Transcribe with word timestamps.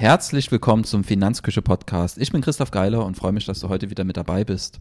Herzlich 0.00 0.50
willkommen 0.50 0.84
zum 0.84 1.04
Finanzküche 1.04 1.60
Podcast. 1.60 2.16
Ich 2.16 2.32
bin 2.32 2.40
Christoph 2.40 2.70
Geiler 2.70 3.04
und 3.04 3.18
freue 3.18 3.32
mich, 3.32 3.44
dass 3.44 3.60
du 3.60 3.68
heute 3.68 3.90
wieder 3.90 4.02
mit 4.04 4.16
dabei 4.16 4.44
bist. 4.44 4.80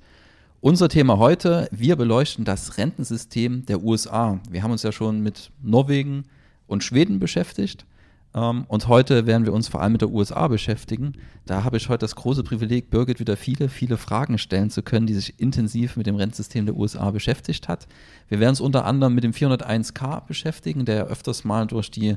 Unser 0.61 0.87
Thema 0.87 1.17
heute, 1.17 1.67
wir 1.73 1.97
beleuchten 1.97 2.45
das 2.45 2.77
Rentensystem 2.77 3.65
der 3.65 3.83
USA. 3.83 4.39
Wir 4.49 4.63
haben 4.63 4.71
uns 4.71 4.83
ja 4.83 4.93
schon 4.93 5.19
mit 5.19 5.51
Norwegen 5.61 6.23
und 6.67 6.85
Schweden 6.85 7.19
beschäftigt 7.19 7.85
ähm, 8.33 8.63
und 8.69 8.87
heute 8.87 9.25
werden 9.25 9.45
wir 9.45 9.51
uns 9.51 9.67
vor 9.67 9.81
allem 9.81 9.91
mit 9.91 10.01
der 10.01 10.09
USA 10.09 10.47
beschäftigen. 10.47 11.15
Da 11.45 11.65
habe 11.65 11.75
ich 11.75 11.89
heute 11.89 11.99
das 12.05 12.15
große 12.15 12.43
Privileg, 12.43 12.89
Birgit 12.89 13.19
wieder 13.19 13.35
viele, 13.35 13.67
viele 13.67 13.97
Fragen 13.97 14.37
stellen 14.37 14.69
zu 14.69 14.83
können, 14.83 15.05
die 15.05 15.15
sich 15.15 15.37
intensiv 15.37 15.97
mit 15.97 16.07
dem 16.07 16.15
Rentensystem 16.15 16.65
der 16.65 16.77
USA 16.77 17.11
beschäftigt 17.11 17.67
hat. 17.67 17.87
Wir 18.29 18.39
werden 18.39 18.51
uns 18.51 18.61
unter 18.61 18.85
anderem 18.85 19.15
mit 19.15 19.25
dem 19.25 19.33
401k 19.33 20.25
beschäftigen, 20.27 20.85
der 20.85 21.07
öfters 21.07 21.43
mal 21.43 21.67
durch 21.67 21.91
die 21.91 22.15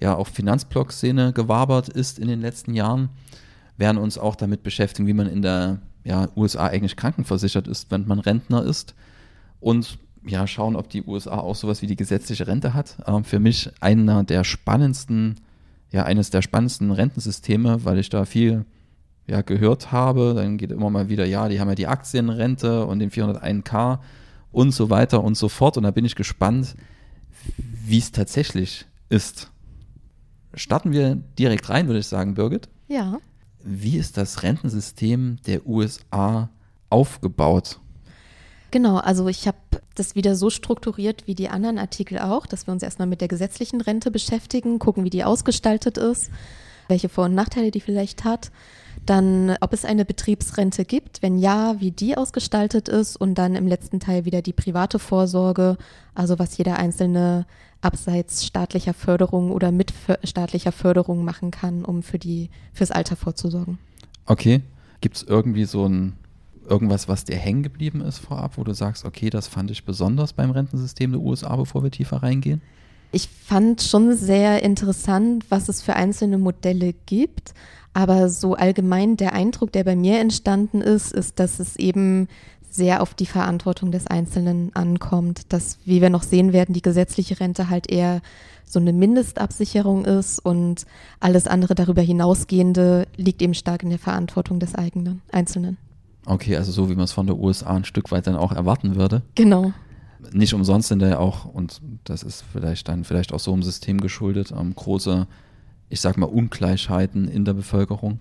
ja 0.00 0.14
auch 0.14 0.28
Finanzblock-Szene 0.28 1.32
gewabert 1.32 1.88
ist 1.88 2.18
in 2.18 2.28
den 2.28 2.40
letzten 2.40 2.74
Jahren, 2.74 3.10
werden 3.76 3.98
uns 3.98 4.18
auch 4.18 4.36
damit 4.36 4.62
beschäftigen, 4.62 5.06
wie 5.08 5.14
man 5.14 5.26
in 5.26 5.42
der 5.42 5.78
ja, 6.04 6.28
USA 6.36 6.66
eigentlich 6.66 6.96
krankenversichert 6.96 7.66
ist, 7.66 7.90
wenn 7.90 8.06
man 8.06 8.18
Rentner 8.18 8.62
ist. 8.62 8.94
Und 9.60 9.98
ja, 10.26 10.46
schauen, 10.46 10.76
ob 10.76 10.88
die 10.88 11.02
USA 11.02 11.38
auch 11.38 11.56
sowas 11.56 11.82
wie 11.82 11.86
die 11.86 11.96
gesetzliche 11.96 12.46
Rente 12.46 12.74
hat. 12.74 12.96
Ähm, 13.06 13.24
für 13.24 13.40
mich 13.40 13.70
einer 13.80 14.24
der 14.24 14.44
spannendsten, 14.44 15.40
ja, 15.90 16.04
eines 16.04 16.30
der 16.30 16.42
spannendsten 16.42 16.90
Rentensysteme, 16.90 17.84
weil 17.84 17.98
ich 17.98 18.08
da 18.08 18.24
viel 18.24 18.64
ja, 19.26 19.42
gehört 19.42 19.92
habe. 19.92 20.34
Dann 20.34 20.56
geht 20.56 20.72
immer 20.72 20.90
mal 20.90 21.08
wieder, 21.08 21.24
ja, 21.24 21.48
die 21.48 21.60
haben 21.60 21.68
ja 21.68 21.74
die 21.74 21.86
Aktienrente 21.86 22.86
und 22.86 22.98
den 22.98 23.10
401k 23.10 23.98
und 24.52 24.72
so 24.72 24.90
weiter 24.90 25.22
und 25.22 25.36
so 25.36 25.48
fort. 25.48 25.76
Und 25.76 25.82
da 25.84 25.90
bin 25.90 26.04
ich 26.04 26.14
gespannt, 26.14 26.74
wie 27.56 27.98
es 27.98 28.12
tatsächlich 28.12 28.86
ist. 29.08 29.50
Starten 30.56 30.92
wir 30.92 31.16
direkt 31.38 31.68
rein, 31.68 31.86
würde 31.86 32.00
ich 32.00 32.06
sagen, 32.06 32.34
Birgit. 32.34 32.68
Ja. 32.88 33.18
Wie 33.62 33.96
ist 33.96 34.16
das 34.16 34.42
Rentensystem 34.42 35.38
der 35.46 35.66
USA 35.66 36.50
aufgebaut? 36.90 37.80
Genau, 38.70 38.96
also 38.96 39.28
ich 39.28 39.46
habe 39.46 39.58
das 39.94 40.16
wieder 40.16 40.34
so 40.34 40.50
strukturiert 40.50 41.26
wie 41.26 41.34
die 41.34 41.48
anderen 41.48 41.78
Artikel 41.78 42.18
auch, 42.18 42.46
dass 42.46 42.66
wir 42.66 42.72
uns 42.72 42.82
erstmal 42.82 43.06
mit 43.06 43.20
der 43.20 43.28
gesetzlichen 43.28 43.80
Rente 43.80 44.10
beschäftigen, 44.10 44.78
gucken, 44.78 45.04
wie 45.04 45.10
die 45.10 45.24
ausgestaltet 45.24 45.96
ist, 45.96 46.30
welche 46.88 47.08
Vor- 47.08 47.26
und 47.26 47.34
Nachteile 47.34 47.70
die 47.70 47.80
vielleicht 47.80 48.24
hat. 48.24 48.50
Dann, 49.06 49.56
ob 49.60 49.72
es 49.72 49.84
eine 49.84 50.04
Betriebsrente 50.04 50.84
gibt, 50.84 51.22
wenn 51.22 51.38
ja, 51.38 51.76
wie 51.80 51.90
die 51.90 52.16
ausgestaltet 52.16 52.88
ist 52.88 53.16
und 53.16 53.34
dann 53.36 53.54
im 53.54 53.66
letzten 53.66 54.00
Teil 54.00 54.24
wieder 54.24 54.42
die 54.42 54.52
private 54.52 54.98
Vorsorge, 54.98 55.76
also 56.14 56.38
was 56.38 56.56
jeder 56.56 56.78
einzelne 56.78 57.46
abseits 57.82 58.46
staatlicher 58.46 58.94
Förderung 58.94 59.50
oder 59.50 59.70
mit 59.70 59.92
staatlicher 60.24 60.72
Förderung 60.72 61.24
machen 61.24 61.50
kann, 61.50 61.84
um 61.84 62.02
für 62.02 62.18
die 62.18 62.50
fürs 62.72 62.90
Alter 62.90 63.16
vorzusorgen. 63.16 63.78
Okay, 64.26 64.62
gibt 65.00 65.16
es 65.16 65.22
irgendwie 65.22 65.66
so 65.66 65.86
ein 65.86 66.14
irgendwas, 66.68 67.08
was 67.08 67.24
dir 67.24 67.36
hängen 67.36 67.62
geblieben 67.62 68.00
ist 68.00 68.18
vorab, 68.18 68.56
wo 68.56 68.64
du 68.64 68.72
sagst, 68.72 69.04
okay, 69.04 69.30
das 69.30 69.48
fand 69.48 69.70
ich 69.70 69.84
besonders 69.84 70.32
beim 70.32 70.50
Rentensystem 70.50 71.12
der 71.12 71.20
USA, 71.20 71.54
bevor 71.56 71.82
wir 71.82 71.90
tiefer 71.90 72.22
reingehen? 72.22 72.62
Ich 73.12 73.28
fand 73.28 73.80
schon 73.82 74.16
sehr 74.16 74.62
interessant, 74.62 75.44
was 75.48 75.68
es 75.68 75.82
für 75.82 75.94
einzelne 75.94 76.38
Modelle 76.38 76.94
gibt. 77.06 77.54
Aber 77.94 78.28
so 78.28 78.54
allgemein 78.54 79.16
der 79.16 79.32
Eindruck, 79.32 79.72
der 79.72 79.84
bei 79.84 79.96
mir 79.96 80.20
entstanden 80.20 80.80
ist, 80.80 81.12
ist, 81.12 81.38
dass 81.38 81.60
es 81.60 81.76
eben 81.76 82.28
sehr 82.68 83.02
auf 83.02 83.14
die 83.14 83.26
Verantwortung 83.26 83.92
des 83.92 84.08
Einzelnen 84.08 84.74
ankommt, 84.74 85.52
dass, 85.52 85.78
wie 85.84 86.02
wir 86.02 86.10
noch 86.10 86.24
sehen 86.24 86.52
werden, 86.52 86.72
die 86.72 86.82
gesetzliche 86.82 87.38
Rente 87.38 87.70
halt 87.70 87.90
eher 87.90 88.20
so 88.64 88.80
eine 88.80 88.92
Mindestabsicherung 88.92 90.04
ist 90.04 90.40
und 90.40 90.84
alles 91.20 91.46
andere 91.46 91.76
darüber 91.76 92.02
hinausgehende 92.02 93.06
liegt 93.16 93.42
eben 93.42 93.54
stark 93.54 93.84
in 93.84 93.90
der 93.90 93.98
Verantwortung 94.00 94.58
des 94.58 94.74
eigenen 94.74 95.22
Einzelnen. 95.30 95.76
Okay, 96.26 96.56
also 96.56 96.72
so 96.72 96.90
wie 96.90 96.94
man 96.94 97.04
es 97.04 97.12
von 97.12 97.26
der 97.26 97.36
USA 97.36 97.76
ein 97.76 97.84
Stück 97.84 98.10
weit 98.10 98.26
dann 98.26 98.36
auch 98.36 98.50
erwarten 98.52 98.96
würde. 98.96 99.22
Genau. 99.34 99.72
Nicht 100.32 100.54
umsonst 100.54 100.88
sind 100.88 101.00
da 101.00 101.08
ja 101.08 101.18
auch, 101.18 101.44
und 101.44 101.80
das 102.04 102.22
ist 102.22 102.44
vielleicht 102.50 102.88
dann 102.88 103.04
vielleicht 103.04 103.32
auch 103.32 103.40
so 103.40 103.52
im 103.52 103.62
System 103.62 104.00
geschuldet, 104.00 104.52
ähm, 104.58 104.74
große, 104.74 105.26
ich 105.88 106.00
sag 106.00 106.16
mal, 106.16 106.26
Ungleichheiten 106.26 107.28
in 107.28 107.44
der 107.44 107.54
Bevölkerung. 107.54 108.20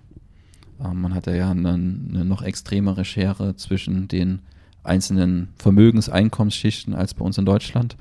Ähm, 0.84 1.02
man 1.02 1.14
hat 1.14 1.28
ja 1.28 1.52
eine, 1.52 1.74
eine 1.74 2.26
noch 2.26 2.42
extremere 2.42 3.06
Schere 3.06 3.56
zwischen 3.56 4.08
den 4.08 4.40
einzelnen 4.84 5.50
Vermögenseinkommensschichten 5.58 6.94
als 6.94 7.14
bei 7.14 7.24
uns 7.24 7.38
in 7.38 7.46
Deutschland. 7.46 7.96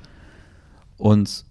Und 0.97 1.45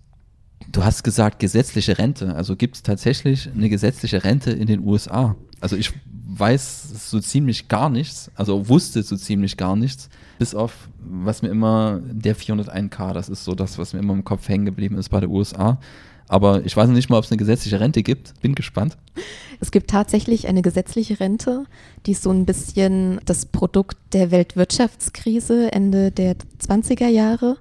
du 0.71 0.85
hast 0.85 1.03
gesagt, 1.03 1.39
gesetzliche 1.39 1.99
Rente. 1.99 2.35
Also 2.35 2.57
gibt 2.57 2.77
es 2.77 2.83
tatsächlich 2.83 3.49
eine 3.55 3.69
gesetzliche 3.69 4.25
Rente 4.25 4.51
in 4.53 4.67
den 4.67 4.81
USA? 4.87 5.37
Also 5.61 5.77
ich 5.77 5.93
weiß 6.35 7.11
so 7.11 7.21
ziemlich 7.21 7.69
gar 7.69 7.91
nichts, 7.91 8.31
also 8.35 8.69
wusste 8.69 9.03
so 9.03 9.17
ziemlich 9.17 9.57
gar 9.57 9.77
nichts, 9.77 10.09
bis 10.39 10.55
auf, 10.55 10.89
was 10.99 11.43
mir 11.43 11.51
immer, 11.51 12.01
der 12.05 12.37
401k, 12.37 13.13
das 13.13 13.29
ist 13.29 13.45
so 13.45 13.55
das, 13.55 13.79
was 13.79 13.93
mir 13.93 14.01
immer 14.01 14.15
im 14.15 14.25
Kopf 14.25 14.49
hängen 14.49 14.65
geblieben 14.65 14.97
ist 14.97 15.11
bei 15.11 15.21
der 15.21 15.31
USA. 15.31 15.79
Aber 16.29 16.65
ich 16.65 16.77
weiß 16.77 16.89
nicht 16.89 17.11
mal, 17.11 17.19
ob 17.19 17.25
es 17.25 17.31
eine 17.31 17.39
gesetzliche 17.39 17.81
Rente 17.81 18.03
gibt. 18.03 18.41
Bin 18.41 18.55
gespannt. 18.55 18.97
Es 19.61 19.71
gibt 19.71 19.91
tatsächlich 19.91 20.49
eine 20.49 20.63
gesetzliche 20.63 21.21
Rente, 21.21 21.65
die 22.07 22.13
ist 22.13 22.23
so 22.23 22.31
ein 22.31 22.47
bisschen 22.47 23.21
das 23.25 23.47
Produkt 23.47 23.97
der 24.13 24.31
Weltwirtschaftskrise 24.31 25.73
Ende 25.73 26.11
der 26.11 26.37
20er 26.67 27.09
Jahre 27.09 27.59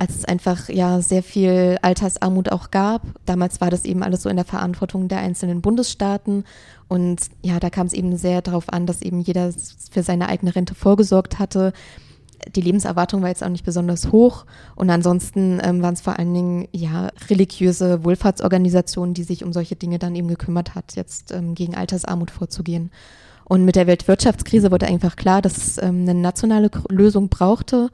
als 0.00 0.16
es 0.16 0.24
einfach 0.24 0.70
ja 0.70 1.02
sehr 1.02 1.22
viel 1.22 1.76
Altersarmut 1.82 2.50
auch 2.50 2.70
gab. 2.70 3.02
Damals 3.26 3.60
war 3.60 3.68
das 3.68 3.84
eben 3.84 4.02
alles 4.02 4.22
so 4.22 4.30
in 4.30 4.36
der 4.36 4.46
Verantwortung 4.46 5.08
der 5.08 5.18
einzelnen 5.18 5.60
Bundesstaaten 5.60 6.44
und 6.88 7.20
ja, 7.42 7.60
da 7.60 7.68
kam 7.68 7.86
es 7.86 7.92
eben 7.92 8.16
sehr 8.16 8.40
darauf 8.40 8.72
an, 8.72 8.86
dass 8.86 9.02
eben 9.02 9.20
jeder 9.20 9.52
für 9.90 10.02
seine 10.02 10.28
eigene 10.30 10.56
Rente 10.56 10.74
vorgesorgt 10.74 11.38
hatte 11.38 11.74
die 12.54 12.60
Lebenserwartung 12.60 13.22
war 13.22 13.28
jetzt 13.28 13.42
auch 13.44 13.48
nicht 13.48 13.64
besonders 13.64 14.12
hoch 14.12 14.46
und 14.76 14.90
ansonsten 14.90 15.60
ähm, 15.62 15.82
waren 15.82 15.94
es 15.94 16.00
vor 16.00 16.18
allen 16.18 16.34
Dingen 16.34 16.68
ja 16.72 17.10
religiöse 17.28 18.04
Wohlfahrtsorganisationen, 18.04 19.14
die 19.14 19.22
sich 19.22 19.44
um 19.44 19.52
solche 19.52 19.76
Dinge 19.76 19.98
dann 19.98 20.14
eben 20.14 20.28
gekümmert 20.28 20.74
hat, 20.74 20.96
jetzt 20.96 21.32
ähm, 21.32 21.54
gegen 21.54 21.74
Altersarmut 21.74 22.30
vorzugehen. 22.30 22.90
Und 23.44 23.64
mit 23.64 23.76
der 23.76 23.86
Weltwirtschaftskrise 23.86 24.70
wurde 24.70 24.86
einfach 24.86 25.16
klar, 25.16 25.42
dass 25.42 25.56
es 25.56 25.78
ähm, 25.78 26.02
eine 26.02 26.14
nationale 26.14 26.70
Lösung 26.88 27.28
brauchte 27.28 27.90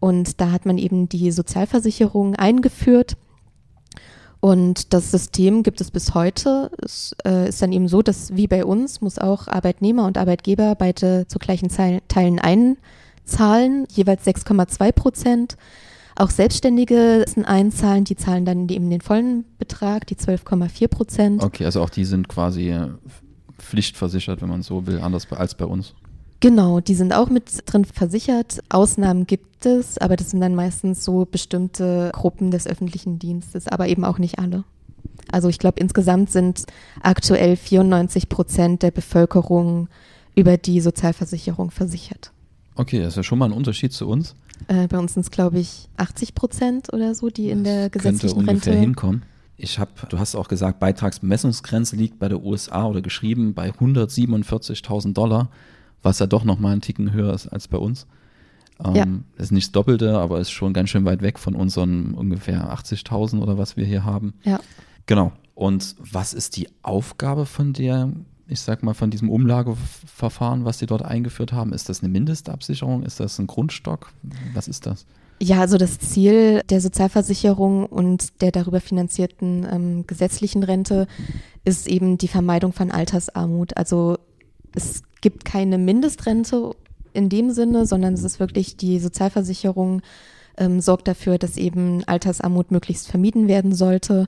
und 0.00 0.40
da 0.40 0.50
hat 0.50 0.66
man 0.66 0.78
eben 0.78 1.08
die 1.08 1.30
Sozialversicherung 1.30 2.34
eingeführt. 2.34 3.16
Und 4.40 4.92
das 4.92 5.10
System 5.10 5.62
gibt 5.62 5.80
es 5.80 5.90
bis 5.90 6.12
heute. 6.12 6.70
Es 6.82 7.16
äh, 7.24 7.48
ist 7.48 7.62
dann 7.62 7.72
eben 7.72 7.88
so, 7.88 8.02
dass 8.02 8.36
wie 8.36 8.46
bei 8.46 8.66
uns 8.66 9.00
muss 9.00 9.18
auch 9.18 9.48
Arbeitnehmer 9.48 10.04
und 10.06 10.18
Arbeitgeber 10.18 10.74
beide 10.74 11.26
zu 11.26 11.38
gleichen 11.38 11.70
Teilen 11.70 12.38
ein 12.38 12.76
zahlen, 13.24 13.86
jeweils 13.90 14.26
6,2 14.26 14.92
Prozent. 14.92 15.56
Auch 16.16 16.30
Selbstständige 16.30 17.24
sind 17.26 17.44
einzahlen, 17.44 18.04
die 18.04 18.16
zahlen 18.16 18.44
dann 18.44 18.68
eben 18.68 18.88
den 18.88 19.00
vollen 19.00 19.44
Betrag, 19.58 20.06
die 20.06 20.14
12,4 20.14 20.88
Prozent. 20.88 21.42
Okay, 21.42 21.64
also 21.64 21.82
auch 21.82 21.90
die 21.90 22.04
sind 22.04 22.28
quasi 22.28 22.70
äh, 22.70 22.88
pflichtversichert, 23.58 24.40
wenn 24.40 24.48
man 24.48 24.62
so 24.62 24.86
will, 24.86 25.00
anders 25.00 25.30
als 25.32 25.54
bei 25.54 25.64
uns. 25.64 25.94
Genau, 26.44 26.80
die 26.80 26.94
sind 26.94 27.14
auch 27.14 27.30
mit 27.30 27.62
drin 27.64 27.86
versichert. 27.86 28.60
Ausnahmen 28.68 29.26
gibt 29.26 29.64
es, 29.64 29.98
aber 29.98 30.14
das 30.14 30.30
sind 30.30 30.40
dann 30.40 30.54
meistens 30.54 31.02
so 31.02 31.24
bestimmte 31.24 32.10
Gruppen 32.12 32.50
des 32.50 32.66
öffentlichen 32.66 33.18
Dienstes, 33.18 33.66
aber 33.66 33.88
eben 33.88 34.04
auch 34.04 34.18
nicht 34.18 34.38
alle. 34.38 34.64
Also 35.32 35.48
ich 35.48 35.58
glaube, 35.58 35.80
insgesamt 35.80 36.30
sind 36.30 36.66
aktuell 37.02 37.56
94 37.56 38.28
Prozent 38.28 38.82
der 38.82 38.90
Bevölkerung 38.90 39.88
über 40.36 40.58
die 40.58 40.80
Sozialversicherung 40.80 41.70
versichert. 41.70 42.33
Okay, 42.76 43.00
das 43.00 43.08
ist 43.08 43.16
ja 43.16 43.22
schon 43.22 43.38
mal 43.38 43.46
ein 43.46 43.52
Unterschied 43.52 43.92
zu 43.92 44.08
uns. 44.08 44.34
Äh, 44.68 44.88
bei 44.88 44.98
uns 44.98 45.14
sind 45.14 45.22
es, 45.22 45.30
glaube 45.30 45.58
ich, 45.58 45.88
80 45.96 46.34
Prozent 46.34 46.92
oder 46.92 47.14
so, 47.14 47.28
die 47.28 47.48
das 47.48 47.52
in 47.52 47.64
der 47.64 47.90
gesetzlichen 47.90 48.36
könnte 48.36 48.52
ungefähr 48.52 48.72
Rente 48.72 48.80
hinkommen. 48.80 49.22
Ich 49.56 49.78
habe, 49.78 49.92
du 50.08 50.18
hast 50.18 50.34
auch 50.34 50.48
gesagt, 50.48 50.80
Beitragsbemessungsgrenze 50.80 51.94
liegt 51.94 52.18
bei 52.18 52.28
der 52.28 52.42
USA 52.42 52.86
oder 52.86 53.00
geschrieben 53.00 53.54
bei 53.54 53.70
147.000 53.70 55.12
Dollar, 55.12 55.48
was 56.02 56.18
ja 56.18 56.26
doch 56.26 56.44
nochmal 56.44 56.72
einen 56.72 56.80
Ticken 56.80 57.12
höher 57.12 57.32
ist 57.32 57.46
als 57.46 57.68
bei 57.68 57.78
uns. 57.78 58.06
Ähm, 58.84 58.94
ja. 58.94 59.06
Das 59.36 59.46
ist 59.46 59.52
nicht 59.52 59.68
das 59.68 59.72
Doppelte, 59.72 60.18
aber 60.18 60.40
ist 60.40 60.50
schon 60.50 60.72
ganz 60.72 60.90
schön 60.90 61.04
weit 61.04 61.22
weg 61.22 61.38
von 61.38 61.54
unseren 61.54 62.14
ungefähr 62.14 62.74
80.000 62.74 63.40
oder 63.40 63.56
was 63.56 63.76
wir 63.76 63.84
hier 63.84 64.04
haben. 64.04 64.34
Ja. 64.42 64.58
Genau. 65.06 65.32
Und 65.54 65.94
was 65.98 66.34
ist 66.34 66.56
die 66.56 66.68
Aufgabe 66.82 67.46
von 67.46 67.72
der 67.72 68.10
ich 68.48 68.60
sag 68.60 68.82
mal, 68.82 68.94
von 68.94 69.10
diesem 69.10 69.30
Umlageverfahren, 69.30 70.64
was 70.64 70.78
Sie 70.78 70.86
dort 70.86 71.04
eingeführt 71.04 71.52
haben? 71.52 71.72
Ist 71.72 71.88
das 71.88 72.02
eine 72.02 72.10
Mindestabsicherung? 72.10 73.02
Ist 73.02 73.20
das 73.20 73.38
ein 73.38 73.46
Grundstock? 73.46 74.12
Was 74.52 74.68
ist 74.68 74.86
das? 74.86 75.06
Ja, 75.40 75.60
also 75.60 75.78
das 75.78 75.98
Ziel 75.98 76.62
der 76.70 76.80
Sozialversicherung 76.80 77.86
und 77.86 78.40
der 78.40 78.52
darüber 78.52 78.80
finanzierten 78.80 79.66
ähm, 79.70 80.06
gesetzlichen 80.06 80.62
Rente 80.62 81.06
ist 81.64 81.88
eben 81.88 82.18
die 82.18 82.28
Vermeidung 82.28 82.72
von 82.72 82.90
Altersarmut. 82.90 83.76
Also 83.76 84.18
es 84.74 85.02
gibt 85.20 85.44
keine 85.44 85.78
Mindestrente 85.78 86.72
in 87.12 87.28
dem 87.28 87.50
Sinne, 87.50 87.86
sondern 87.86 88.14
es 88.14 88.22
ist 88.22 88.40
wirklich 88.40 88.76
die 88.76 88.98
Sozialversicherung 89.00 90.02
ähm, 90.56 90.80
sorgt 90.80 91.08
dafür, 91.08 91.38
dass 91.38 91.56
eben 91.56 92.04
Altersarmut 92.04 92.70
möglichst 92.70 93.08
vermieden 93.08 93.48
werden 93.48 93.74
sollte 93.74 94.26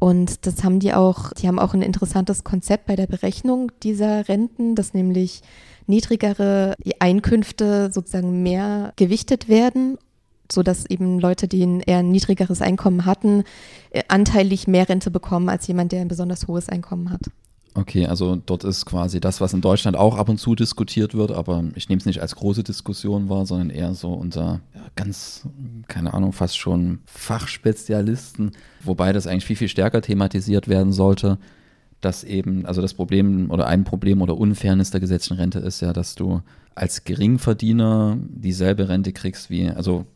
Und 0.00 0.46
das 0.46 0.64
haben 0.64 0.80
die 0.80 0.94
auch, 0.94 1.32
die 1.34 1.46
haben 1.46 1.60
auch 1.60 1.74
ein 1.74 1.82
interessantes 1.82 2.42
Konzept 2.42 2.86
bei 2.86 2.96
der 2.96 3.06
Berechnung 3.06 3.70
dieser 3.82 4.28
Renten, 4.28 4.74
dass 4.74 4.94
nämlich 4.94 5.42
niedrigere 5.86 6.74
Einkünfte 6.98 7.92
sozusagen 7.92 8.42
mehr 8.42 8.92
gewichtet 8.96 9.48
werden 9.48 9.98
so 10.52 10.62
dass 10.62 10.86
eben 10.86 11.18
Leute, 11.20 11.48
die 11.48 11.62
ein 11.62 11.80
eher 11.80 12.02
niedrigeres 12.02 12.60
Einkommen 12.60 13.06
hatten, 13.06 13.44
äh, 13.90 14.02
anteilig 14.08 14.66
mehr 14.66 14.88
Rente 14.88 15.10
bekommen 15.10 15.48
als 15.48 15.66
jemand, 15.66 15.92
der 15.92 16.00
ein 16.00 16.08
besonders 16.08 16.48
hohes 16.48 16.68
Einkommen 16.68 17.10
hat. 17.10 17.22
Okay, 17.74 18.06
also 18.06 18.34
dort 18.34 18.64
ist 18.64 18.84
quasi 18.84 19.20
das, 19.20 19.40
was 19.40 19.52
in 19.52 19.60
Deutschland 19.60 19.96
auch 19.96 20.16
ab 20.16 20.28
und 20.28 20.38
zu 20.38 20.56
diskutiert 20.56 21.14
wird, 21.14 21.30
aber 21.30 21.64
ich 21.76 21.88
nehme 21.88 22.00
es 22.00 22.06
nicht 22.06 22.20
als 22.20 22.34
große 22.34 22.64
Diskussion 22.64 23.28
wahr, 23.28 23.46
sondern 23.46 23.70
eher 23.70 23.94
so 23.94 24.12
unter 24.12 24.60
ja, 24.74 24.80
ganz, 24.96 25.46
keine 25.86 26.12
Ahnung, 26.12 26.32
fast 26.32 26.58
schon 26.58 26.98
Fachspezialisten, 27.06 28.52
wobei 28.82 29.12
das 29.12 29.28
eigentlich 29.28 29.44
viel, 29.44 29.56
viel 29.56 29.68
stärker 29.68 30.02
thematisiert 30.02 30.66
werden 30.66 30.92
sollte, 30.92 31.38
dass 32.00 32.24
eben, 32.24 32.66
also 32.66 32.82
das 32.82 32.94
Problem 32.94 33.50
oder 33.50 33.68
ein 33.68 33.84
Problem 33.84 34.20
oder 34.20 34.36
Unfairness 34.36 34.90
der 34.90 35.00
gesetzlichen 35.00 35.40
Rente 35.40 35.60
ist 35.60 35.80
ja, 35.80 35.92
dass 35.92 36.16
du 36.16 36.42
als 36.74 37.04
Geringverdiener 37.04 38.18
dieselbe 38.20 38.88
Rente 38.88 39.12
kriegst 39.12 39.48
wie, 39.48 39.68
also 39.68 40.06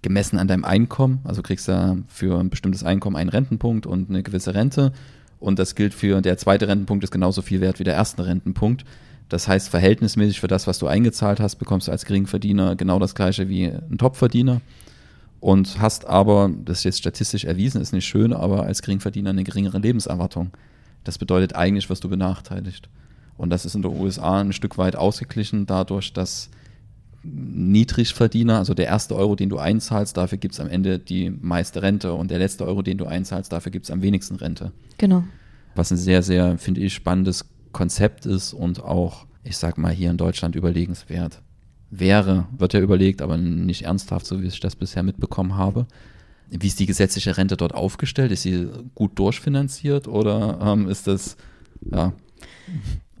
gemessen 0.00 0.38
an 0.38 0.48
deinem 0.48 0.64
Einkommen, 0.64 1.20
also 1.24 1.42
kriegst 1.42 1.68
du 1.68 2.04
für 2.08 2.38
ein 2.38 2.48
bestimmtes 2.48 2.84
Einkommen 2.84 3.16
einen 3.16 3.28
Rentenpunkt 3.28 3.86
und 3.86 4.08
eine 4.08 4.22
gewisse 4.22 4.54
Rente 4.54 4.92
und 5.40 5.58
das 5.58 5.74
gilt 5.74 5.94
für, 5.94 6.20
der 6.20 6.36
zweite 6.36 6.68
Rentenpunkt 6.68 7.02
ist 7.02 7.10
genauso 7.10 7.42
viel 7.42 7.60
wert 7.60 7.80
wie 7.80 7.84
der 7.84 7.94
erste 7.94 8.26
Rentenpunkt. 8.26 8.84
Das 9.30 9.48
heißt, 9.48 9.70
verhältnismäßig 9.70 10.40
für 10.40 10.48
das, 10.48 10.66
was 10.66 10.78
du 10.78 10.86
eingezahlt 10.86 11.40
hast, 11.40 11.56
bekommst 11.56 11.88
du 11.88 11.92
als 11.92 12.04
Geringverdiener 12.04 12.76
genau 12.76 12.98
das 12.98 13.14
gleiche 13.14 13.48
wie 13.48 13.64
ein 13.64 13.96
Topverdiener. 13.96 14.60
Und 15.40 15.80
hast 15.80 16.06
aber, 16.06 16.50
das 16.64 16.78
ist 16.78 16.84
jetzt 16.84 16.98
statistisch 16.98 17.44
erwiesen, 17.44 17.80
ist 17.80 17.94
nicht 17.94 18.06
schön, 18.06 18.34
aber 18.34 18.64
als 18.64 18.82
Geringverdiener 18.82 19.30
eine 19.30 19.44
geringere 19.44 19.78
Lebenserwartung. 19.78 20.50
Das 21.04 21.16
bedeutet 21.16 21.56
eigentlich, 21.56 21.88
was 21.88 22.00
du 22.00 22.10
benachteiligt. 22.10 22.90
Und 23.38 23.48
das 23.48 23.64
ist 23.64 23.74
in 23.74 23.80
den 23.80 23.98
USA 23.98 24.40
ein 24.40 24.52
Stück 24.52 24.76
weit 24.76 24.96
ausgeglichen 24.96 25.64
dadurch, 25.64 26.12
dass 26.12 26.50
Niedrigverdiener, 27.22 28.58
also 28.58 28.72
der 28.72 28.86
erste 28.86 29.14
Euro, 29.14 29.36
den 29.36 29.50
du 29.50 29.58
einzahlst, 29.58 30.16
dafür 30.16 30.38
gibt 30.38 30.54
es 30.54 30.60
am 30.60 30.68
Ende 30.68 30.98
die 30.98 31.30
meiste 31.30 31.82
Rente 31.82 32.14
und 32.14 32.30
der 32.30 32.38
letzte 32.38 32.66
Euro, 32.66 32.82
den 32.82 32.98
du 32.98 33.04
einzahlst, 33.06 33.52
dafür 33.52 33.72
gibt 33.72 33.84
es 33.84 33.90
am 33.90 34.00
wenigsten 34.02 34.36
Rente. 34.36 34.72
Genau. 34.98 35.24
Was 35.74 35.90
ein 35.90 35.98
sehr, 35.98 36.22
sehr, 36.22 36.56
finde 36.58 36.80
ich, 36.80 36.94
spannendes 36.94 37.44
Konzept 37.72 38.26
ist 38.26 38.52
und 38.52 38.82
auch, 38.82 39.26
ich 39.44 39.56
sag 39.56 39.78
mal, 39.78 39.92
hier 39.92 40.10
in 40.10 40.16
Deutschland 40.16 40.56
überlegenswert 40.56 41.42
wäre. 41.90 42.46
Wird 42.56 42.72
ja 42.72 42.80
überlegt, 42.80 43.20
aber 43.20 43.36
nicht 43.36 43.82
ernsthaft, 43.82 44.26
so 44.26 44.40
wie 44.42 44.46
ich 44.46 44.60
das 44.60 44.76
bisher 44.76 45.02
mitbekommen 45.02 45.56
habe. 45.56 45.86
Wie 46.48 46.66
ist 46.66 46.80
die 46.80 46.86
gesetzliche 46.86 47.36
Rente 47.36 47.56
dort 47.56 47.74
aufgestellt? 47.74 48.32
Ist 48.32 48.42
sie 48.42 48.68
gut 48.94 49.18
durchfinanziert 49.18 50.08
oder 50.08 50.58
ähm, 50.62 50.88
ist 50.88 51.06
das 51.06 51.36
ja, 51.92 52.12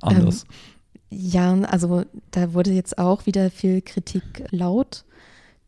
anders? 0.00 0.44
Ähm, 0.44 0.54
ja, 1.10 1.54
also 1.62 2.04
da 2.30 2.54
wurde 2.54 2.70
jetzt 2.70 2.98
auch 2.98 3.26
wieder 3.26 3.50
viel 3.50 3.82
Kritik 3.82 4.44
laut, 4.50 5.04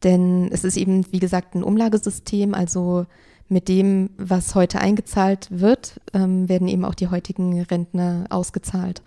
denn 0.04 0.48
es 0.52 0.64
ist 0.64 0.76
eben, 0.76 1.04
wie 1.12 1.18
gesagt, 1.18 1.54
ein 1.54 1.62
Umlagesystem, 1.64 2.54
also 2.54 3.06
mit 3.48 3.68
dem, 3.68 4.10
was 4.16 4.54
heute 4.54 4.80
eingezahlt 4.80 5.48
wird, 5.50 6.00
ähm, 6.14 6.48
werden 6.48 6.68
eben 6.68 6.84
auch 6.84 6.94
die 6.94 7.08
heutigen 7.08 7.60
Rentner 7.60 8.24
ausgezahlt. 8.30 9.02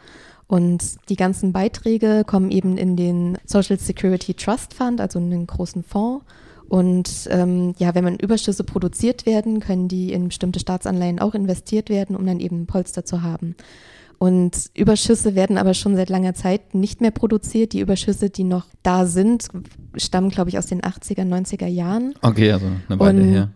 Und 0.48 1.10
die 1.10 1.16
ganzen 1.16 1.52
Beiträge 1.52 2.24
kommen 2.26 2.52
eben 2.52 2.78
in 2.78 2.96
den 2.96 3.38
Social 3.46 3.80
Security 3.80 4.36
Trust 4.36 4.74
Fund, 4.76 5.02
also 5.02 5.18
in 5.20 5.32
den 5.32 5.48
großen 5.48 5.84
Fonds. 5.84 6.24
Und 6.68 7.28
ähm, 7.32 7.74
ja, 7.78 7.96
wenn 7.96 8.04
man 8.04 8.18
Überschüsse 8.18 8.64
produziert 8.64 9.26
werden, 9.26 9.60
können 9.60 9.88
die 9.88 10.14
in 10.14 10.28
bestimmte 10.28 10.60
Staatsanleihen 10.60 11.20
auch 11.20 11.34
investiert 11.34 11.90
werden, 11.90 12.16
um 12.16 12.26
dann 12.26 12.40
eben 12.40 12.68
Polster 12.68 13.06
zu 13.06 13.24
haben. 13.24 13.56
Und 14.18 14.70
Überschüsse 14.74 15.36
werden 15.36 15.58
aber 15.58 15.74
schon 15.74 15.96
seit 15.96 16.10
langer 16.10 16.34
Zeit 16.34 16.74
nicht 16.74 17.02
mehr 17.02 17.12
produziert. 17.12 17.74
Die 17.74 17.82
Überschüsse, 17.82 18.30
die 18.30 18.44
noch 18.44 18.66
da 18.82 19.06
sind, 19.06 19.48
stammen, 19.96 20.30
glaube 20.30 20.50
ich, 20.50 20.58
aus 20.58 20.68
den 20.68 20.82
80er, 20.82 21.24
90er 21.24 21.68
Jahren. 21.68 22.14
Okay, 22.22 22.52
also 22.52 22.66
eine 22.66 23.00
Weile 23.00 23.22
Und 23.22 23.30
her. 23.30 23.50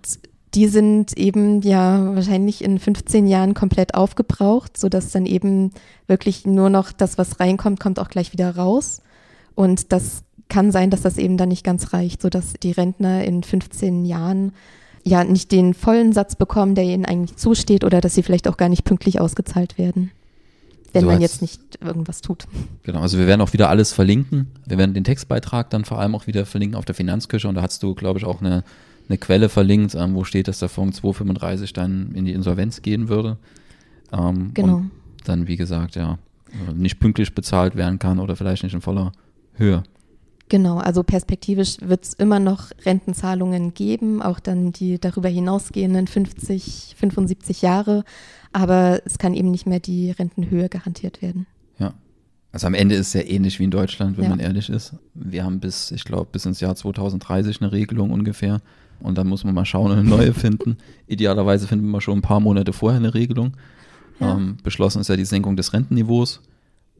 Die 0.56 0.68
sind 0.68 1.16
eben 1.18 1.62
ja 1.62 2.16
wahrscheinlich 2.16 2.64
in 2.64 2.80
15 2.80 3.28
Jahren 3.28 3.54
komplett 3.54 3.94
aufgebraucht, 3.94 4.78
sodass 4.78 5.12
dann 5.12 5.28
eben 5.28 5.72
wirklich 6.08 6.46
nur 6.46 6.72
noch 6.72 6.92
das, 6.92 7.20
was 7.20 7.40
reinkommt, 7.40 7.80
kommt 7.80 8.00
auch 8.00 8.10
gleich 8.10 8.34
wieder 8.34 8.56
raus. 8.56 9.02
Und 9.54 9.92
das 9.92 10.24
kann 10.48 10.72
sein, 10.72 10.90
dass 10.90 11.02
das 11.02 11.18
eben 11.18 11.38
dann 11.38 11.50
nicht 11.50 11.64
ganz 11.64 11.94
reicht, 11.94 12.24
sodass 12.24 12.54
die 12.64 12.72
Rentner 12.72 13.24
in 13.24 13.44
15 13.44 14.06
Jahren 14.06 14.54
ja 15.06 15.24
nicht 15.24 15.52
den 15.52 15.76
vollen 15.76 16.14
Satz 16.14 16.36
bekommen, 16.36 16.74
der 16.74 16.86
ihnen 16.86 17.06
eigentlich 17.06 17.38
zusteht, 17.38 17.84
oder 17.84 18.02
dass 18.02 18.16
sie 18.16 18.24
vielleicht 18.24 18.48
auch 18.48 18.58
gar 18.58 18.70
nicht 18.70 18.84
pünktlich 18.84 19.22
ausgezahlt 19.22 19.78
werden 19.78 20.12
wenn 20.94 21.02
so 21.02 21.08
man 21.08 21.22
jetzt 21.22 21.42
nicht 21.42 21.80
irgendwas 21.82 22.22
tut. 22.22 22.48
Genau, 22.84 23.02
also 23.02 23.18
wir 23.18 23.28
werden 23.28 23.42
auch 23.42 23.54
wieder 23.54 23.70
alles 23.70 23.94
verlinken. 23.94 24.48
Wir 24.66 24.78
werden 24.78 24.94
den 24.94 25.04
Textbeitrag 25.04 25.70
dann 25.70 25.86
vor 25.86 26.00
allem 26.00 26.16
auch 26.16 26.28
wieder 26.28 26.46
verlinken 26.46 26.78
auf 26.78 26.86
der 26.86 26.96
Finanzküche 26.96 27.48
und 27.48 27.56
da 27.56 27.62
hast 27.62 27.84
du, 27.84 27.94
glaube 27.96 28.20
ich, 28.20 28.26
auch 28.26 28.42
eine, 28.42 28.64
eine 29.08 29.18
Quelle 29.18 29.50
verlinkt, 29.50 29.96
ähm, 29.96 30.16
wo 30.16 30.24
steht, 30.24 30.48
dass 30.48 30.60
der 30.60 30.70
Fonds 30.70 30.98
235 30.98 31.74
dann 31.74 32.12
in 32.14 32.26
die 32.26 32.34
Insolvenz 32.34 32.82
gehen 32.82 33.10
würde. 33.10 33.38
Ähm, 34.12 34.52
genau. 34.54 34.84
Dann, 35.26 35.48
wie 35.48 35.58
gesagt, 35.58 35.96
ja, 35.96 36.18
nicht 36.74 37.00
pünktlich 37.00 37.36
bezahlt 37.36 37.76
werden 37.76 38.00
kann 38.00 38.20
oder 38.20 38.36
vielleicht 38.36 38.64
nicht 38.64 38.74
in 38.74 38.82
voller 38.82 39.12
Höhe. 39.54 39.84
Genau, 40.50 40.78
also 40.78 41.04
perspektivisch 41.04 41.78
wird 41.80 42.06
es 42.06 42.14
immer 42.16 42.40
noch 42.40 42.72
Rentenzahlungen 42.84 43.76
geben, 43.76 44.22
auch 44.24 44.40
dann 44.40 44.72
die 44.72 45.00
darüber 45.00 45.30
hinausgehenden 45.30 46.08
50, 46.08 46.96
75 46.98 47.62
Jahre 47.62 48.04
aber 48.51 49.01
es 49.06 49.18
kann 49.18 49.34
eben 49.34 49.51
nicht 49.51 49.68
mehr 49.68 49.80
die 49.80 50.12
Rentenhöhe 50.12 50.69
garantiert 50.69 51.22
werden. 51.22 51.46
Ja. 51.78 51.94
Also 52.51 52.68
am 52.68 52.74
Ende 52.74 52.96
ist 52.96 53.07
es 53.07 53.12
sehr 53.12 53.30
ähnlich 53.30 53.60
wie 53.60 53.66
in 53.66 53.72
Deutschland, 53.72 54.18
wenn 54.18 54.24
ja. 54.25 54.30
man 54.30 54.40
ehrlich 54.40 54.69
ist. 54.69 54.96
Wir 55.13 55.44
haben 55.44 55.60
bis, 55.60 55.92
ich 55.92 56.04
glaube, 56.04 56.30
bis 56.31 56.46
ins 56.46 56.60
Jahr 56.60 56.75
2030 56.75 57.62
eine 57.62 57.72
Regelung 57.72 58.12
ungefähr. 58.12 58.62
Und 59.00 59.18
dann 59.18 59.28
muss 59.28 59.44
man 59.44 59.54
mal 59.54 59.66
schauen 59.66 59.92
und 59.92 60.00
eine 60.00 60.10
neue 60.10 60.34
finden. 60.34 60.78
Idealerweise 61.07 61.68
finden 61.68 61.90
wir 61.90 62.01
schon 62.01 62.19
ein 62.19 62.22
paar 62.22 62.40
Monate 62.40 62.74
vorher 62.74 63.00
eine 63.00 63.13
Regelung. 63.13 63.54
Ja. 64.19 64.36
Ähm, 64.36 64.57
beschlossen 64.63 65.00
ist 65.00 65.07
ja 65.07 65.16
die 65.16 65.25
Senkung 65.25 65.56
des 65.56 65.74
Rentenniveaus. 65.74 66.42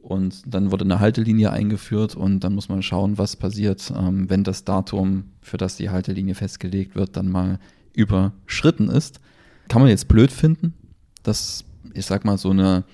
Und 0.02 0.42
dann 0.46 0.70
wurde 0.70 0.84
eine 0.84 0.98
Haltelinie 0.98 1.50
eingeführt 1.50 2.16
und 2.16 2.40
dann 2.40 2.54
muss 2.54 2.70
man 2.70 2.82
schauen, 2.82 3.18
was 3.18 3.36
passiert, 3.36 3.92
ähm, 3.94 4.30
wenn 4.30 4.44
das 4.44 4.64
Datum, 4.64 5.24
für 5.42 5.58
das 5.58 5.76
die 5.76 5.90
Haltelinie 5.90 6.34
festgelegt 6.34 6.94
wird, 6.94 7.16
dann 7.16 7.28
mal 7.28 7.58
überschritten 7.92 8.88
ist. 8.88 9.20
Kann 9.68 9.82
man 9.82 9.90
jetzt 9.90 10.08
blöd 10.08 10.32
finden, 10.32 10.72
dass, 11.22 11.64
ich 11.94 12.06
sag 12.06 12.24
mal, 12.24 12.38
so 12.38 12.50
eine 12.50 12.84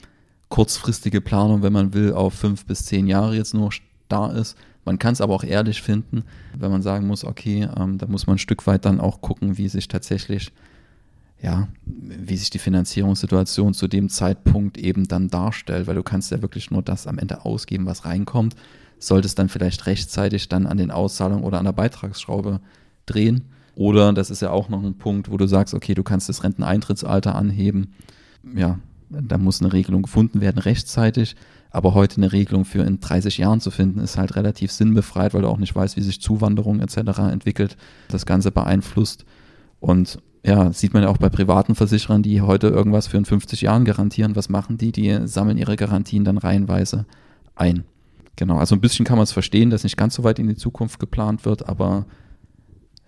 kurzfristige 0.49 1.21
Planung, 1.21 1.63
wenn 1.63 1.73
man 1.73 1.93
will, 1.93 2.13
auf 2.13 2.35
fünf 2.35 2.67
bis 2.67 2.85
zehn 2.85 3.07
Jahre 3.07 3.37
jetzt 3.37 3.55
nur 3.55 3.71
da 4.09 4.31
ist. 4.31 4.57
Man 4.85 4.99
kann 4.99 5.13
es 5.13 5.21
aber 5.21 5.35
auch 5.35 5.43
ehrlich 5.43 5.83
finden, 5.83 6.23
wenn 6.57 6.71
man 6.71 6.83
sagen 6.83 7.09
muss, 7.09 7.25
okay, 7.25 7.69
ähm, 7.77 7.99
da 7.99 8.07
muss 8.07 8.27
man 8.29 8.37
ein 8.37 8.39
Stück 8.39 8.67
weit 8.69 8.85
dann 8.85 9.01
auch 9.01 9.21
gucken, 9.21 9.59
wie 9.59 9.69
sich 9.69 9.89
tatsächlich, 9.89 10.53
ja, 11.43 11.67
wie 11.85 12.37
sich 12.37 12.51
die 12.51 12.61
Finanzierungssituation 12.61 13.75
zu 13.75 13.89
dem 13.89 14.09
Zeitpunkt 14.09 14.79
eben 14.79 15.09
dann 15.09 15.29
darstellt, 15.29 15.89
weil 15.89 15.97
du 15.97 16.05
kannst 16.05 16.31
ja 16.31 16.41
wirklich 16.41 16.71
nur 16.71 16.83
das 16.83 17.09
am 17.09 17.19
Ende 17.19 17.45
ausgeben, 17.45 17.87
was 17.87 18.05
reinkommt. 18.05 18.55
Solltest 19.01 19.39
dann 19.41 19.49
vielleicht 19.49 19.87
rechtzeitig 19.87 20.49
dann 20.49 20.67
an 20.67 20.77
den 20.77 20.93
Auszahlungen 20.93 21.45
oder 21.45 21.59
an 21.59 21.65
der 21.65 21.73
Beitragsschraube 21.73 22.61
drehen. 23.07 23.43
Oder 23.77 24.13
das 24.13 24.31
ist 24.31 24.43
ja 24.43 24.51
auch 24.51 24.69
noch 24.69 24.83
ein 24.83 24.99
Punkt, 24.99 25.31
wo 25.31 25.37
du 25.37 25.47
sagst, 25.47 25.75
okay, 25.75 25.95
du 25.95 26.03
kannst 26.03 26.29
das 26.29 26.43
Renteneintrittsalter 26.43 27.37
anheben 27.37 27.93
ja, 28.55 28.79
da 29.11 29.39
muss 29.39 29.61
eine 29.61 29.73
Regelung 29.73 30.03
gefunden 30.03 30.41
werden 30.41 30.59
rechtzeitig. 30.59 31.37
Aber 31.71 31.95
heute 31.95 32.17
eine 32.17 32.33
Regelung 32.33 32.65
für 32.65 32.83
in 32.83 33.01
30 33.01 33.39
Jahren 33.39 33.61
zu 33.61 33.71
finden, 33.71 34.01
ist 34.01 34.17
halt 34.17 34.37
relativ 34.37 34.73
sinnbefreit, 34.73 35.35
weil 35.35 35.43
du 35.43 35.49
auch 35.49 35.59
nicht 35.59 35.75
weißt, 35.75 35.97
wie 35.97 36.03
sich 36.03 36.21
Zuwanderung 36.21 36.81
etc. 36.81 37.19
entwickelt, 37.31 37.77
das 38.09 38.25
Ganze 38.25 38.51
beeinflusst. 38.51 39.25
Und 39.81 40.19
ja, 40.45 40.73
sieht 40.73 40.95
man 40.95 41.03
ja 41.03 41.09
auch 41.09 41.19
bei 41.19 41.29
privaten 41.29 41.75
Versicherern, 41.75 42.23
die 42.23 42.41
heute 42.41 42.69
irgendwas 42.69 43.09
für 43.09 43.19
in 43.19 43.25
50 43.25 43.63
Jahren 43.63 43.85
garantieren. 43.85 44.37
Was 44.37 44.49
machen 44.49 44.79
die? 44.79 44.93
Die 44.93 45.27
sammeln 45.27 45.59
ihre 45.59 45.77
Garantien 45.77 46.25
dann 46.25 46.39
reihenweise 46.39 47.05
ein. 47.57 47.85
Genau, 48.37 48.57
also 48.59 48.75
ein 48.75 48.81
bisschen 48.81 49.05
kann 49.05 49.17
man 49.17 49.25
es 49.25 49.33
verstehen, 49.33 49.71
dass 49.71 49.83
nicht 49.83 49.97
ganz 49.97 50.15
so 50.15 50.25
weit 50.25 50.39
in 50.39 50.47
die 50.47 50.57
Zukunft 50.57 51.01
geplant 51.01 51.45
wird, 51.45 51.69
aber 51.69 52.07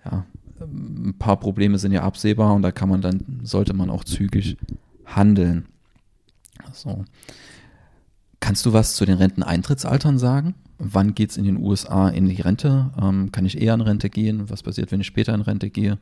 ja, 0.03 0.25
ein 0.61 1.15
paar 1.17 1.39
Probleme 1.39 1.77
sind 1.77 1.91
ja 1.91 2.03
absehbar 2.03 2.53
und 2.53 2.61
da 2.61 2.71
kann 2.71 2.89
man 2.89 3.01
dann, 3.01 3.41
sollte 3.43 3.73
man 3.73 3.89
auch 3.89 4.03
zügig 4.03 4.57
handeln. 5.05 5.67
So. 6.73 7.05
Kannst 8.39 8.65
du 8.65 8.73
was 8.73 8.95
zu 8.95 9.05
den 9.05 9.17
Renteneintrittsaltern 9.17 10.17
sagen? 10.17 10.55
Wann 10.77 11.13
geht 11.13 11.31
es 11.31 11.37
in 11.37 11.43
den 11.43 11.57
USA 11.57 12.09
in 12.09 12.27
die 12.27 12.41
Rente? 12.41 12.91
Ähm, 13.01 13.31
kann 13.31 13.45
ich 13.45 13.61
eher 13.61 13.73
in 13.73 13.81
Rente 13.81 14.09
gehen? 14.09 14.49
Was 14.49 14.63
passiert, 14.63 14.91
wenn 14.91 15.01
ich 15.01 15.07
später 15.07 15.33
in 15.33 15.41
Rente 15.41 15.69
gehe? 15.69 15.97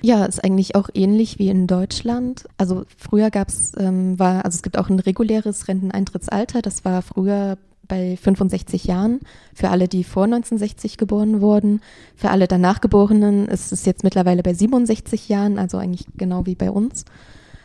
Ja, 0.00 0.24
ist 0.24 0.42
eigentlich 0.42 0.74
auch 0.74 0.88
ähnlich 0.94 1.38
wie 1.38 1.48
in 1.48 1.68
Deutschland. 1.68 2.46
Also 2.58 2.84
früher 2.98 3.30
gab 3.30 3.48
es, 3.48 3.72
ähm, 3.78 4.18
war, 4.18 4.44
also 4.44 4.56
es 4.56 4.62
gibt 4.62 4.76
auch 4.76 4.90
ein 4.90 4.98
reguläres 4.98 5.68
Renteneintrittsalter. 5.68 6.60
Das 6.60 6.84
war 6.84 7.02
früher 7.02 7.56
bei 7.92 8.16
65 8.16 8.84
Jahren 8.84 9.20
für 9.52 9.68
alle, 9.68 9.86
die 9.86 10.02
vor 10.02 10.24
1960 10.24 10.96
geboren 10.96 11.42
wurden. 11.42 11.82
Für 12.16 12.30
alle 12.30 12.48
danach 12.48 12.80
Geborenen 12.80 13.48
ist 13.48 13.70
es 13.70 13.84
jetzt 13.84 14.02
mittlerweile 14.02 14.42
bei 14.42 14.54
67 14.54 15.28
Jahren, 15.28 15.58
also 15.58 15.76
eigentlich 15.76 16.06
genau 16.16 16.46
wie 16.46 16.54
bei 16.54 16.70
uns. 16.70 17.04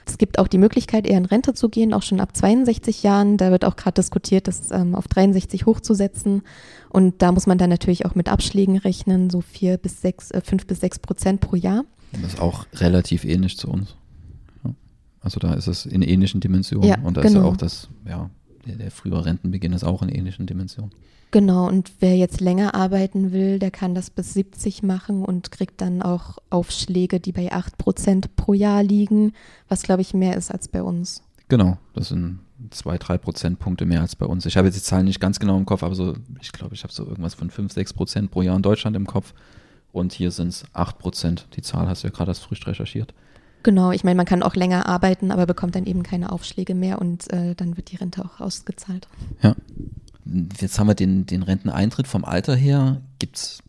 Es 0.06 0.18
gibt 0.18 0.38
auch 0.38 0.50
die 0.50 0.58
Möglichkeit, 0.58 1.08
eher 1.08 1.18
in 1.18 1.24
Rente 1.24 1.54
zu 1.54 1.70
gehen, 1.70 1.94
auch 1.94 2.04
schon 2.04 2.20
ab 2.20 2.36
62 2.36 3.04
Jahren. 3.04 3.38
Da 3.38 3.52
wird 3.52 3.64
auch 3.64 3.78
gerade 3.78 3.96
diskutiert, 3.96 4.50
das 4.50 4.70
ähm, 4.72 4.96
auf 4.96 5.08
63 5.08 5.66
hochzusetzen. 5.66 6.42
Und 6.90 7.22
da 7.22 7.32
muss 7.32 7.48
man 7.48 7.58
dann 7.58 7.70
natürlich 7.70 8.06
auch 8.06 8.16
mit 8.16 8.28
Abschlägen 8.28 8.76
rechnen, 8.76 9.30
so 9.30 9.40
vier 9.40 9.78
bis 9.78 10.02
sechs, 10.02 10.32
äh, 10.32 10.42
fünf 10.42 10.68
bis 10.68 10.82
sechs 10.82 11.00
Prozent 11.00 11.40
pro 11.40 11.56
Jahr. 11.56 11.86
Das 12.12 12.34
ist 12.34 12.42
auch 12.42 12.66
relativ 12.74 13.24
ähnlich 13.24 13.58
zu 13.58 13.70
uns. 13.70 13.96
Also 15.22 15.40
da 15.40 15.54
ist 15.54 15.68
es 15.68 15.86
in 15.86 16.02
ähnlichen 16.02 16.42
Dimensionen. 16.42 16.88
Ja, 16.88 17.00
und 17.02 17.18
da 17.18 17.22
genau. 17.22 17.40
ist 17.40 17.44
ja 17.44 17.52
auch 17.52 17.58
das, 17.58 17.90
ja, 18.08 18.30
der, 18.76 18.92
frühere 18.92 19.26
Rentenbeginn 19.26 19.74
ist 19.74 19.84
auch 19.84 20.02
in 20.02 20.10
ähnlichen 20.10 20.46
Dimensionen. 20.46 20.92
Genau, 21.32 21.68
und 21.68 21.92
wer 22.00 22.16
jetzt 22.16 22.40
länger 22.40 22.74
arbeiten 22.74 23.34
will, 23.34 23.60
der 23.60 23.70
kann 23.70 23.94
das 23.94 24.10
bis 24.10 24.34
70 24.34 24.82
machen 24.82 25.26
und 25.26 25.52
kriegt 25.52 25.82
dann 25.82 26.02
auch 26.02 26.38
Aufschläge, 26.50 27.20
die 27.20 27.34
bei 27.34 27.52
8 27.52 27.78
Prozent 27.78 28.36
pro 28.38 28.54
Jahr 28.54 28.82
liegen, 28.82 29.34
was 29.68 29.84
glaube 29.84 30.02
ich 30.02 30.14
mehr 30.14 30.38
ist 30.38 30.52
als 30.52 30.70
bei 30.70 30.82
uns. 30.82 31.22
Genau, 31.50 31.78
das 31.94 32.10
sind 32.10 32.40
zwei, 32.72 32.98
drei 32.98 33.18
Prozentpunkte 33.18 33.86
mehr 33.86 34.02
als 34.02 34.16
bei 34.16 34.26
uns. 34.26 34.46
Ich 34.46 34.58
habe 34.58 34.68
jetzt 34.68 34.78
die 34.78 34.84
Zahlen 34.84 35.06
nicht 35.06 35.20
ganz 35.20 35.40
genau 35.40 35.58
im 35.58 35.66
Kopf, 35.66 35.84
aber 35.84 35.96
so, 35.96 36.16
ich 36.42 36.52
glaube, 36.52 36.76
ich 36.76 36.84
habe 36.84 36.94
so 36.94 37.06
irgendwas 37.06 37.36
von 37.36 37.50
fünf, 37.50 37.74
sechs 37.74 37.94
Prozent 37.94 38.32
pro 38.32 38.42
Jahr 38.42 38.56
in 38.56 38.62
Deutschland 38.62 38.96
im 38.96 39.06
Kopf. 39.06 39.34
Und 39.92 40.14
hier 40.14 40.32
sind 40.32 40.50
es 40.50 40.66
acht 40.74 41.00
Prozent. 41.00 41.48
Die 41.56 41.62
Zahl 41.62 41.88
hast 41.88 42.04
du 42.04 42.08
ja 42.08 42.14
gerade 42.14 42.32
erst 42.32 42.44
frisch 42.44 42.66
recherchiert. 42.68 43.14
Genau, 43.68 43.92
ich 43.92 44.06
meine, 44.06 44.16
man 44.16 44.26
kann 44.26 44.44
auch 44.44 44.56
länger 44.56 44.86
arbeiten, 44.86 45.30
aber 45.30 45.46
bekommt 45.46 45.76
dann 45.76 45.86
eben 45.86 46.02
keine 46.02 46.32
Aufschläge 46.32 46.74
mehr 46.74 47.02
und 47.02 47.30
äh, 47.34 47.54
dann 47.54 47.76
wird 47.76 47.92
die 47.92 47.98
Rente 47.98 48.24
auch 48.24 48.40
ausgezahlt. 48.40 49.10
Ja. 49.44 49.58
Jetzt 50.62 50.80
haben 50.80 50.88
wir 50.88 50.96
den, 50.96 51.26
den 51.26 51.44
Renteneintritt 51.44 52.08
vom 52.08 52.24
Alter 52.24 52.56
her. 52.56 53.02
Gibt 53.20 53.36
es 53.36 53.60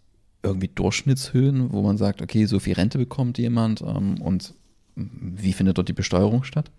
irgendwie 0.44 0.68
Durchschnittshöhen, 0.72 1.72
wo 1.72 1.82
man 1.82 1.98
sagt, 1.98 2.22
okay, 2.22 2.44
so 2.44 2.60
viel 2.60 2.74
Rente 2.74 2.96
bekommt 2.96 3.38
jemand 3.38 3.80
ähm, 3.80 4.22
und 4.22 4.54
wie 4.94 5.52
findet 5.52 5.78
dort 5.78 5.88
die 5.88 5.94
Besteuerung 5.94 6.44
statt? 6.44 6.70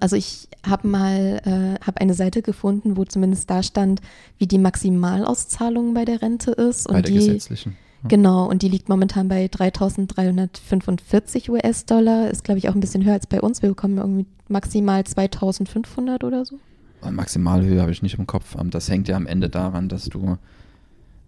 Also 0.00 0.16
ich 0.16 0.48
habe 0.66 0.88
mal 0.88 1.42
äh, 1.44 1.84
habe 1.84 2.00
eine 2.00 2.14
Seite 2.14 2.40
gefunden, 2.40 2.96
wo 2.96 3.04
zumindest 3.04 3.50
da 3.50 3.62
stand, 3.62 4.00
wie 4.38 4.46
die 4.46 4.56
Maximalauszahlung 4.56 5.92
bei 5.92 6.06
der 6.06 6.22
Rente 6.22 6.52
ist. 6.52 6.88
Bei 6.88 6.94
und 6.94 7.06
der 7.06 7.12
die, 7.12 7.18
gesetzlichen. 7.18 7.76
Genau, 8.08 8.48
und 8.48 8.62
die 8.62 8.68
liegt 8.68 8.88
momentan 8.88 9.28
bei 9.28 9.46
3.345 9.46 11.50
US-Dollar. 11.50 12.30
Ist, 12.30 12.44
glaube 12.44 12.58
ich, 12.58 12.68
auch 12.68 12.74
ein 12.74 12.80
bisschen 12.80 13.04
höher 13.04 13.14
als 13.14 13.26
bei 13.26 13.40
uns. 13.40 13.62
Wir 13.62 13.68
bekommen 13.68 13.98
irgendwie 13.98 14.26
maximal 14.48 15.02
2.500 15.02 16.24
oder 16.24 16.44
so. 16.44 16.58
Maximalhöhe 17.08 17.80
habe 17.80 17.92
ich 17.92 18.02
nicht 18.02 18.18
im 18.18 18.26
Kopf. 18.26 18.56
Das 18.70 18.88
hängt 18.88 19.08
ja 19.08 19.16
am 19.16 19.26
Ende 19.26 19.48
daran, 19.48 19.88
dass 19.88 20.04
du, 20.04 20.38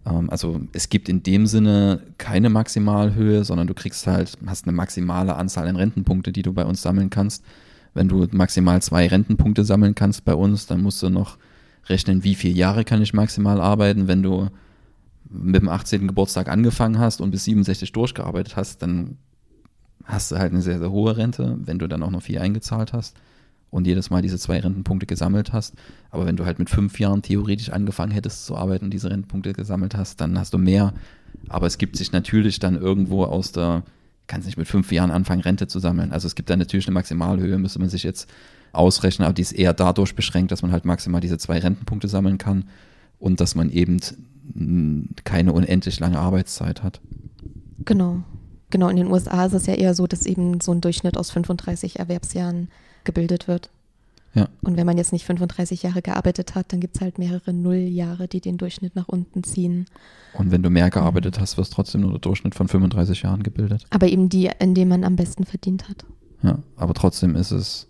ähm, 0.05 0.29
also 0.29 0.61
es 0.73 0.89
gibt 0.89 1.09
in 1.09 1.23
dem 1.23 1.47
Sinne 1.47 2.01
keine 2.17 2.49
Maximalhöhe, 2.49 3.43
sondern 3.43 3.67
du 3.67 3.73
kriegst 3.73 4.07
halt, 4.07 4.37
hast 4.45 4.65
eine 4.65 4.73
maximale 4.73 5.35
Anzahl 5.35 5.67
an 5.67 5.75
Rentenpunkte, 5.75 6.31
die 6.31 6.43
du 6.43 6.53
bei 6.53 6.65
uns 6.65 6.81
sammeln 6.81 7.09
kannst. 7.09 7.43
Wenn 7.93 8.07
du 8.07 8.27
maximal 8.31 8.81
zwei 8.81 9.07
Rentenpunkte 9.07 9.63
sammeln 9.63 9.95
kannst 9.95 10.25
bei 10.25 10.35
uns, 10.35 10.67
dann 10.67 10.81
musst 10.81 11.01
du 11.01 11.09
noch 11.09 11.37
rechnen, 11.87 12.23
wie 12.23 12.35
viele 12.35 12.55
Jahre 12.55 12.83
kann 12.83 13.01
ich 13.01 13.13
maximal 13.13 13.61
arbeiten. 13.61 14.07
Wenn 14.07 14.23
du 14.23 14.49
mit 15.29 15.61
dem 15.61 15.69
18. 15.69 16.07
Geburtstag 16.07 16.47
angefangen 16.49 16.99
hast 16.99 17.21
und 17.21 17.31
bis 17.31 17.45
67 17.45 17.91
durchgearbeitet 17.91 18.55
hast, 18.55 18.81
dann 18.81 19.17
hast 20.03 20.31
du 20.31 20.37
halt 20.37 20.51
eine 20.51 20.61
sehr, 20.61 20.79
sehr 20.79 20.91
hohe 20.91 21.17
Rente, 21.17 21.57
wenn 21.63 21.79
du 21.79 21.87
dann 21.87 22.03
auch 22.03 22.11
noch 22.11 22.21
viel 22.21 22.37
eingezahlt 22.39 22.93
hast 22.93 23.15
und 23.71 23.87
jedes 23.87 24.09
Mal 24.09 24.21
diese 24.21 24.37
zwei 24.37 24.59
Rentenpunkte 24.59 25.05
gesammelt 25.05 25.51
hast. 25.51 25.73
Aber 26.11 26.25
wenn 26.25 26.37
du 26.37 26.45
halt 26.45 26.59
mit 26.59 26.69
fünf 26.69 26.99
Jahren 26.99 27.21
theoretisch 27.21 27.71
angefangen 27.71 28.11
hättest 28.11 28.45
zu 28.45 28.55
arbeiten 28.55 28.85
und 28.85 28.91
diese 28.91 29.09
Rentenpunkte 29.09 29.53
gesammelt 29.53 29.95
hast, 29.95 30.21
dann 30.21 30.39
hast 30.39 30.53
du 30.53 30.57
mehr. 30.57 30.93
Aber 31.49 31.67
es 31.67 31.77
gibt 31.77 31.97
sich 31.97 32.11
natürlich 32.11 32.59
dann 32.59 32.75
irgendwo 32.75 33.23
aus 33.23 33.51
der, 33.51 33.83
kannst 34.27 34.45
nicht 34.45 34.57
mit 34.57 34.67
fünf 34.67 34.91
Jahren 34.91 35.11
anfangen, 35.11 35.41
Rente 35.41 35.67
zu 35.67 35.79
sammeln. 35.79 36.11
Also 36.11 36.27
es 36.27 36.35
gibt 36.35 36.49
da 36.49 36.55
natürlich 36.55 36.87
eine 36.87 36.93
Maximalhöhe, 36.93 37.57
müsste 37.57 37.79
man 37.79 37.89
sich 37.89 38.03
jetzt 38.03 38.29
ausrechnen, 38.71 39.25
aber 39.25 39.33
die 39.33 39.41
ist 39.41 39.53
eher 39.53 39.73
dadurch 39.73 40.15
beschränkt, 40.15 40.51
dass 40.51 40.61
man 40.61 40.71
halt 40.71 40.85
maximal 40.85 41.21
diese 41.21 41.37
zwei 41.37 41.59
Rentenpunkte 41.59 42.07
sammeln 42.07 42.37
kann 42.37 42.65
und 43.19 43.39
dass 43.41 43.55
man 43.55 43.69
eben 43.69 43.99
keine 45.23 45.53
unendlich 45.53 45.99
lange 45.99 46.19
Arbeitszeit 46.19 46.83
hat. 46.83 47.01
Genau. 47.83 48.23
Genau, 48.69 48.89
in 48.89 48.97
den 48.97 49.11
USA 49.11 49.45
ist 49.45 49.53
es 49.53 49.67
ja 49.67 49.73
eher 49.75 49.93
so, 49.93 50.07
dass 50.07 50.25
eben 50.25 50.59
so 50.59 50.71
ein 50.71 50.81
Durchschnitt 50.81 51.17
aus 51.17 51.31
35 51.31 51.99
Erwerbsjahren 51.99 52.69
gebildet 53.03 53.47
wird. 53.47 53.69
Ja. 54.33 54.49
Und 54.61 54.75
wenn 54.75 54.85
man 54.85 54.97
jetzt 54.97 55.13
nicht 55.13 55.25
35 55.25 55.83
Jahre 55.83 56.01
gearbeitet 56.01 56.55
hat, 56.55 56.73
dann 56.73 56.81
gibt 56.81 56.95
es 56.95 57.01
halt 57.01 57.17
mehrere 57.17 57.53
Nulljahre, 57.53 58.27
die 58.27 58.41
den 58.41 58.57
Durchschnitt 58.57 58.95
nach 58.95 59.07
unten 59.07 59.43
ziehen. 59.43 59.85
Und 60.33 60.51
wenn 60.51 60.61
du 60.61 60.69
mehr 60.69 60.89
gearbeitet 60.89 61.39
hast, 61.39 61.57
wirst 61.57 61.71
trotzdem 61.71 62.01
nur 62.01 62.11
der 62.11 62.19
Durchschnitt 62.19 62.53
von 62.53 62.67
35 62.67 63.21
Jahren 63.21 63.43
gebildet. 63.43 63.85
Aber 63.91 64.07
eben 64.07 64.27
die, 64.27 64.51
in 64.59 64.75
denen 64.75 64.89
man 64.89 65.03
am 65.05 65.15
besten 65.15 65.45
verdient 65.45 65.87
hat. 65.87 66.05
Ja, 66.43 66.59
aber 66.75 66.93
trotzdem 66.93 67.35
ist 67.37 67.51
es, 67.51 67.87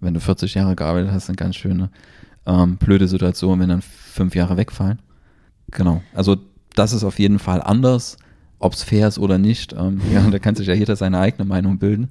wenn 0.00 0.14
du 0.14 0.20
40 0.20 0.54
Jahre 0.54 0.74
gearbeitet 0.74 1.12
hast, 1.12 1.28
eine 1.28 1.36
ganz 1.36 1.56
schöne 1.56 1.90
ähm, 2.46 2.78
blöde 2.78 3.06
Situation, 3.06 3.60
wenn 3.60 3.68
dann 3.68 3.82
fünf 3.82 4.34
Jahre 4.34 4.56
wegfallen. 4.56 5.00
Genau. 5.74 6.00
Also 6.14 6.36
das 6.74 6.92
ist 6.92 7.04
auf 7.04 7.18
jeden 7.18 7.38
Fall 7.38 7.60
anders, 7.60 8.16
ob 8.58 8.72
es 8.72 8.82
fair 8.82 9.08
ist 9.08 9.18
oder 9.18 9.36
nicht. 9.36 9.74
Ähm, 9.74 10.00
ja, 10.12 10.22
da 10.30 10.38
kann 10.38 10.54
sich 10.54 10.66
ja 10.66 10.74
jeder 10.74 10.96
seine 10.96 11.18
eigene 11.18 11.44
Meinung 11.44 11.78
bilden. 11.78 12.08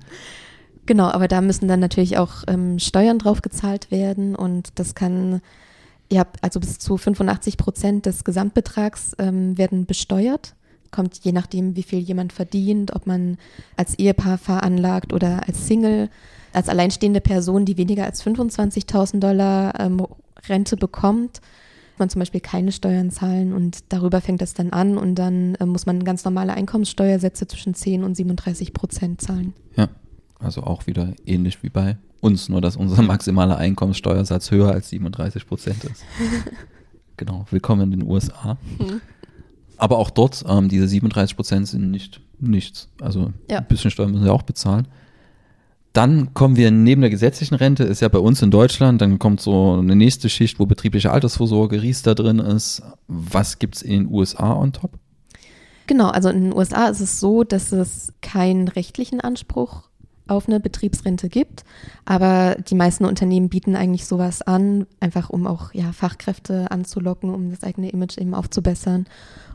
Genau, 0.86 1.06
aber 1.06 1.28
da 1.28 1.42
müssen 1.42 1.68
dann 1.68 1.80
natürlich 1.80 2.18
auch 2.18 2.44
ähm, 2.48 2.78
Steuern 2.78 3.18
drauf 3.18 3.42
gezahlt 3.42 3.90
werden 3.90 4.36
und 4.36 4.70
das 4.76 4.96
kann, 4.96 5.42
ja, 6.12 6.26
also 6.42 6.60
bis 6.60 6.78
zu 6.78 6.98
85 6.98 7.58
Prozent 7.58 8.06
des 8.06 8.26
Gesamtbetrags 8.26 9.16
ähm, 9.18 9.58
werden 9.58 9.86
besteuert. 9.86 10.56
Kommt 10.92 11.20
je 11.24 11.32
nachdem, 11.32 11.76
wie 11.78 11.84
viel 11.84 12.00
jemand 12.00 12.34
verdient, 12.34 12.94
ob 12.94 13.08
man 13.08 13.38
als 13.78 13.98
Ehepaar 13.98 14.38
veranlagt 14.38 15.14
oder 15.14 15.48
als 15.48 15.66
Single, 15.68 16.10
als 16.52 16.68
alleinstehende 16.68 17.22
Person, 17.22 17.66
die 17.66 17.78
weniger 17.78 18.04
als 18.04 18.24
25.000 18.24 19.20
Dollar 19.20 19.80
ähm, 19.80 20.06
Rente 20.50 20.76
bekommt, 20.76 21.40
man 22.00 22.10
zum 22.10 22.20
Beispiel 22.20 22.42
keine 22.42 22.72
Steuern 22.72 23.12
zahlen 23.12 23.54
und 23.54 23.80
darüber 23.90 24.22
fängt 24.22 24.42
das 24.42 24.54
dann 24.54 24.72
an 24.72 24.98
und 24.98 25.16
dann 25.16 25.56
äh, 25.56 25.66
muss 25.66 25.86
man 25.86 26.04
ganz 26.04 26.26
normale 26.26 26.54
Einkommenssteuersätze 26.54 27.48
zwischen 27.48 27.74
10 27.74 28.04
und 28.04 28.16
37 28.16 28.74
Prozent 28.74 29.22
zahlen. 29.22 29.54
Ja, 29.76 29.90
also 30.40 30.64
auch 30.64 30.88
wieder 30.88 31.14
ähnlich 31.26 31.62
wie 31.64 31.70
bei 31.70 31.98
uns, 32.22 32.50
nur 32.50 32.62
dass 32.62 32.76
unser 32.76 33.02
maximaler 33.02 33.58
Einkommenssteuersatz 33.58 34.52
höher 34.52 34.72
als 34.72 34.90
37 34.90 35.48
Prozent 35.48 35.84
ist. 35.84 36.04
genau, 37.18 37.46
willkommen 37.52 37.92
in 37.94 38.00
den 38.00 38.10
USA. 38.10 38.58
Hm. 38.78 39.02
Aber 39.78 39.98
auch 39.98 40.10
dort, 40.10 40.44
ähm, 40.48 40.70
diese 40.70 40.88
37 40.88 41.36
Prozent 41.36 41.68
sind 41.68 41.92
nicht 41.92 42.22
nichts. 42.40 42.90
Also 43.00 43.32
Ja. 43.50 43.60
ein 43.60 43.68
bisschen 43.68 43.92
Steuern 43.92 44.12
müssen 44.12 44.26
wir 44.26 44.34
auch 44.34 44.42
bezahlen. 44.44 44.88
Dann 45.94 46.34
kommen 46.34 46.56
wir 46.56 46.72
neben 46.72 47.02
der 47.02 47.12
gesetzlichen 47.12 47.54
Rente, 47.54 47.84
ist 47.84 48.02
ja 48.02 48.08
bei 48.08 48.18
uns 48.18 48.42
in 48.42 48.50
Deutschland, 48.50 49.00
dann 49.00 49.20
kommt 49.20 49.42
so 49.42 49.74
eine 49.74 49.96
nächste 49.96 50.28
Schicht, 50.28 50.60
wo 50.60 50.66
betriebliche 50.66 51.12
Altersvorsorge, 51.12 51.84
Riester 51.84 52.16
drin 52.16 52.40
ist. 52.40 52.82
Was 53.08 53.60
gibt 53.60 53.76
es 53.76 53.82
in 53.84 54.06
den 54.06 54.12
USA 54.12 54.54
on 54.54 54.74
top? 54.74 54.98
Genau, 55.86 56.08
also 56.08 56.30
in 56.30 56.46
den 56.46 56.54
USA 56.54 56.88
ist 56.88 57.00
es 57.02 57.20
so, 57.20 57.44
dass 57.44 57.72
es 57.72 58.14
keinen 58.22 58.68
rechtlichen 58.70 59.22
Anspruch 59.22 59.84
auf 60.28 60.48
eine 60.48 60.60
Betriebsrente 60.60 61.30
gibt, 61.30 61.64
aber 62.06 62.56
die 62.56 62.76
meisten 62.76 63.06
Unternehmen 63.06 63.50
bieten 63.50 63.76
eigentlich 63.76 64.06
sowas 64.06 64.42
an, 64.42 64.88
einfach 65.00 65.30
um 65.30 65.48
auch 65.48 65.74
ja, 65.74 65.92
Fachkräfte 65.92 66.72
anzulocken, 66.72 67.34
um 67.34 67.50
das 67.50 67.64
eigene 67.64 67.90
Image 67.90 68.18
eben 68.18 68.34
aufzubessern. 68.34 69.06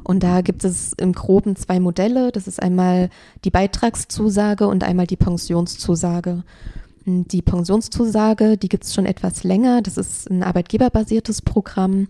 Und 0.05 0.23
da 0.23 0.41
gibt 0.43 0.65
es 0.65 0.93
im 0.95 1.13
Groben 1.13 1.57
zwei 1.57 1.81
Modelle. 1.81 2.33
Das 2.33 2.47
ist 2.47 2.63
einmal 2.63 3.11
die 3.45 3.51
Beitragszusage 3.51 4.67
und 4.67 4.85
einmal 4.85 5.07
die 5.07 5.17
Pensionszusage. 5.17 6.45
Die 7.05 7.43
Pensionszusage, 7.43 8.59
die 8.59 8.69
gibt 8.69 8.85
es 8.85 8.95
schon 8.95 9.07
etwas 9.07 9.45
länger. 9.45 9.83
Das 9.83 9.97
ist 9.97 10.31
ein 10.31 10.43
arbeitgeberbasiertes 10.43 11.43
Programm, 11.43 12.09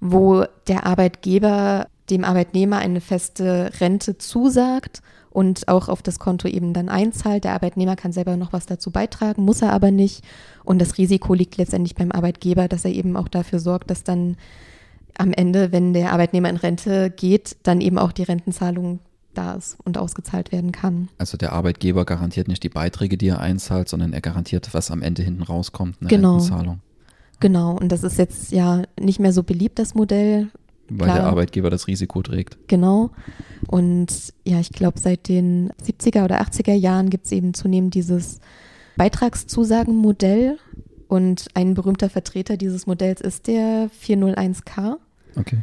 wo 0.00 0.44
der 0.66 0.86
Arbeitgeber 0.86 1.86
dem 2.10 2.24
Arbeitnehmer 2.24 2.78
eine 2.78 3.00
feste 3.00 3.70
Rente 3.80 4.18
zusagt 4.18 5.00
und 5.32 5.68
auch 5.68 5.88
auf 5.88 6.02
das 6.02 6.18
Konto 6.18 6.46
eben 6.48 6.72
dann 6.74 6.88
einzahlt. 6.88 7.44
Der 7.44 7.54
Arbeitnehmer 7.54 7.96
kann 7.96 8.12
selber 8.12 8.36
noch 8.36 8.52
was 8.52 8.66
dazu 8.66 8.90
beitragen, 8.90 9.44
muss 9.44 9.62
er 9.62 9.72
aber 9.72 9.90
nicht. 9.90 10.22
Und 10.64 10.80
das 10.80 10.98
Risiko 10.98 11.34
liegt 11.34 11.56
letztendlich 11.56 11.94
beim 11.94 12.12
Arbeitgeber, 12.12 12.68
dass 12.68 12.84
er 12.84 12.92
eben 12.92 13.16
auch 13.16 13.28
dafür 13.28 13.58
sorgt, 13.58 13.90
dass 13.90 14.04
dann 14.04 14.36
am 15.16 15.32
Ende, 15.32 15.72
wenn 15.72 15.92
der 15.92 16.12
Arbeitnehmer 16.12 16.48
in 16.48 16.56
Rente 16.56 17.10
geht, 17.10 17.56
dann 17.62 17.80
eben 17.80 17.98
auch 17.98 18.12
die 18.12 18.22
Rentenzahlung 18.22 19.00
da 19.34 19.54
ist 19.54 19.78
und 19.84 19.96
ausgezahlt 19.96 20.52
werden 20.52 20.72
kann. 20.72 21.08
Also 21.18 21.36
der 21.38 21.52
Arbeitgeber 21.52 22.04
garantiert 22.04 22.48
nicht 22.48 22.62
die 22.62 22.68
Beiträge, 22.68 23.16
die 23.16 23.28
er 23.28 23.40
einzahlt, 23.40 23.88
sondern 23.88 24.12
er 24.12 24.20
garantiert, 24.20 24.68
was 24.72 24.90
am 24.90 25.02
Ende 25.02 25.22
hinten 25.22 25.42
rauskommt, 25.42 25.96
eine 26.00 26.08
Genau. 26.10 26.32
Rentenzahlung. 26.36 26.80
Genau, 27.40 27.76
und 27.76 27.90
das 27.90 28.04
ist 28.04 28.18
jetzt 28.18 28.52
ja 28.52 28.82
nicht 29.00 29.18
mehr 29.18 29.32
so 29.32 29.42
beliebt, 29.42 29.78
das 29.78 29.94
Modell. 29.94 30.48
Weil 30.88 31.06
Klar. 31.06 31.18
der 31.18 31.26
Arbeitgeber 31.26 31.70
das 31.70 31.86
Risiko 31.86 32.22
trägt. 32.22 32.58
Genau. 32.68 33.10
Und 33.66 34.32
ja, 34.44 34.60
ich 34.60 34.70
glaube, 34.70 34.98
seit 34.98 35.28
den 35.28 35.70
70er 35.82 36.24
oder 36.24 36.42
80er 36.42 36.74
Jahren 36.74 37.08
gibt 37.08 37.26
es 37.26 37.32
eben 37.32 37.54
zunehmend 37.54 37.94
dieses 37.94 38.40
Beitragszusagenmodell. 38.96 40.58
Und 41.08 41.48
ein 41.54 41.74
berühmter 41.74 42.08
Vertreter 42.08 42.56
dieses 42.56 42.86
Modells 42.86 43.20
ist 43.20 43.46
der 43.46 43.90
401k. 43.90 44.96
Okay. 45.36 45.58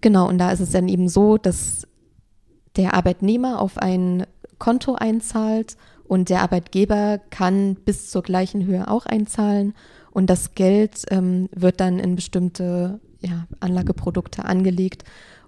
Genau, 0.00 0.28
und 0.28 0.38
da 0.38 0.52
ist 0.52 0.60
es 0.60 0.70
dann 0.70 0.88
eben 0.88 1.08
so, 1.08 1.36
dass 1.36 1.86
der 2.76 2.94
Arbeitnehmer 2.94 3.60
auf 3.60 3.78
ein 3.78 4.26
Konto 4.58 4.94
einzahlt 4.94 5.76
und 6.06 6.28
der 6.28 6.42
Arbeitgeber 6.42 7.20
kann 7.30 7.74
bis 7.74 8.10
zur 8.10 8.22
gleichen 8.22 8.66
Höhe 8.66 8.88
auch 8.88 9.06
einzahlen 9.06 9.74
und 10.10 10.30
das 10.30 10.54
Geld 10.54 11.04
ähm, 11.10 11.48
wird 11.54 11.80
dann 11.80 11.98
in 11.98 12.14
bestimmte 12.14 13.00
ja, 13.24 13.46
Anlageprodukte 13.60 14.44
angelegt. 14.44 15.04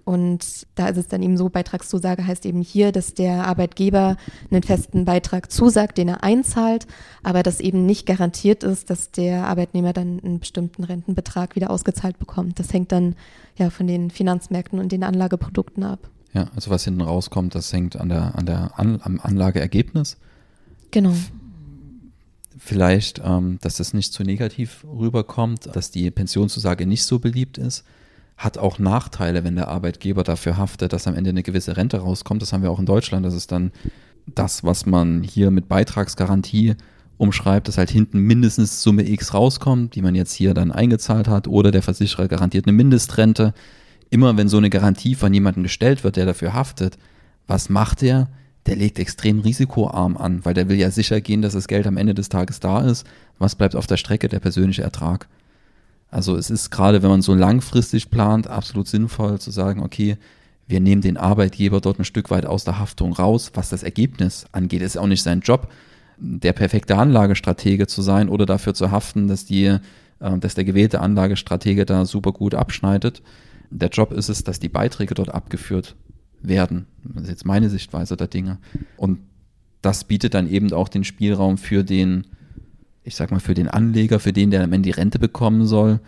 Und 0.07 0.65
da 0.75 0.87
ist 0.87 0.95
es 0.95 1.09
dann 1.09 1.21
eben 1.21 1.35
so, 1.35 1.49
Beitragszusage 1.49 2.25
heißt 2.25 2.45
eben 2.45 2.61
hier, 2.61 2.93
dass 2.93 3.13
der 3.13 3.45
Arbeitgeber 3.45 4.15
einen 4.49 4.63
festen 4.63 5.03
Beitrag 5.03 5.51
zusagt, 5.51 5.97
den 5.97 6.07
er 6.07 6.23
einzahlt, 6.23 6.87
aber 7.23 7.43
dass 7.43 7.59
eben 7.59 7.85
nicht 7.85 8.05
garantiert 8.05 8.63
ist, 8.63 8.89
dass 8.89 9.11
der 9.11 9.47
Arbeitnehmer 9.47 9.91
dann 9.91 10.21
einen 10.23 10.39
bestimmten 10.39 10.85
Rentenbetrag 10.85 11.57
wieder 11.57 11.71
ausgezahlt 11.71 12.19
bekommt. 12.19 12.57
Das 12.57 12.71
hängt 12.71 12.93
dann 12.93 13.15
ja 13.57 13.69
von 13.69 13.85
den 13.85 14.09
Finanzmärkten 14.09 14.79
und 14.79 14.93
den 14.93 15.03
Anlageprodukten 15.03 15.83
ab. 15.83 16.09
Ja, 16.31 16.47
also 16.55 16.71
was 16.71 16.85
hinten 16.85 17.01
rauskommt, 17.01 17.53
das 17.53 17.73
hängt 17.73 17.99
an 17.99 18.07
der, 18.07 18.33
an 18.35 18.45
der 18.45 18.79
an, 18.79 19.01
am 19.03 19.19
Anlageergebnis. 19.21 20.15
Genau. 20.91 21.15
Vielleicht, 22.57 23.21
ähm, 23.23 23.59
dass 23.61 23.77
das 23.77 23.93
nicht 23.93 24.13
zu 24.13 24.23
negativ 24.23 24.85
rüberkommt, 24.85 25.75
dass 25.75 25.91
die 25.91 26.09
Pensionszusage 26.11 26.85
nicht 26.85 27.03
so 27.03 27.19
beliebt 27.19 27.57
ist. 27.57 27.83
Hat 28.35 28.57
auch 28.57 28.79
Nachteile, 28.79 29.43
wenn 29.43 29.55
der 29.55 29.67
Arbeitgeber 29.67 30.23
dafür 30.23 30.57
haftet, 30.57 30.93
dass 30.93 31.07
am 31.07 31.15
Ende 31.15 31.31
eine 31.31 31.43
gewisse 31.43 31.77
Rente 31.77 31.97
rauskommt. 31.97 32.41
Das 32.41 32.53
haben 32.53 32.63
wir 32.63 32.71
auch 32.71 32.79
in 32.79 32.85
Deutschland. 32.85 33.25
Das 33.25 33.33
ist 33.33 33.51
dann 33.51 33.71
das, 34.25 34.63
was 34.63 34.85
man 34.85 35.23
hier 35.23 35.51
mit 35.51 35.67
Beitragsgarantie 35.67 36.75
umschreibt, 37.17 37.67
dass 37.67 37.77
halt 37.77 37.89
hinten 37.89 38.19
mindestens 38.19 38.83
Summe 38.83 39.07
X 39.09 39.33
rauskommt, 39.33 39.95
die 39.95 40.01
man 40.01 40.15
jetzt 40.15 40.33
hier 40.33 40.53
dann 40.53 40.71
eingezahlt 40.71 41.27
hat, 41.27 41.47
oder 41.47 41.71
der 41.71 41.81
Versicherer 41.81 42.27
garantiert 42.27 42.65
eine 42.65 42.73
Mindestrente. 42.73 43.53
Immer 44.09 44.37
wenn 44.37 44.49
so 44.49 44.57
eine 44.57 44.69
Garantie 44.69 45.15
von 45.15 45.33
jemandem 45.33 45.63
gestellt 45.63 46.03
wird, 46.03 46.15
der 46.15 46.25
dafür 46.25 46.53
haftet, 46.53 46.97
was 47.47 47.69
macht 47.69 48.03
er? 48.03 48.29
Der 48.67 48.75
legt 48.75 48.99
extrem 48.99 49.39
risikoarm 49.39 50.17
an, 50.17 50.43
weil 50.43 50.53
der 50.53 50.67
will 50.67 50.77
ja 50.77 50.91
sicher 50.91 51.21
gehen, 51.21 51.41
dass 51.41 51.53
das 51.53 51.69
Geld 51.69 51.87
am 51.87 51.95
Ende 51.95 52.13
des 52.13 52.27
Tages 52.27 52.59
da 52.59 52.81
ist. 52.81 53.07
Was 53.39 53.55
bleibt 53.55 53.75
auf 53.75 53.87
der 53.87 53.97
Strecke? 53.97 54.27
Der 54.27 54.41
persönliche 54.41 54.83
Ertrag. 54.83 55.27
Also 56.09 56.35
es 56.35 56.49
ist 56.49 56.69
gerade, 56.69 57.01
wenn 57.01 57.09
man 57.09 57.21
so 57.21 57.33
langfristig 57.33 58.09
plant, 58.09 58.47
absolut 58.47 58.87
sinnvoll 58.87 59.39
zu 59.39 59.51
sagen, 59.51 59.81
okay, 59.81 60.17
wir 60.67 60.81
nehmen 60.81 61.01
den 61.01 61.15
Arbeitgeber 61.15 61.79
dort 61.79 61.99
ein 61.99 62.05
Stück 62.05 62.29
weit 62.29 62.45
aus 62.45 62.65
der 62.65 62.77
Haftung 62.77 63.13
raus, 63.13 63.51
was 63.53 63.69
das 63.69 63.83
Ergebnis 63.83 64.45
angeht. 64.51 64.81
Ist 64.81 64.97
auch 64.97 65.07
nicht 65.07 65.23
sein 65.23 65.39
Job, 65.39 65.71
der 66.17 66.51
perfekte 66.51 66.97
Anlagestratege 66.97 67.87
zu 67.87 68.01
sein 68.01 68.27
oder 68.27 68.45
dafür 68.45 68.73
zu 68.73 68.91
haften, 68.91 69.29
dass 69.29 69.45
die, 69.45 69.65
äh, 69.65 69.79
dass 70.39 70.55
der 70.55 70.65
gewählte 70.65 70.99
Anlagestratege 70.99 71.85
da 71.85 72.05
super 72.05 72.33
gut 72.33 72.53
abschneidet. 72.53 73.21
Der 73.69 73.89
Job 73.89 74.11
ist 74.11 74.27
es, 74.27 74.43
dass 74.43 74.59
die 74.59 74.69
Beiträge 74.69 75.13
dort 75.13 75.33
abgeführt 75.33 75.95
werden. 76.41 76.85
Das 77.03 77.23
ist 77.23 77.29
jetzt 77.29 77.45
meine 77.45 77.69
Sichtweise 77.69 78.17
der 78.17 78.27
Dinge. 78.27 78.57
Und 78.95 79.19
das 79.81 80.03
bietet 80.03 80.33
dann 80.33 80.49
eben 80.49 80.71
auch 80.73 80.89
den 80.89 81.03
Spielraum 81.03 81.57
für 81.57 81.83
den, 81.83 82.25
ich 83.03 83.15
sag 83.15 83.31
mal, 83.31 83.39
für 83.39 83.53
den 83.53 83.67
Anleger, 83.67 84.19
für 84.19 84.33
den, 84.33 84.51
der 84.51 84.63
am 84.63 84.73
Ende 84.73 84.87
die 84.87 84.99
Rente 84.99 85.19
bekommen 85.19 85.65
soll, 85.65 85.99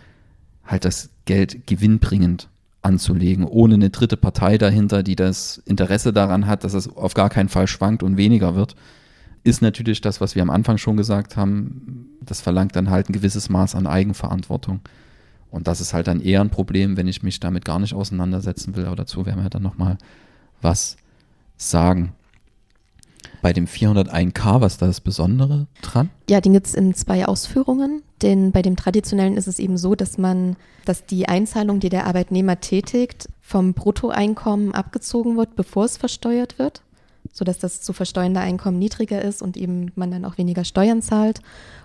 halt 0.64 0.84
das 0.84 1.10
Geld 1.24 1.66
gewinnbringend 1.66 2.48
anzulegen, 2.82 3.44
ohne 3.44 3.74
eine 3.74 3.90
dritte 3.90 4.16
Partei 4.16 4.58
dahinter, 4.58 5.02
die 5.02 5.16
das 5.16 5.62
Interesse 5.66 6.12
daran 6.12 6.46
hat, 6.46 6.64
dass 6.64 6.74
es 6.74 6.88
auf 6.88 7.14
gar 7.14 7.28
keinen 7.28 7.48
Fall 7.48 7.66
schwankt 7.66 8.02
und 8.02 8.16
weniger 8.16 8.54
wird, 8.54 8.74
ist 9.42 9.62
natürlich 9.62 10.00
das, 10.00 10.20
was 10.20 10.34
wir 10.34 10.42
am 10.42 10.50
Anfang 10.50 10.78
schon 10.78 10.96
gesagt 10.96 11.36
haben. 11.36 12.08
Das 12.20 12.40
verlangt 12.40 12.76
dann 12.76 12.90
halt 12.90 13.08
ein 13.08 13.12
gewisses 13.12 13.48
Maß 13.48 13.74
an 13.74 13.86
Eigenverantwortung. 13.86 14.80
Und 15.50 15.66
das 15.66 15.80
ist 15.80 15.92
halt 15.92 16.06
dann 16.06 16.20
eher 16.20 16.40
ein 16.40 16.50
Problem, 16.50 16.96
wenn 16.96 17.08
ich 17.08 17.22
mich 17.22 17.40
damit 17.40 17.64
gar 17.64 17.78
nicht 17.78 17.94
auseinandersetzen 17.94 18.76
will. 18.76 18.86
Aber 18.86 18.96
dazu 18.96 19.26
werden 19.26 19.42
wir 19.42 19.50
dann 19.50 19.62
nochmal 19.62 19.98
was 20.62 20.96
sagen. 21.56 22.12
Bei 23.42 23.52
dem 23.52 23.66
401k, 23.66 24.60
was 24.60 24.78
da 24.78 24.86
das 24.86 25.00
Besondere 25.00 25.66
dran? 25.80 26.10
Ja, 26.28 26.40
den 26.40 26.52
gibt 26.52 26.66
es 26.66 26.74
in 26.74 26.94
zwei 26.94 27.26
Ausführungen. 27.26 28.02
Denn 28.22 28.52
bei 28.52 28.60
dem 28.60 28.76
traditionellen 28.76 29.36
ist 29.36 29.48
es 29.48 29.58
eben 29.58 29.78
so, 29.78 29.94
dass 29.94 30.18
man, 30.18 30.56
dass 30.84 31.06
die 31.06 31.26
Einzahlung, 31.26 31.80
die 31.80 31.88
der 31.88 32.06
Arbeitnehmer 32.06 32.60
tätigt, 32.60 33.28
vom 33.40 33.72
Bruttoeinkommen 33.72 34.74
abgezogen 34.74 35.36
wird, 35.36 35.56
bevor 35.56 35.86
es 35.86 35.96
versteuert 35.96 36.58
wird, 36.58 36.82
sodass 37.32 37.58
das 37.58 37.80
zu 37.80 37.92
versteuernde 37.92 38.40
Einkommen 38.40 38.78
niedriger 38.78 39.22
ist 39.22 39.42
und 39.42 39.56
eben 39.56 39.92
man 39.94 40.10
dann 40.10 40.24
auch 40.24 40.38
weniger 40.38 40.64
Steuern 40.64 41.02
zahlt. 41.02 41.40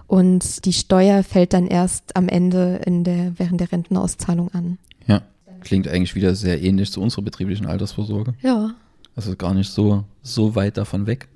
Und 0.07 0.65
die 0.65 0.73
Steuer 0.73 1.23
fällt 1.23 1.53
dann 1.53 1.67
erst 1.67 2.15
am 2.15 2.27
Ende 2.27 2.81
in 2.85 3.03
der, 3.03 3.33
während 3.37 3.59
der 3.59 3.71
Rentenauszahlung 3.71 4.53
an. 4.53 4.77
Ja, 5.07 5.21
klingt 5.61 5.87
eigentlich 5.87 6.15
wieder 6.15 6.35
sehr 6.35 6.61
ähnlich 6.61 6.91
zu 6.91 7.01
unserer 7.01 7.23
betrieblichen 7.23 7.65
Altersvorsorge. 7.65 8.33
Ja. 8.41 8.75
Also 9.15 9.35
gar 9.35 9.53
nicht 9.53 9.71
so, 9.71 10.03
so 10.21 10.55
weit 10.55 10.77
davon 10.77 11.07
weg. 11.07 11.27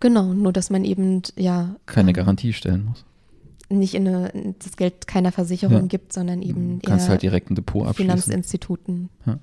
Genau, 0.00 0.32
nur 0.32 0.52
dass 0.52 0.70
man 0.70 0.84
eben, 0.84 1.22
ja. 1.36 1.76
Keine 1.86 2.12
Garantie 2.12 2.52
stellen 2.52 2.86
muss. 2.86 3.04
Nicht 3.68 3.94
in 3.94 4.08
eine, 4.08 4.54
das 4.58 4.76
Geld 4.76 5.06
keiner 5.06 5.30
Versicherung 5.30 5.82
ja. 5.82 5.86
gibt, 5.86 6.12
sondern 6.12 6.42
eben 6.42 6.80
kannst 6.82 7.08
halt 7.08 7.22
direkt 7.22 7.50
ein 7.50 7.54
Depot 7.54 7.86
abschließen. 7.86 8.10
Finanzinstituten. 8.10 9.10
Ja. 9.26 9.38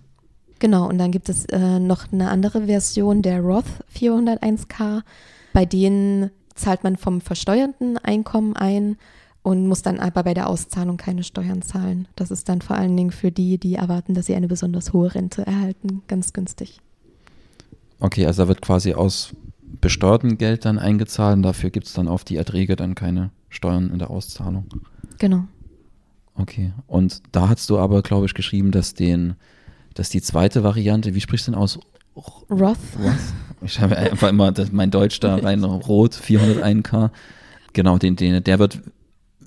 Genau, 0.60 0.88
und 0.88 0.98
dann 0.98 1.12
gibt 1.12 1.30
es 1.30 1.46
äh, 1.46 1.80
noch 1.80 2.12
eine 2.12 2.30
andere 2.30 2.66
Version 2.66 3.22
der 3.22 3.42
Roth 3.42 3.66
401k, 3.96 5.04
bei 5.54 5.66
denen 5.66 6.32
zahlt 6.56 6.84
man 6.84 6.98
vom 6.98 7.22
versteuerten 7.22 7.98
Einkommen 7.98 8.56
ein 8.56 8.98
und 9.44 9.68
muss 9.68 9.82
dann 9.82 10.00
aber 10.00 10.24
bei 10.24 10.34
der 10.34 10.50
Auszahlung 10.50 10.98
keine 10.98 11.24
Steuern 11.24 11.62
zahlen. 11.62 12.08
Das 12.16 12.32
ist 12.32 12.50
dann 12.50 12.62
vor 12.62 12.76
allen 12.76 12.98
Dingen 12.98 13.12
für 13.12 13.32
die, 13.32 13.58
die 13.58 13.76
erwarten, 13.76 14.14
dass 14.14 14.26
sie 14.26 14.36
eine 14.36 14.48
besonders 14.48 14.94
hohe 14.94 15.14
Rente 15.14 15.46
erhalten, 15.46 16.02
ganz 16.08 16.34
günstig. 16.34 16.82
Okay, 18.00 18.26
also 18.26 18.44
da 18.44 18.48
wird 18.48 18.62
quasi 18.62 18.94
aus 18.94 19.34
besteuertem 19.80 20.38
Geld 20.38 20.66
dann 20.66 20.80
eingezahlt 20.80 21.38
und 21.38 21.44
dafür 21.44 21.70
gibt 21.70 21.88
es 21.88 21.94
dann 21.94 22.08
auf 22.08 22.24
die 22.24 22.36
Erträge 22.36 22.76
dann 22.76 22.96
keine 22.96 23.32
Steuern 23.50 23.90
in 23.92 24.00
der 24.00 24.10
Auszahlung. 24.10 24.66
Genau. 25.20 25.46
Okay, 26.36 26.74
und 26.86 27.22
da 27.32 27.50
hast 27.50 27.70
du 27.70 27.80
aber, 27.80 28.02
glaube 28.02 28.26
ich, 28.26 28.34
geschrieben, 28.34 28.72
dass 28.72 28.94
den, 28.94 29.36
dass 29.98 30.10
die 30.10 30.22
zweite 30.22 30.64
Variante, 30.64 31.16
wie 31.16 31.22
sprichst 31.22 31.48
du 31.48 31.52
denn 31.52 31.60
aus? 31.60 31.80
Roth. 32.16 32.46
Roth. 32.50 32.78
Ich 33.62 33.80
habe 33.80 33.98
einfach 33.98 34.30
immer 34.30 34.54
mein 34.72 34.92
Deutsch 34.92 35.20
da 35.20 35.36
rein, 35.36 35.64
Rot, 35.64 36.14
401k. 36.14 37.10
Genau, 37.74 37.98
den, 37.98 38.16
den, 38.16 38.44
der 38.44 38.60
wird 38.60 38.80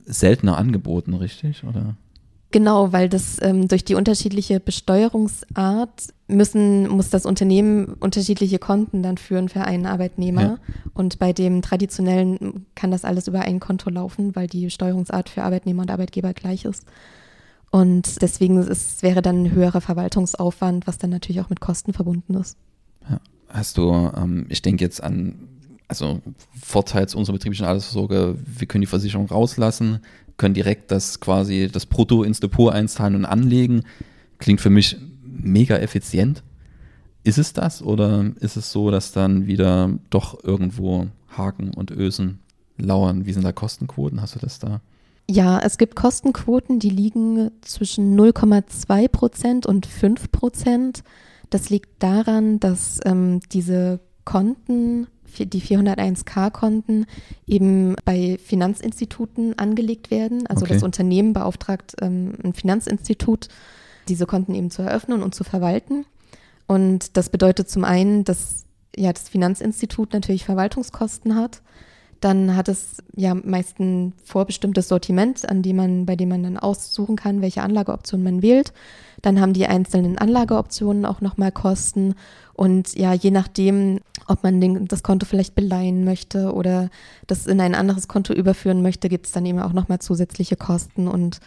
seltener 0.04 0.58
angeboten, 0.58 1.14
richtig? 1.14 1.62
Oder? 1.64 1.94
Genau, 2.52 2.92
weil 2.92 3.08
das 3.08 3.38
ähm, 3.40 3.68
durch 3.68 3.84
die 3.84 3.94
unterschiedliche 3.94 4.58
Besteuerungsart 4.58 6.08
müssen, 6.26 6.88
muss 6.88 7.08
das 7.10 7.24
Unternehmen 7.24 7.94
unterschiedliche 8.00 8.58
Konten 8.58 9.04
dann 9.04 9.18
führen 9.18 9.48
für 9.48 9.62
einen 9.62 9.86
Arbeitnehmer. 9.86 10.42
Ja. 10.42 10.58
Und 10.92 11.20
bei 11.20 11.32
dem 11.32 11.62
traditionellen 11.62 12.66
kann 12.74 12.90
das 12.90 13.04
alles 13.04 13.28
über 13.28 13.42
ein 13.42 13.60
Konto 13.60 13.90
laufen, 13.90 14.34
weil 14.34 14.48
die 14.48 14.68
Steuerungsart 14.70 15.28
für 15.28 15.44
Arbeitnehmer 15.44 15.82
und 15.82 15.90
Arbeitgeber 15.92 16.34
gleich 16.34 16.64
ist. 16.64 16.84
Und 17.70 18.20
deswegen 18.20 18.59
ist, 18.59 19.02
wäre 19.02 19.22
dann 19.22 19.44
ein 19.44 19.52
höherer 19.52 19.80
Verwaltungsaufwand, 19.80 20.87
was 20.87 20.98
dann 20.98 21.11
natürlich 21.11 21.40
auch 21.40 21.50
mit 21.50 21.61
Kosten 21.61 21.92
verbunden 21.92 22.35
ist. 22.35 22.56
Ja. 23.09 23.20
Hast 23.48 23.78
du, 23.78 23.92
ähm, 24.16 24.46
ich 24.48 24.62
denke 24.62 24.85
jetzt 24.85 25.02
an, 25.02 25.48
also 25.87 26.20
Vorteil 26.61 27.09
zu 27.09 27.18
unserer 27.18 27.35
betrieblichen 27.35 27.66
Altersvorsorge, 27.66 28.37
wir 28.44 28.66
können 28.66 28.83
die 28.83 28.87
Versicherung 28.87 29.26
rauslassen, 29.26 30.00
können 30.37 30.54
direkt 30.54 30.90
das 30.90 31.20
quasi 31.20 31.68
das 31.70 31.87
Brutto 31.87 32.22
ins 32.22 32.40
Depot 32.40 32.72
einzahlen 32.72 33.14
und 33.14 33.24
anlegen. 33.24 33.83
Klingt 34.38 34.61
für 34.61 34.70
mich 34.70 34.96
mega 35.22 35.76
effizient. 35.76 36.42
Ist 37.22 37.38
es 37.38 37.52
das 37.52 37.83
oder 37.83 38.33
ist 38.40 38.56
es 38.56 38.72
so, 38.72 38.90
dass 38.90 39.12
dann 39.12 39.46
wieder 39.46 39.90
doch 40.09 40.42
irgendwo 40.42 41.09
Haken 41.28 41.74
und 41.74 41.90
Ösen 41.90 42.40
lauern? 42.78 43.26
Wie 43.26 43.33
sind 43.33 43.44
da 43.44 43.52
Kostenquoten? 43.52 44.22
Hast 44.22 44.35
du 44.35 44.38
das 44.38 44.59
da? 44.59 44.80
Ja, 45.28 45.61
es 45.61 45.78
gibt 45.78 45.94
Kostenquoten, 45.96 46.78
die 46.80 46.90
liegen 46.90 47.50
zwischen 47.62 48.18
0,2 48.18 49.09
Prozent 49.09 49.66
und 49.66 49.87
5 49.87 50.33
Prozent. 50.33 51.04
Das 51.50 51.70
liegt 51.70 52.02
daran, 52.02 52.61
dass 52.61 53.00
ähm, 53.04 53.40
diese 53.52 54.00
Konten, 54.24 55.06
die 55.38 55.62
401k-Konten, 55.62 57.06
eben 57.46 57.96
bei 58.04 58.38
Finanzinstituten 58.42 59.59
angelegt 59.59 60.11
werden. 60.11 60.46
Also 60.46 60.64
okay. 60.64 60.74
das 60.74 60.83
Unternehmen 60.83 61.33
beauftragt 61.33 61.94
ähm, 62.00 62.35
ein 62.42 62.52
Finanzinstitut, 62.52 63.48
diese 64.09 64.26
Konten 64.26 64.54
eben 64.54 64.70
zu 64.70 64.83
eröffnen 64.83 65.22
und 65.22 65.35
zu 65.35 65.44
verwalten. 65.44 66.06
Und 66.66 67.16
das 67.16 67.30
bedeutet 67.30 67.68
zum 67.68 67.85
einen, 67.85 68.24
dass 68.24 68.64
ja 68.96 69.12
das 69.12 69.28
Finanzinstitut 69.28 70.12
natürlich 70.12 70.44
Verwaltungskosten 70.44 71.35
hat. 71.35 71.62
Dann 72.20 72.54
hat 72.54 72.68
es 72.68 72.98
ja 73.16 73.35
meist 73.35 73.80
ein 73.80 74.12
vorbestimmtes 74.24 74.88
Sortiment, 74.88 75.48
an 75.48 75.62
dem 75.62 75.76
man, 75.76 76.06
bei 76.06 76.16
dem 76.16 76.28
man 76.28 76.42
dann 76.42 76.59
aussuchen 76.59 77.16
kann, 77.16 77.40
welche 77.40 77.62
Anlageoption 77.62 78.22
man 78.22 78.42
wählt. 78.42 78.72
Dann 79.22 79.40
haben 79.40 79.54
die 79.54 79.66
einzelnen 79.66 80.18
Anlageoptionen 80.18 81.06
auch 81.06 81.20
nochmal 81.20 81.50
Kosten. 81.50 82.14
Und 82.52 82.94
ja, 82.94 83.14
je 83.14 83.30
nachdem, 83.30 84.00
ob 84.26 84.42
man 84.42 84.61
den, 84.61 84.87
das 84.87 85.02
Konto 85.02 85.24
vielleicht 85.24 85.54
beleihen 85.54 86.04
möchte 86.04 86.52
oder 86.52 86.90
das 87.26 87.46
in 87.46 87.61
ein 87.61 87.74
anderes 87.74 88.06
Konto 88.06 88.35
überführen 88.35 88.83
möchte, 88.83 89.09
gibt 89.09 89.26
es 89.26 89.33
dann 89.33 89.46
eben 89.46 89.61
auch 89.61 89.72
nochmal 89.72 90.00
zusätzliche 90.00 90.56
Kosten. 90.56 91.09
Und 91.09 91.40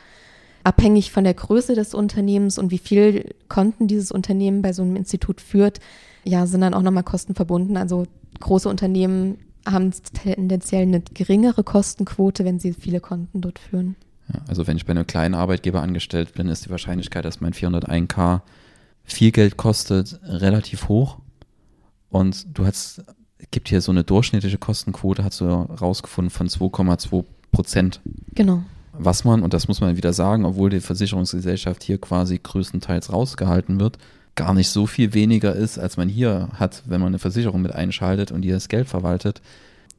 abhängig 0.63 1.11
von 1.11 1.23
der 1.23 1.35
Größe 1.35 1.75
des 1.75 1.93
Unternehmens 1.93 2.57
und 2.57 2.71
wie 2.71 2.79
viel 2.79 3.35
Konten 3.47 3.87
dieses 3.87 4.11
Unternehmen 4.11 4.61
bei 4.63 4.73
so 4.73 4.81
einem 4.81 4.95
Institut 4.95 5.39
führt, 5.39 5.79
ja, 6.23 6.47
sind 6.47 6.61
dann 6.61 6.73
auch 6.73 6.81
nochmal 6.81 7.03
Kosten 7.03 7.35
verbunden. 7.35 7.77
Also 7.77 8.05
große 8.39 8.69
Unternehmen 8.69 9.37
haben 9.65 9.91
tendenziell 10.13 10.83
eine 10.83 11.01
geringere 11.01 11.63
Kostenquote, 11.63 12.45
wenn 12.45 12.59
sie 12.59 12.73
viele 12.73 12.99
Konten 12.99 13.41
dort 13.41 13.59
führen. 13.59 13.95
Ja, 14.33 14.41
also 14.47 14.67
wenn 14.67 14.77
ich 14.77 14.85
bei 14.85 14.91
einem 14.91 15.07
kleinen 15.07 15.35
Arbeitgeber 15.35 15.81
angestellt 15.81 16.33
bin, 16.33 16.47
ist 16.47 16.65
die 16.65 16.69
Wahrscheinlichkeit, 16.69 17.25
dass 17.25 17.41
mein 17.41 17.53
401k 17.53 18.41
viel 19.03 19.31
Geld 19.31 19.57
kostet, 19.57 20.19
relativ 20.23 20.87
hoch. 20.87 21.17
Und 22.09 22.57
du 22.57 22.65
hast, 22.65 23.03
gibt 23.51 23.69
hier 23.69 23.81
so 23.81 23.91
eine 23.91 24.03
durchschnittliche 24.03 24.57
Kostenquote, 24.57 25.23
hast 25.23 25.41
du 25.41 25.45
rausgefunden, 25.45 26.29
von 26.29 26.47
2,2 26.47 27.25
Prozent. 27.51 28.01
Genau. 28.33 28.63
Was 28.93 29.23
man, 29.23 29.41
und 29.41 29.53
das 29.53 29.67
muss 29.67 29.81
man 29.81 29.97
wieder 29.97 30.13
sagen, 30.13 30.45
obwohl 30.45 30.69
die 30.69 30.79
Versicherungsgesellschaft 30.79 31.83
hier 31.83 31.99
quasi 31.99 32.39
größtenteils 32.41 33.11
rausgehalten 33.11 33.79
wird, 33.79 33.97
gar 34.35 34.53
nicht 34.53 34.69
so 34.69 34.87
viel 34.87 35.13
weniger 35.13 35.55
ist, 35.55 35.77
als 35.77 35.97
man 35.97 36.09
hier 36.09 36.49
hat, 36.53 36.83
wenn 36.85 37.01
man 37.01 37.09
eine 37.09 37.19
Versicherung 37.19 37.61
mit 37.61 37.73
einschaltet 37.73 38.31
und 38.31 38.41
die 38.41 38.49
das 38.49 38.67
Geld 38.67 38.87
verwaltet. 38.87 39.41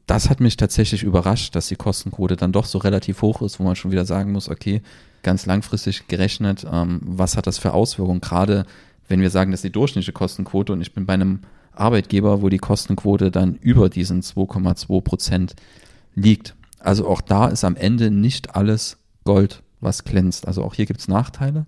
Das 0.07 0.29
hat 0.29 0.39
mich 0.39 0.57
tatsächlich 0.57 1.03
überrascht, 1.03 1.55
dass 1.55 1.67
die 1.67 1.75
Kostenquote 1.75 2.35
dann 2.35 2.51
doch 2.51 2.65
so 2.65 2.77
relativ 2.77 3.21
hoch 3.21 3.41
ist, 3.41 3.59
wo 3.59 3.63
man 3.63 3.75
schon 3.75 3.91
wieder 3.91 4.05
sagen 4.05 4.31
muss, 4.31 4.49
okay, 4.49 4.81
ganz 5.23 5.45
langfristig 5.45 6.07
gerechnet, 6.07 6.65
ähm, 6.71 6.99
was 7.01 7.37
hat 7.37 7.47
das 7.47 7.57
für 7.57 7.73
Auswirkungen? 7.73 8.21
Gerade 8.21 8.65
wenn 9.07 9.21
wir 9.21 9.29
sagen, 9.29 9.51
das 9.51 9.59
ist 9.59 9.65
die 9.65 9.71
durchschnittliche 9.71 10.11
Kostenquote 10.11 10.73
und 10.73 10.81
ich 10.81 10.93
bin 10.93 11.05
bei 11.05 11.13
einem 11.13 11.39
Arbeitgeber, 11.73 12.41
wo 12.41 12.49
die 12.49 12.57
Kostenquote 12.57 13.31
dann 13.31 13.55
über 13.55 13.89
diesen 13.89 14.21
2,2 14.21 15.01
Prozent 15.01 15.55
liegt. 16.13 16.55
Also 16.79 17.07
auch 17.07 17.21
da 17.21 17.47
ist 17.47 17.63
am 17.63 17.75
Ende 17.75 18.11
nicht 18.11 18.55
alles 18.55 18.97
Gold, 19.23 19.63
was 19.81 20.03
glänzt. 20.03 20.47
Also 20.47 20.63
auch 20.63 20.75
hier 20.75 20.85
gibt 20.85 20.99
es 20.99 21.07
Nachteile. 21.07 21.65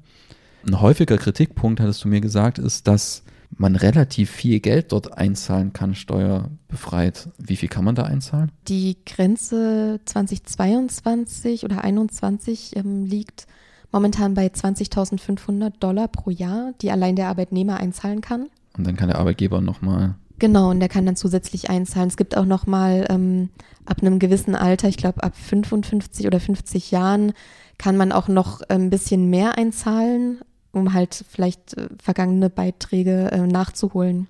Ein 0.67 0.81
häufiger 0.81 1.17
Kritikpunkt, 1.17 1.79
hattest 1.79 2.03
du 2.03 2.09
mir 2.09 2.19
gesagt, 2.19 2.59
ist, 2.59 2.87
dass 2.87 3.23
man 3.51 3.77
relativ 3.77 4.29
viel 4.29 4.59
Geld 4.59 4.91
dort 4.91 5.17
einzahlen 5.17 5.71
kann, 5.71 5.95
steuerbefreit. 5.95 7.29
Wie 7.37 7.55
viel 7.55 7.69
kann 7.69 7.85
man 7.85 7.95
da 7.95 8.03
einzahlen? 8.03 8.51
Die 8.67 8.97
Grenze 9.05 10.01
2022 10.03 11.63
oder 11.63 11.75
2021 11.75 12.75
ähm, 12.75 13.05
liegt 13.05 13.47
momentan 13.93 14.33
bei 14.33 14.47
20.500 14.47 15.71
Dollar 15.79 16.09
pro 16.09 16.31
Jahr, 16.31 16.73
die 16.81 16.91
allein 16.91 17.15
der 17.15 17.29
Arbeitnehmer 17.29 17.77
einzahlen 17.77 18.19
kann. 18.19 18.49
Und 18.77 18.85
dann 18.85 18.97
kann 18.97 19.07
der 19.07 19.19
Arbeitgeber 19.19 19.61
nochmal. 19.61 20.15
Genau, 20.39 20.69
und 20.69 20.81
der 20.81 20.89
kann 20.89 21.05
dann 21.05 21.15
zusätzlich 21.15 21.69
einzahlen. 21.69 22.09
Es 22.09 22.17
gibt 22.17 22.35
auch 22.35 22.45
nochmal 22.45 23.05
ähm, 23.09 23.49
ab 23.85 24.01
einem 24.01 24.19
gewissen 24.19 24.53
Alter, 24.53 24.89
ich 24.89 24.97
glaube 24.97 25.23
ab 25.23 25.33
55 25.33 26.27
oder 26.27 26.41
50 26.41 26.91
Jahren, 26.91 27.31
kann 27.77 27.95
man 27.95 28.11
auch 28.11 28.27
noch 28.27 28.61
ein 28.69 28.89
bisschen 28.89 29.29
mehr 29.29 29.57
einzahlen, 29.57 30.41
um 30.71 30.93
halt 30.93 31.25
vielleicht 31.29 31.77
äh, 31.77 31.87
vergangene 32.01 32.49
Beiträge 32.49 33.31
äh, 33.31 33.47
nachzuholen. 33.47 34.27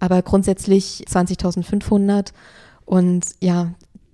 Aber 0.00 0.22
grundsätzlich 0.22 1.04
20.500 1.08 2.32
und 2.84 3.24
ja, 3.40 3.72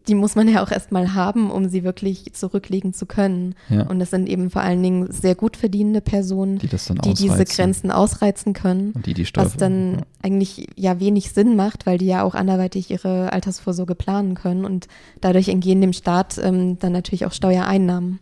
die 0.08 0.14
muss 0.14 0.34
man 0.34 0.48
ja 0.48 0.62
auch 0.62 0.70
erstmal 0.70 1.14
haben, 1.14 1.50
um 1.50 1.68
sie 1.68 1.84
wirklich 1.84 2.32
zurücklegen 2.32 2.94
zu 2.94 3.06
können. 3.06 3.54
Ja. 3.68 3.82
Und 3.82 4.00
das 4.00 4.10
sind 4.10 4.28
eben 4.28 4.50
vor 4.50 4.62
allen 4.62 4.82
Dingen 4.82 5.12
sehr 5.12 5.34
gut 5.34 5.56
verdienende 5.56 6.00
Personen, 6.00 6.58
die, 6.58 6.68
die 6.68 7.14
diese 7.14 7.44
Grenzen 7.44 7.90
ausreizen 7.90 8.52
können. 8.52 8.92
Und 8.92 9.06
die 9.06 9.14
die 9.14 9.28
was 9.34 9.56
dann 9.56 9.94
ja. 9.94 10.00
eigentlich 10.22 10.66
ja 10.74 10.98
wenig 11.00 11.30
Sinn 11.30 11.54
macht, 11.54 11.86
weil 11.86 11.98
die 11.98 12.06
ja 12.06 12.22
auch 12.22 12.34
anderweitig 12.34 12.90
ihre 12.90 13.32
Altersvorsorge 13.32 13.94
planen 13.94 14.34
können. 14.34 14.64
Und 14.64 14.88
dadurch 15.20 15.48
entgehen 15.48 15.80
dem 15.80 15.92
Staat 15.92 16.38
ähm, 16.38 16.78
dann 16.78 16.92
natürlich 16.92 17.26
auch 17.26 17.32
Steuereinnahmen. 17.32 18.18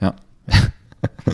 Ja. 0.00 0.14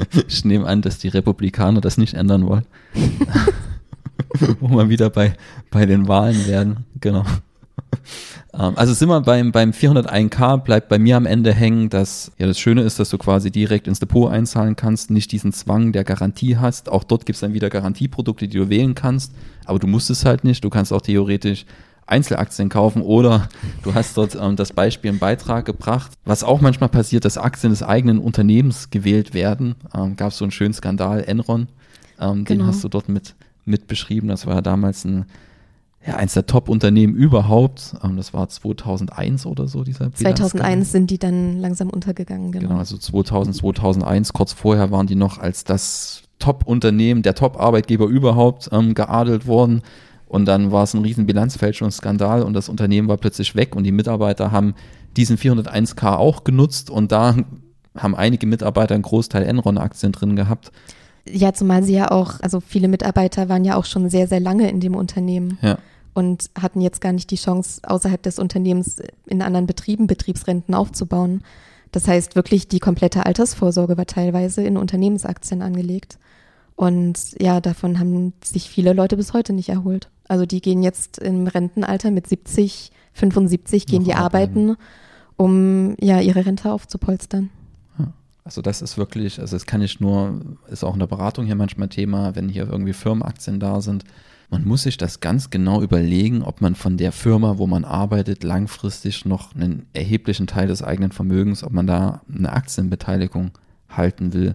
ich 0.28 0.44
nehme 0.44 0.66
an, 0.66 0.82
dass 0.82 0.98
die 0.98 1.08
Republikaner 1.08 1.80
das 1.80 1.98
nicht 1.98 2.14
ändern 2.14 2.46
wollen. 2.46 2.66
Wo 4.60 4.68
wir 4.68 4.88
wieder 4.88 5.10
bei, 5.10 5.34
bei 5.70 5.86
den 5.86 6.08
Wahlen 6.08 6.46
werden. 6.46 6.84
Genau. 7.00 7.24
Ähm, 8.52 8.72
also 8.76 8.92
sind 8.92 9.08
wir 9.08 9.20
beim, 9.20 9.52
beim 9.52 9.70
401k, 9.70 10.58
bleibt 10.58 10.88
bei 10.88 10.98
mir 10.98 11.16
am 11.16 11.26
Ende 11.26 11.52
hängen, 11.52 11.90
dass 11.90 12.32
ja 12.38 12.46
das 12.46 12.58
Schöne 12.58 12.82
ist, 12.82 12.98
dass 12.98 13.10
du 13.10 13.18
quasi 13.18 13.50
direkt 13.50 13.88
ins 13.88 14.00
Depot 14.00 14.30
einzahlen 14.30 14.76
kannst, 14.76 15.10
nicht 15.10 15.32
diesen 15.32 15.52
Zwang 15.52 15.92
der 15.92 16.04
Garantie 16.04 16.56
hast. 16.56 16.88
Auch 16.88 17.04
dort 17.04 17.26
gibt 17.26 17.36
es 17.36 17.40
dann 17.40 17.54
wieder 17.54 17.70
Garantieprodukte, 17.70 18.48
die 18.48 18.58
du 18.58 18.68
wählen 18.68 18.94
kannst, 18.94 19.32
aber 19.64 19.78
du 19.78 19.86
musst 19.86 20.10
es 20.10 20.24
halt 20.24 20.44
nicht. 20.44 20.64
Du 20.64 20.70
kannst 20.70 20.92
auch 20.92 21.02
theoretisch 21.02 21.66
Einzelaktien 22.06 22.68
kaufen 22.68 23.02
oder 23.02 23.48
du 23.82 23.94
hast 23.94 24.16
dort 24.16 24.34
ähm, 24.34 24.56
das 24.56 24.72
Beispiel 24.72 25.10
im 25.10 25.18
Beitrag 25.18 25.64
gebracht. 25.64 26.12
Was 26.24 26.44
auch 26.44 26.60
manchmal 26.60 26.88
passiert, 26.90 27.24
dass 27.24 27.38
Aktien 27.38 27.70
des 27.70 27.82
eigenen 27.82 28.18
Unternehmens 28.18 28.90
gewählt 28.90 29.34
werden. 29.34 29.74
Ähm, 29.94 30.16
Gab 30.16 30.32
es 30.32 30.38
so 30.38 30.44
einen 30.44 30.52
schönen 30.52 30.74
Skandal, 30.74 31.24
Enron, 31.24 31.68
ähm, 32.20 32.44
genau. 32.44 32.64
den 32.64 32.66
hast 32.66 32.84
du 32.84 32.88
dort 32.88 33.08
mit, 33.08 33.34
mit 33.64 33.86
beschrieben. 33.86 34.28
Das 34.28 34.46
war 34.46 34.56
ja 34.56 34.60
damals 34.60 35.04
ein 35.04 35.26
ja, 36.06 36.16
eins 36.16 36.34
der 36.34 36.46
Top-Unternehmen 36.46 37.14
überhaupt. 37.14 37.94
Ähm, 38.02 38.16
das 38.16 38.34
war 38.34 38.48
2001 38.48 39.46
oder 39.46 39.68
so, 39.68 39.84
dieser 39.84 40.12
2001 40.12 40.92
sind 40.92 41.10
die 41.10 41.18
dann 41.18 41.58
langsam 41.60 41.88
untergegangen, 41.90 42.52
genau. 42.52 42.68
Genau, 42.68 42.78
also 42.78 42.98
2000, 42.98 43.56
2001, 43.56 44.32
kurz 44.32 44.52
vorher 44.52 44.90
waren 44.90 45.06
die 45.06 45.14
noch 45.14 45.38
als 45.38 45.64
das 45.64 46.22
Top-Unternehmen, 46.38 47.22
der 47.22 47.34
Top-Arbeitgeber 47.34 48.06
überhaupt 48.06 48.68
ähm, 48.72 48.94
geadelt 48.94 49.46
worden. 49.46 49.82
Und 50.34 50.46
dann 50.46 50.72
war 50.72 50.82
es 50.82 50.94
ein 50.94 51.02
riesen 51.02 51.26
Bilanzfälschungsskandal 51.26 52.42
und 52.42 52.54
das 52.54 52.68
Unternehmen 52.68 53.06
war 53.06 53.18
plötzlich 53.18 53.54
weg 53.54 53.76
und 53.76 53.84
die 53.84 53.92
Mitarbeiter 53.92 54.50
haben 54.50 54.74
diesen 55.16 55.38
401k 55.38 56.16
auch 56.16 56.42
genutzt 56.42 56.90
und 56.90 57.12
da 57.12 57.36
haben 57.96 58.16
einige 58.16 58.44
Mitarbeiter 58.48 58.96
einen 58.96 59.04
Großteil 59.04 59.44
Enron-Aktien 59.44 60.10
drin 60.10 60.34
gehabt. 60.34 60.72
Ja, 61.24 61.52
zumal 61.52 61.84
sie 61.84 61.94
ja 61.94 62.10
auch, 62.10 62.40
also 62.40 62.58
viele 62.58 62.88
Mitarbeiter 62.88 63.48
waren 63.48 63.64
ja 63.64 63.76
auch 63.76 63.84
schon 63.84 64.10
sehr, 64.10 64.26
sehr 64.26 64.40
lange 64.40 64.68
in 64.68 64.80
dem 64.80 64.96
Unternehmen. 64.96 65.56
Ja 65.62 65.78
und 66.14 66.50
hatten 66.60 66.80
jetzt 66.80 67.00
gar 67.00 67.12
nicht 67.12 67.30
die 67.32 67.36
Chance, 67.36 67.80
außerhalb 67.84 68.22
des 68.22 68.38
Unternehmens 68.38 69.02
in 69.26 69.42
anderen 69.42 69.66
Betrieben 69.66 70.06
Betriebsrenten 70.06 70.72
aufzubauen. 70.72 71.42
Das 71.90 72.06
heißt, 72.06 72.36
wirklich 72.36 72.68
die 72.68 72.78
komplette 72.78 73.26
Altersvorsorge 73.26 73.96
war 73.96 74.06
teilweise 74.06 74.62
in 74.62 74.76
Unternehmensaktien 74.76 75.60
angelegt. 75.60 76.18
Und 76.76 77.18
ja, 77.40 77.60
davon 77.60 77.98
haben 77.98 78.32
sich 78.44 78.70
viele 78.70 78.92
Leute 78.92 79.16
bis 79.16 79.32
heute 79.32 79.52
nicht 79.52 79.70
erholt. 79.70 80.08
Also 80.28 80.46
die 80.46 80.60
gehen 80.60 80.82
jetzt 80.82 81.18
im 81.18 81.46
Rentenalter 81.46 82.10
mit 82.10 82.26
70, 82.26 82.90
75, 83.12 83.86
gehen 83.86 84.02
Noch 84.02 84.08
die 84.08 84.14
arbeiten, 84.14 84.70
arbeiten, 84.70 84.82
um 85.36 85.96
ja 86.00 86.20
ihre 86.20 86.46
Rente 86.46 86.72
aufzupolstern. 86.72 87.50
Also 88.44 88.60
das 88.60 88.82
ist 88.82 88.98
wirklich, 88.98 89.40
also 89.40 89.56
das 89.56 89.64
kann 89.64 89.80
ich 89.80 90.00
nur, 90.00 90.38
ist 90.70 90.84
auch 90.84 90.92
in 90.92 91.00
der 91.00 91.06
Beratung 91.06 91.46
hier 91.46 91.54
manchmal 91.54 91.88
Thema, 91.88 92.36
wenn 92.36 92.50
hier 92.50 92.68
irgendwie 92.68 92.92
Firmenaktien 92.92 93.58
da 93.58 93.80
sind, 93.80 94.04
man 94.50 94.66
muss 94.66 94.82
sich 94.82 94.98
das 94.98 95.20
ganz 95.20 95.48
genau 95.48 95.80
überlegen, 95.80 96.42
ob 96.42 96.60
man 96.60 96.74
von 96.74 96.98
der 96.98 97.12
Firma, 97.12 97.56
wo 97.56 97.66
man 97.66 97.84
arbeitet, 97.84 98.44
langfristig 98.44 99.24
noch 99.24 99.54
einen 99.54 99.86
erheblichen 99.94 100.46
Teil 100.46 100.68
des 100.68 100.82
eigenen 100.82 101.10
Vermögens, 101.10 101.64
ob 101.64 101.72
man 101.72 101.86
da 101.86 102.20
eine 102.32 102.52
Aktienbeteiligung 102.52 103.52
halten 103.88 104.34
will. 104.34 104.54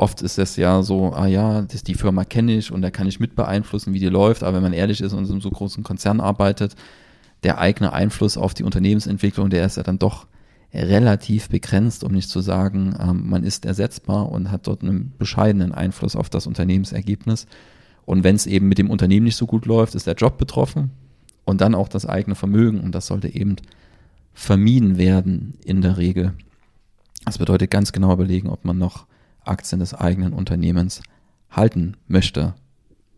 Oft 0.00 0.22
ist 0.22 0.38
es 0.38 0.56
ja 0.56 0.82
so, 0.82 1.12
ah 1.12 1.26
ja, 1.26 1.60
das, 1.60 1.82
die 1.82 1.92
Firma 1.92 2.24
kenne 2.24 2.56
ich 2.56 2.72
und 2.72 2.80
da 2.80 2.90
kann 2.90 3.06
ich 3.06 3.20
mit 3.20 3.36
beeinflussen, 3.36 3.92
wie 3.92 3.98
die 3.98 4.06
läuft. 4.06 4.42
Aber 4.42 4.56
wenn 4.56 4.62
man 4.62 4.72
ehrlich 4.72 5.02
ist 5.02 5.12
und 5.12 5.28
in 5.28 5.42
so 5.42 5.48
einem 5.48 5.54
großen 5.54 5.84
Konzern 5.84 6.20
arbeitet, 6.20 6.74
der 7.42 7.58
eigene 7.58 7.92
Einfluss 7.92 8.38
auf 8.38 8.54
die 8.54 8.62
Unternehmensentwicklung, 8.62 9.50
der 9.50 9.66
ist 9.66 9.76
ja 9.76 9.82
dann 9.82 9.98
doch 9.98 10.26
relativ 10.72 11.50
begrenzt, 11.50 12.02
um 12.02 12.12
nicht 12.12 12.30
zu 12.30 12.40
sagen, 12.40 12.96
ähm, 12.98 13.28
man 13.28 13.44
ist 13.44 13.66
ersetzbar 13.66 14.32
und 14.32 14.50
hat 14.50 14.68
dort 14.68 14.82
einen 14.82 15.12
bescheidenen 15.18 15.72
Einfluss 15.72 16.16
auf 16.16 16.30
das 16.30 16.46
Unternehmensergebnis. 16.46 17.46
Und 18.06 18.24
wenn 18.24 18.36
es 18.36 18.46
eben 18.46 18.68
mit 18.68 18.78
dem 18.78 18.88
Unternehmen 18.88 19.24
nicht 19.24 19.36
so 19.36 19.44
gut 19.44 19.66
läuft, 19.66 19.94
ist 19.94 20.06
der 20.06 20.14
Job 20.14 20.38
betroffen 20.38 20.92
und 21.44 21.60
dann 21.60 21.74
auch 21.74 21.88
das 21.88 22.06
eigene 22.06 22.36
Vermögen. 22.36 22.80
Und 22.80 22.94
das 22.94 23.06
sollte 23.06 23.28
eben 23.28 23.56
vermieden 24.32 24.96
werden 24.96 25.58
in 25.62 25.82
der 25.82 25.98
Regel. 25.98 26.32
Das 27.26 27.36
bedeutet 27.36 27.70
ganz 27.70 27.92
genau 27.92 28.14
überlegen, 28.14 28.48
ob 28.48 28.64
man 28.64 28.78
noch 28.78 29.04
Aktien 29.44 29.80
des 29.80 29.94
eigenen 29.94 30.32
Unternehmens 30.32 31.02
halten 31.50 31.96
möchte, 32.06 32.54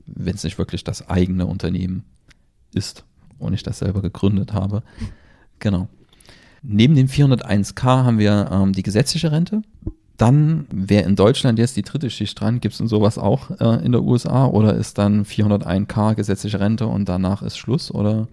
wenn 0.07 0.35
es 0.35 0.45
nicht 0.45 0.59
wirklich 0.59 0.85
das 0.85 1.09
eigene 1.09 1.47
Unternehmen 1.47 2.05
ist 2.75 3.05
und 3.39 3.53
ich 3.55 3.63
das 3.63 3.79
selber 3.79 4.03
gegründet 4.03 4.53
habe. 4.53 4.83
Genau. 5.59 5.89
Neben 6.63 6.95
dem 6.95 7.09
401k 7.09 7.83
haben 7.83 8.19
wir 8.19 8.49
ähm, 8.53 8.73
die 8.73 8.83
gesetzliche 8.83 9.33
Rente. 9.33 9.63
Dann 10.17 10.67
wäre 10.71 11.05
in 11.05 11.17
Deutschland 11.17 11.59
jetzt 11.59 11.77
die 11.77 11.83
dritte 11.83 12.09
Schicht 12.09 12.41
dran. 12.41 12.61
Gibt 12.61 12.73
es 12.73 12.79
denn 12.79 12.87
sowas 12.87 13.19
auch 13.19 13.51
äh, 13.61 13.85
in 13.85 13.93
der 13.93 14.03
USA 14.03 14.47
oder 14.47 14.75
ist 14.75 14.99
dann 14.99 15.25
401k 15.25 16.15
gesetzliche 16.15 16.61
Rente 16.61 16.87
und 16.87 17.09
danach 17.09 17.43
ist 17.43 17.57
Schluss 17.57 17.91
oder? 17.91 18.29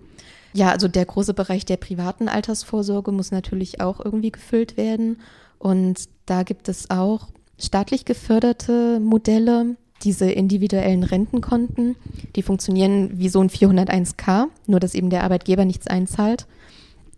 Ja, 0.54 0.71
also 0.71 0.88
der 0.88 1.06
große 1.06 1.34
Bereich 1.34 1.65
der 1.65 1.78
privaten 1.78 2.28
Altersvorsorge 2.28 3.12
muss 3.12 3.32
natürlich 3.32 3.82
auch 3.82 4.04
irgendwie 4.04 4.32
gefüllt 4.32 4.78
werden. 4.78 5.17
Und 5.58 6.10
da 6.25 6.43
gibt 6.43 6.69
es 6.69 6.89
auch 6.89 7.28
staatlich 7.60 8.06
geförderte 8.06 9.00
Modelle, 9.00 9.76
diese 10.04 10.32
individuellen 10.32 11.04
Rentenkonten, 11.04 11.95
die 12.36 12.41
funktionieren 12.41 13.12
wie 13.19 13.30
so 13.30 13.41
ein 13.41 13.50
401k, 13.50 14.45
nur 14.65 14.80
dass 14.80 14.95
eben 14.95 15.10
der 15.10 15.24
Arbeitgeber 15.24 15.65
nichts 15.65 15.88
einzahlt. 15.88 16.48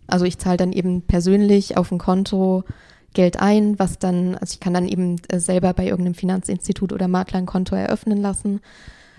Also 0.06 0.24
ich 0.24 0.38
zahle 0.38 0.56
dann 0.56 0.72
eben 0.72 1.02
persönlich 1.02 1.76
auf 1.76 1.92
ein 1.92 1.98
Konto 1.98 2.64
Geld 3.14 3.40
ein, 3.40 3.78
was 3.78 3.98
dann, 3.98 4.34
also 4.36 4.54
ich 4.54 4.60
kann 4.60 4.74
dann 4.74 4.88
eben 4.88 5.16
äh, 5.28 5.38
selber 5.38 5.74
bei 5.74 5.84
irgendeinem 5.84 6.14
Finanzinstitut 6.14 6.92
oder 6.92 7.08
Makler 7.08 7.38
ein 7.38 7.46
Konto 7.46 7.74
eröffnen 7.74 8.18
lassen. 8.18 8.60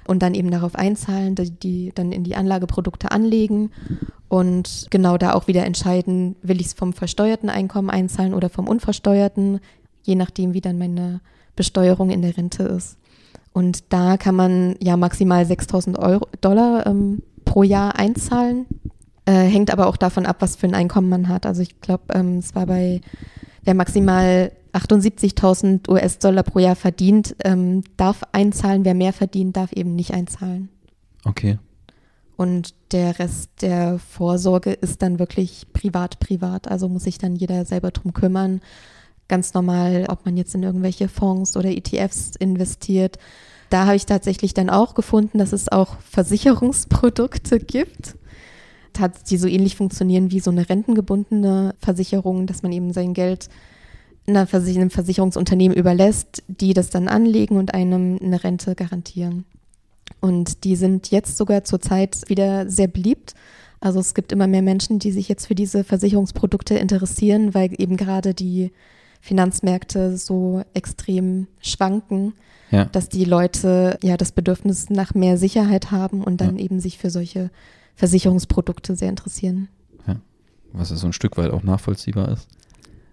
und 0.06 0.22
dann 0.22 0.34
eben 0.34 0.52
darauf 0.52 0.76
einzahlen, 0.76 1.36
die, 1.36 1.52
die 1.52 1.92
dann 1.96 2.12
in 2.12 2.26
die 2.26 2.36
Anlageprodukte 2.36 3.12
anlegen 3.12 3.72
und 4.28 4.88
genau 4.90 5.18
da 5.18 5.34
auch 5.34 5.48
wieder 5.48 5.64
entscheiden, 5.64 6.36
will 6.42 6.60
ich 6.60 6.68
es 6.68 6.74
vom 6.74 6.92
versteuerten 6.92 7.50
Einkommen 7.50 7.90
einzahlen 7.90 8.34
oder 8.34 8.50
vom 8.50 8.68
unversteuerten, 8.68 9.62
je 10.04 10.16
nachdem, 10.16 10.54
wie 10.54 10.62
dann 10.62 10.78
meine 10.78 11.22
Besteuerung 11.56 12.10
in 12.10 12.22
der 12.22 12.38
Rente 12.38 12.64
ist. 12.64 12.98
Und 13.54 13.94
da 13.94 14.18
kann 14.18 14.36
man 14.36 14.76
ja 14.80 14.98
maximal 14.98 15.46
6000 15.46 15.98
Euro, 16.00 16.28
Dollar 16.42 16.88
ähm, 16.88 17.22
pro 17.46 17.64
Jahr 17.64 17.98
einzahlen. 17.98 18.66
Äh, 19.26 19.44
hängt 19.44 19.72
aber 19.72 19.88
auch 19.88 19.98
davon 19.98 20.26
ab, 20.26 20.38
was 20.40 20.56
für 20.56 20.68
ein 20.68 20.76
Einkommen 20.76 21.10
man 21.10 21.30
hat. 21.30 21.46
Also 21.46 21.62
ich 21.62 21.80
glaube, 21.80 22.14
ähm, 22.14 22.40
es 22.40 22.56
war 22.56 22.66
bei, 22.66 23.02
wer 23.64 23.74
maximal 23.76 24.52
78.000 24.74 25.88
US-Dollar 25.88 26.44
pro 26.44 26.60
Jahr 26.60 26.76
verdient, 26.76 27.36
ähm, 27.44 27.84
darf 27.96 28.22
einzahlen. 28.32 28.86
Wer 28.86 28.96
mehr 28.96 29.14
verdient, 29.14 29.56
darf 29.56 29.72
eben 29.72 29.96
nicht 29.96 30.14
einzahlen. 30.14 30.70
Okay. 31.24 31.60
Und 32.36 32.74
der 32.92 33.20
Rest 33.20 33.52
der 33.62 34.00
Vorsorge 34.00 34.72
ist 34.72 35.04
dann 35.04 35.20
wirklich 35.20 35.68
privat, 35.72 36.20
privat. 36.20 36.70
Also 36.70 36.90
muss 36.90 37.04
sich 37.04 37.20
dann 37.20 37.36
jeder 37.36 37.66
selber 37.66 37.92
drum 37.92 38.14
kümmern. 38.14 38.62
Ganz 39.28 39.54
normal, 39.54 40.06
ob 40.10 40.26
man 40.26 40.38
jetzt 40.38 40.54
in 40.54 40.64
irgendwelche 40.64 41.08
Fonds 41.08 41.56
oder 41.58 41.70
ETFs 41.70 42.32
investiert. 42.38 43.18
Da 43.70 43.86
habe 43.86 43.96
ich 43.96 44.06
tatsächlich 44.06 44.54
dann 44.54 44.70
auch 44.70 44.94
gefunden, 44.94 45.40
dass 45.40 45.54
es 45.54 45.72
auch 45.72 45.98
Versicherungsprodukte 46.02 47.60
gibt, 47.60 48.16
die 49.30 49.38
so 49.38 49.48
ähnlich 49.48 49.76
funktionieren 49.76 50.30
wie 50.30 50.40
so 50.40 50.52
eine 50.52 50.70
rentengebundene 50.70 51.74
Versicherung, 51.80 52.46
dass 52.46 52.62
man 52.62 52.72
eben 52.72 52.94
sein 52.94 53.14
Geld 53.14 53.50
einem 54.28 54.90
Versicherungsunternehmen 54.90 55.76
überlässt, 55.76 56.44
die 56.48 56.74
das 56.74 56.92
dann 56.92 57.08
anlegen 57.08 57.58
und 57.58 57.74
einem 57.74 58.20
eine 58.22 58.44
Rente 58.44 58.76
garantieren. 58.76 59.46
Und 60.22 60.64
die 60.64 60.76
sind 60.76 61.12
jetzt 61.12 61.38
sogar 61.38 61.64
zurzeit 61.64 62.30
wieder 62.30 62.70
sehr 62.70 62.88
beliebt. 62.88 63.34
Also 63.82 64.00
es 64.00 64.14
gibt 64.14 64.32
immer 64.32 64.48
mehr 64.48 64.62
Menschen, 64.62 65.00
die 65.00 65.12
sich 65.12 65.28
jetzt 65.28 65.48
für 65.48 65.56
diese 65.56 65.84
Versicherungsprodukte 65.84 66.76
interessieren, 66.76 67.54
weil 67.54 67.74
eben 67.78 67.98
gerade 67.98 68.34
die 68.34 68.72
Finanzmärkte 69.24 70.18
so 70.18 70.64
extrem 70.74 71.48
schwanken, 71.62 72.34
ja. 72.72 72.84
dass 72.84 73.08
die 73.08 73.24
Leute 73.24 73.98
ja 74.04 74.18
das 74.18 74.34
Bedürfnis 74.34 74.90
nach 74.90 75.14
mehr 75.14 75.38
Sicherheit 75.38 75.92
haben 75.92 76.22
und 76.22 76.42
dann 76.42 76.58
ja. 76.58 76.66
eben 76.66 76.82
sich 76.82 76.98
für 76.98 77.10
solche 77.10 77.50
Versicherungsprodukte 77.96 78.98
sehr 78.98 79.08
interessieren. 79.08 79.70
Ja. 80.06 80.18
Was 80.74 80.90
ja 80.90 80.98
so 80.98 81.08
ein 81.08 81.14
Stück 81.14 81.38
weit 81.38 81.52
auch 81.52 81.64
nachvollziehbar 81.64 82.34
ist. 82.34 82.50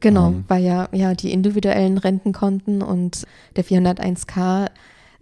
Genau. 0.01 0.31
Ähm. 0.31 0.45
weil 0.49 0.65
ja, 0.65 0.89
ja 0.91 1.15
die 1.15 1.31
individuellen 1.31 1.97
Rentenkonten 1.97 2.83
und 2.83 3.25
der 3.55 3.65
401k 3.65 4.67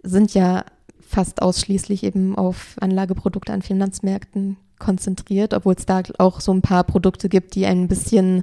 sind 0.01 0.33
ja 0.33 0.65
fast 1.01 1.43
ausschließlich 1.43 2.03
eben 2.03 2.35
auf 2.35 2.77
Anlageprodukte 2.81 3.53
an 3.53 3.61
Finanzmärkten 3.61 4.57
konzentriert, 4.79 5.53
obwohl 5.53 5.75
es 5.75 5.85
da 5.85 6.01
auch 6.17 6.41
so 6.41 6.51
ein 6.51 6.63
paar 6.63 6.83
Produkte 6.83 7.29
gibt, 7.29 7.53
die 7.53 7.67
ein 7.67 7.87
bisschen 7.87 8.41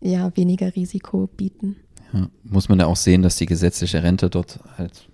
ja, 0.00 0.34
weniger 0.36 0.74
Risiko 0.74 1.26
bieten. 1.26 1.76
Ja, 2.12 2.28
muss 2.42 2.68
man 2.68 2.78
ja 2.78 2.86
auch 2.86 2.96
sehen, 2.96 3.22
dass 3.22 3.36
die 3.36 3.46
gesetzliche 3.46 4.02
Rente 4.02 4.30
dort 4.30 4.60
halt, 4.76 5.08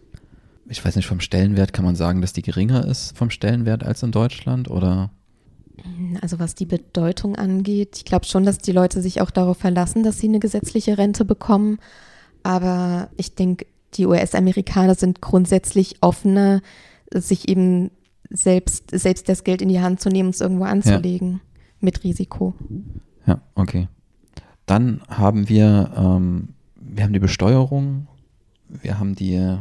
ich 0.69 0.85
weiß 0.85 0.97
nicht, 0.97 1.07
vom 1.07 1.21
Stellenwert 1.21 1.73
kann 1.73 1.85
man 1.85 1.97
sagen, 1.97 2.21
dass 2.21 2.33
die 2.33 2.43
geringer 2.43 2.87
ist 2.87 3.17
vom 3.17 3.31
Stellenwert 3.31 3.85
als 3.85 4.03
in 4.03 4.13
Deutschland 4.13 4.71
oder? 4.71 5.11
Also 6.23 6.39
was 6.39 6.55
die 6.55 6.65
Bedeutung 6.65 7.37
angeht, 7.37 7.97
ich 7.97 8.05
glaube 8.05 8.25
schon, 8.25 8.45
dass 8.45 8.59
die 8.59 8.73
Leute 8.73 9.03
sich 9.03 9.21
auch 9.21 9.31
darauf 9.31 9.59
verlassen, 9.59 10.03
dass 10.03 10.19
sie 10.19 10.29
eine 10.29 10.39
gesetzliche 10.39 10.97
Rente 10.97 11.25
bekommen. 11.25 11.79
Aber 12.43 13.11
ich 13.17 13.35
denke, 13.35 13.67
die 13.95 14.07
US-Amerikaner 14.07 14.95
sind 14.95 15.21
grundsätzlich 15.21 15.97
offener, 16.01 16.63
sich 17.13 17.49
eben 17.49 17.91
selbst, 18.31 18.91
selbst 18.91 19.29
das 19.29 19.45
Geld 19.45 19.63
in 19.63 19.69
die 19.69 19.81
Hand 19.81 20.01
zu 20.01 20.09
nehmen 20.09 20.29
und 20.29 20.35
es 20.35 20.41
irgendwo 20.41 20.65
anzulegen 20.65 21.33
ja. 21.33 21.41
mit 21.81 22.05
Risiko. 22.05 22.55
Ja, 23.27 23.41
okay. 23.55 23.89
Dann 24.67 25.01
haben 25.09 25.49
wir, 25.49 25.93
ähm, 25.97 26.49
wir 26.75 27.05
haben 27.05 27.13
die 27.13 27.21
Besteuerung, 27.21 28.09
wir 28.69 28.99
haben 28.99 29.15
die, 29.15 29.57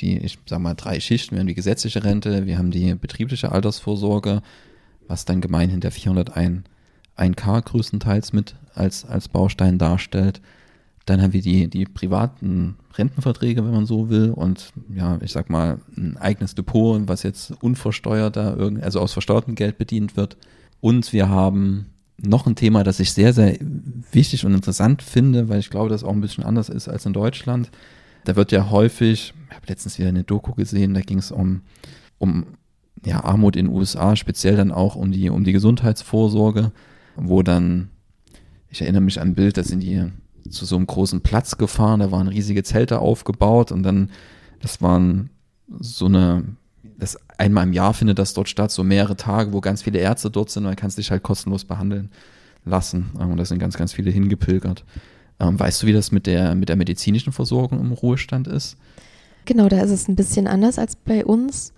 die, 0.00 0.18
ich 0.18 0.38
sag 0.46 0.60
mal, 0.60 0.74
drei 0.74 1.00
Schichten, 1.00 1.34
wir 1.34 1.40
haben 1.40 1.46
die 1.46 1.54
gesetzliche 1.54 2.04
Rente, 2.04 2.46
wir 2.46 2.58
haben 2.58 2.70
die 2.70 2.94
betriebliche 2.94 3.50
Altersvorsorge, 3.50 4.42
was 5.08 5.24
dann 5.24 5.40
gemeinhin 5.40 5.80
der 5.80 5.90
401 5.90 6.64
1K 7.16 7.62
größtenteils 7.62 8.32
mit 8.32 8.56
als, 8.74 9.04
als 9.04 9.28
Baustein 9.28 9.78
darstellt. 9.78 10.40
Dann 11.04 11.20
haben 11.20 11.32
wir 11.32 11.42
die, 11.42 11.68
die 11.68 11.84
privaten 11.84 12.76
Rentenverträge, 12.94 13.64
wenn 13.64 13.72
man 13.72 13.86
so 13.86 14.08
will, 14.08 14.30
und 14.30 14.72
ja, 14.94 15.18
ich 15.20 15.32
sag 15.32 15.50
mal, 15.50 15.80
ein 15.96 16.16
eigenes 16.16 16.54
Depot, 16.54 17.00
was 17.08 17.22
jetzt 17.22 17.52
unversteuerter, 17.62 18.56
also 18.80 19.00
aus 19.00 19.12
versteuertem 19.12 19.56
Geld 19.56 19.78
bedient 19.78 20.16
wird. 20.16 20.36
Und 20.80 21.12
wir 21.12 21.28
haben 21.28 21.86
noch 22.18 22.46
ein 22.46 22.54
Thema, 22.54 22.84
das 22.84 23.00
ich 23.00 23.12
sehr, 23.12 23.32
sehr 23.32 23.56
wichtig 24.12 24.44
und 24.44 24.54
interessant 24.54 25.02
finde, 25.02 25.48
weil 25.48 25.58
ich 25.58 25.70
glaube, 25.70 25.88
dass 25.88 26.04
auch 26.04 26.12
ein 26.12 26.20
bisschen 26.20 26.44
anders 26.44 26.68
ist 26.68 26.88
als 26.88 27.06
in 27.06 27.12
Deutschland. 27.12 27.70
Da 28.24 28.36
wird 28.36 28.52
ja 28.52 28.70
häufig, 28.70 29.34
ich 29.48 29.54
habe 29.56 29.66
letztens 29.66 29.98
wieder 29.98 30.08
eine 30.08 30.24
Doku 30.24 30.54
gesehen, 30.54 30.94
da 30.94 31.00
ging 31.00 31.18
es 31.18 31.32
um, 31.32 31.62
um 32.18 32.46
ja, 33.04 33.24
Armut 33.24 33.56
in 33.56 33.66
den 33.66 33.74
USA, 33.74 34.14
speziell 34.14 34.56
dann 34.56 34.70
auch 34.70 34.94
um 34.94 35.10
die, 35.10 35.30
um 35.30 35.42
die 35.42 35.52
Gesundheitsvorsorge, 35.52 36.70
wo 37.16 37.42
dann, 37.42 37.90
ich 38.68 38.82
erinnere 38.82 39.02
mich 39.02 39.20
an 39.20 39.28
ein 39.28 39.34
Bild, 39.34 39.56
da 39.56 39.64
sind 39.64 39.80
die 39.80 40.04
zu 40.48 40.64
so 40.64 40.76
einem 40.76 40.86
großen 40.86 41.20
Platz 41.22 41.58
gefahren, 41.58 42.00
da 42.00 42.10
waren 42.10 42.28
riesige 42.28 42.62
Zelte 42.62 43.00
aufgebaut 43.00 43.72
und 43.72 43.82
dann, 43.82 44.10
das 44.60 44.80
waren 44.80 45.30
so 45.80 46.06
eine, 46.06 46.44
das 46.98 47.18
einmal 47.42 47.64
im 47.64 47.72
Jahr 47.72 47.92
findet 47.92 48.18
das 48.18 48.34
dort 48.34 48.48
statt, 48.48 48.70
so 48.70 48.84
mehrere 48.84 49.16
Tage, 49.16 49.52
wo 49.52 49.60
ganz 49.60 49.82
viele 49.82 49.98
Ärzte 49.98 50.30
dort 50.30 50.50
sind 50.50 50.64
und 50.64 50.70
dann 50.70 50.76
kannst 50.76 50.96
du 50.96 51.00
dich 51.00 51.10
halt 51.10 51.22
kostenlos 51.22 51.64
behandeln 51.64 52.10
lassen. 52.64 53.10
Und 53.18 53.36
da 53.36 53.44
sind 53.44 53.58
ganz, 53.58 53.76
ganz 53.76 53.92
viele 53.92 54.10
hingepilgert. 54.10 54.84
Ähm, 55.40 55.58
weißt 55.58 55.82
du, 55.82 55.86
wie 55.86 55.92
das 55.92 56.12
mit 56.12 56.26
der, 56.26 56.54
mit 56.54 56.68
der 56.68 56.76
medizinischen 56.76 57.32
Versorgung 57.32 57.80
im 57.80 57.92
Ruhestand 57.92 58.46
ist? 58.46 58.76
Genau, 59.44 59.68
da 59.68 59.80
ist 59.80 59.90
es 59.90 60.08
ein 60.08 60.14
bisschen 60.14 60.46
anders 60.46 60.78
als 60.78 60.94
bei 60.94 61.24
uns. 61.24 61.72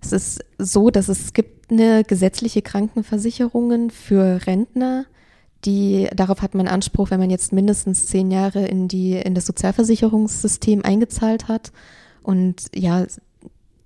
Es 0.00 0.12
ist 0.12 0.44
so, 0.58 0.90
dass 0.90 1.08
es 1.08 1.32
gibt 1.32 1.72
eine 1.72 2.04
gesetzliche 2.04 2.62
Krankenversicherung 2.62 3.90
für 3.90 4.46
Rentner, 4.46 5.06
die, 5.64 6.08
darauf 6.14 6.42
hat 6.42 6.54
man 6.54 6.68
Anspruch, 6.68 7.10
wenn 7.10 7.20
man 7.20 7.30
jetzt 7.30 7.52
mindestens 7.52 8.06
zehn 8.06 8.30
Jahre 8.30 8.66
in 8.66 8.86
die, 8.86 9.12
in 9.14 9.34
das 9.34 9.46
Sozialversicherungssystem 9.46 10.84
eingezahlt 10.84 11.48
hat. 11.48 11.72
Und 12.22 12.66
ja, 12.74 13.06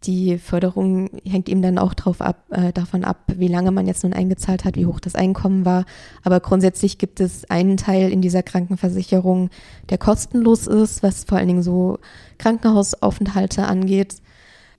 die 0.04 0.38
Förderung 0.38 1.10
hängt 1.24 1.48
eben 1.48 1.60
dann 1.60 1.76
auch 1.78 1.92
drauf 1.92 2.20
ab, 2.20 2.44
äh, 2.50 2.72
davon 2.72 3.04
ab, 3.04 3.32
wie 3.34 3.48
lange 3.48 3.72
man 3.72 3.86
jetzt 3.86 4.04
nun 4.04 4.12
eingezahlt 4.12 4.64
hat, 4.64 4.76
wie 4.76 4.86
hoch 4.86 5.00
das 5.00 5.16
Einkommen 5.16 5.64
war. 5.64 5.86
Aber 6.22 6.38
grundsätzlich 6.38 6.98
gibt 6.98 7.20
es 7.20 7.50
einen 7.50 7.76
Teil 7.76 8.12
in 8.12 8.22
dieser 8.22 8.44
Krankenversicherung, 8.44 9.50
der 9.90 9.98
kostenlos 9.98 10.68
ist, 10.68 11.02
was 11.02 11.24
vor 11.24 11.38
allen 11.38 11.48
Dingen 11.48 11.62
so 11.62 11.98
Krankenhausaufenthalte 12.38 13.66
angeht. 13.66 14.16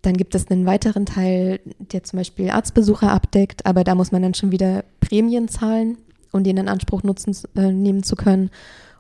Dann 0.02 0.16
gibt 0.16 0.36
es 0.36 0.50
einen 0.50 0.66
weiteren 0.66 1.06
Teil, 1.06 1.60
der 1.80 2.04
zum 2.06 2.18
Beispiel 2.18 2.50
Arztbesuche 2.50 3.10
abdeckt, 3.10 3.66
aber 3.66 3.84
da 3.84 3.96
muss 3.96 4.14
man 4.14 4.22
dann 4.22 4.34
schon 4.34 4.54
wieder 4.54 4.86
Prämien 5.02 5.50
zahlen 5.50 5.98
und 6.32 6.46
den 6.46 6.56
in 6.56 6.70
Anspruch 6.70 7.04
nutzen, 7.04 7.36
äh, 7.58 7.74
nehmen 7.74 8.04
zu 8.04 8.16
können. 8.16 8.52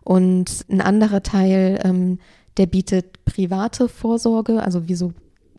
Und 0.03 0.65
ein 0.69 0.82
anderer 0.82 1.23
Teil, 1.23 1.79
ähm, 1.86 2.19
der 2.58 2.65
bietet 2.65 3.23
private 3.23 3.88
Vorsorge, 3.88 4.62
also 4.62 4.89
wie 4.89 4.95
so 4.95 5.13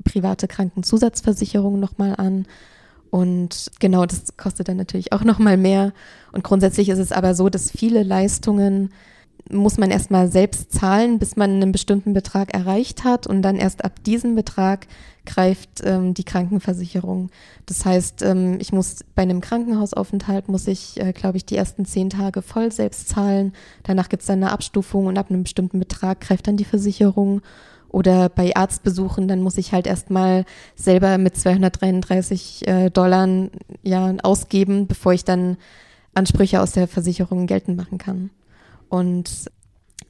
private 0.05 0.49
Krankenzusatzversicherungen 0.49 1.81
nochmal 1.81 2.15
an. 2.17 2.47
Und 3.11 3.71
genau, 3.81 4.07
das 4.07 4.37
kostet 4.37 4.69
dann 4.69 4.77
natürlich 4.77 5.13
auch 5.13 5.25
nochmal 5.25 5.57
mehr. 5.57 5.93
Und 6.33 6.45
grundsätzlich 6.45 6.89
ist 6.89 6.99
es 6.99 7.13
aber 7.13 7.35
so, 7.35 7.49
dass 7.49 7.71
viele 7.71 8.03
Leistungen 8.03 8.91
muss 9.49 9.79
man 9.79 9.91
erstmal 9.91 10.31
selbst 10.31 10.73
zahlen, 10.73 11.19
bis 11.19 11.37
man 11.37 11.51
einen 11.51 11.73
bestimmten 11.73 12.13
Betrag 12.13 12.55
erreicht 12.55 13.05
hat 13.05 13.27
und 13.27 13.43
dann 13.43 13.57
erst 13.57 13.85
ab 13.85 14.03
diesem 14.05 14.35
Betrag 14.35 14.87
greift 15.27 15.83
ähm, 15.83 16.15
die 16.15 16.25
Krankenversicherung. 16.25 17.31
Das 17.67 17.85
heißt, 17.85 18.23
ähm, 18.23 18.59
ich 18.61 18.73
muss 18.73 19.05
bei 19.15 19.23
einem 19.23 19.41
Krankenhausaufenthalt 19.41 20.49
muss 20.49 20.67
ich, 20.67 21.01
äh, 21.01 21.13
glaube 21.13 21.37
ich, 21.37 21.47
die 21.47 21.57
ersten 21.57 21.85
zehn 21.85 22.11
Tage 22.11 22.43
voll 22.43 22.73
selbst 22.73 23.09
zahlen. 23.09 23.53
Danach 23.83 24.09
gibt 24.09 24.23
es 24.23 24.27
dann 24.27 24.43
eine 24.43 24.53
Abstufung 24.53 25.07
und 25.07 25.19
ab 25.19 25.31
einem 25.31 25.43
bestimmten 25.43 25.79
Betrag 25.79 26.21
greift 26.21 26.47
dann 26.47 26.57
die 26.57 26.65
Versicherung. 26.65 27.43
Oder 27.91 28.29
bei 28.29 28.55
Arztbesuchen, 28.55 29.27
dann 29.27 29.43
muss 29.43 29.59
ich 29.59 29.73
halt 29.73 29.87
erstmal 29.87 30.45
selber 30.77 31.19
mit 31.19 31.37
233 31.37 32.67
äh, 32.69 32.91
Dollar 32.91 33.29
ja, 33.83 34.15
ausgeben, 34.23 34.87
bevor 34.87 35.13
ich 35.13 35.25
dann 35.25 35.57
Ansprüche 36.15 36.61
aus 36.61 36.73
der 36.73 36.87
Versicherung 36.89 37.47
geltend 37.47 37.77
machen 37.77 37.99
kann. 37.99 38.31
Und 38.89 39.51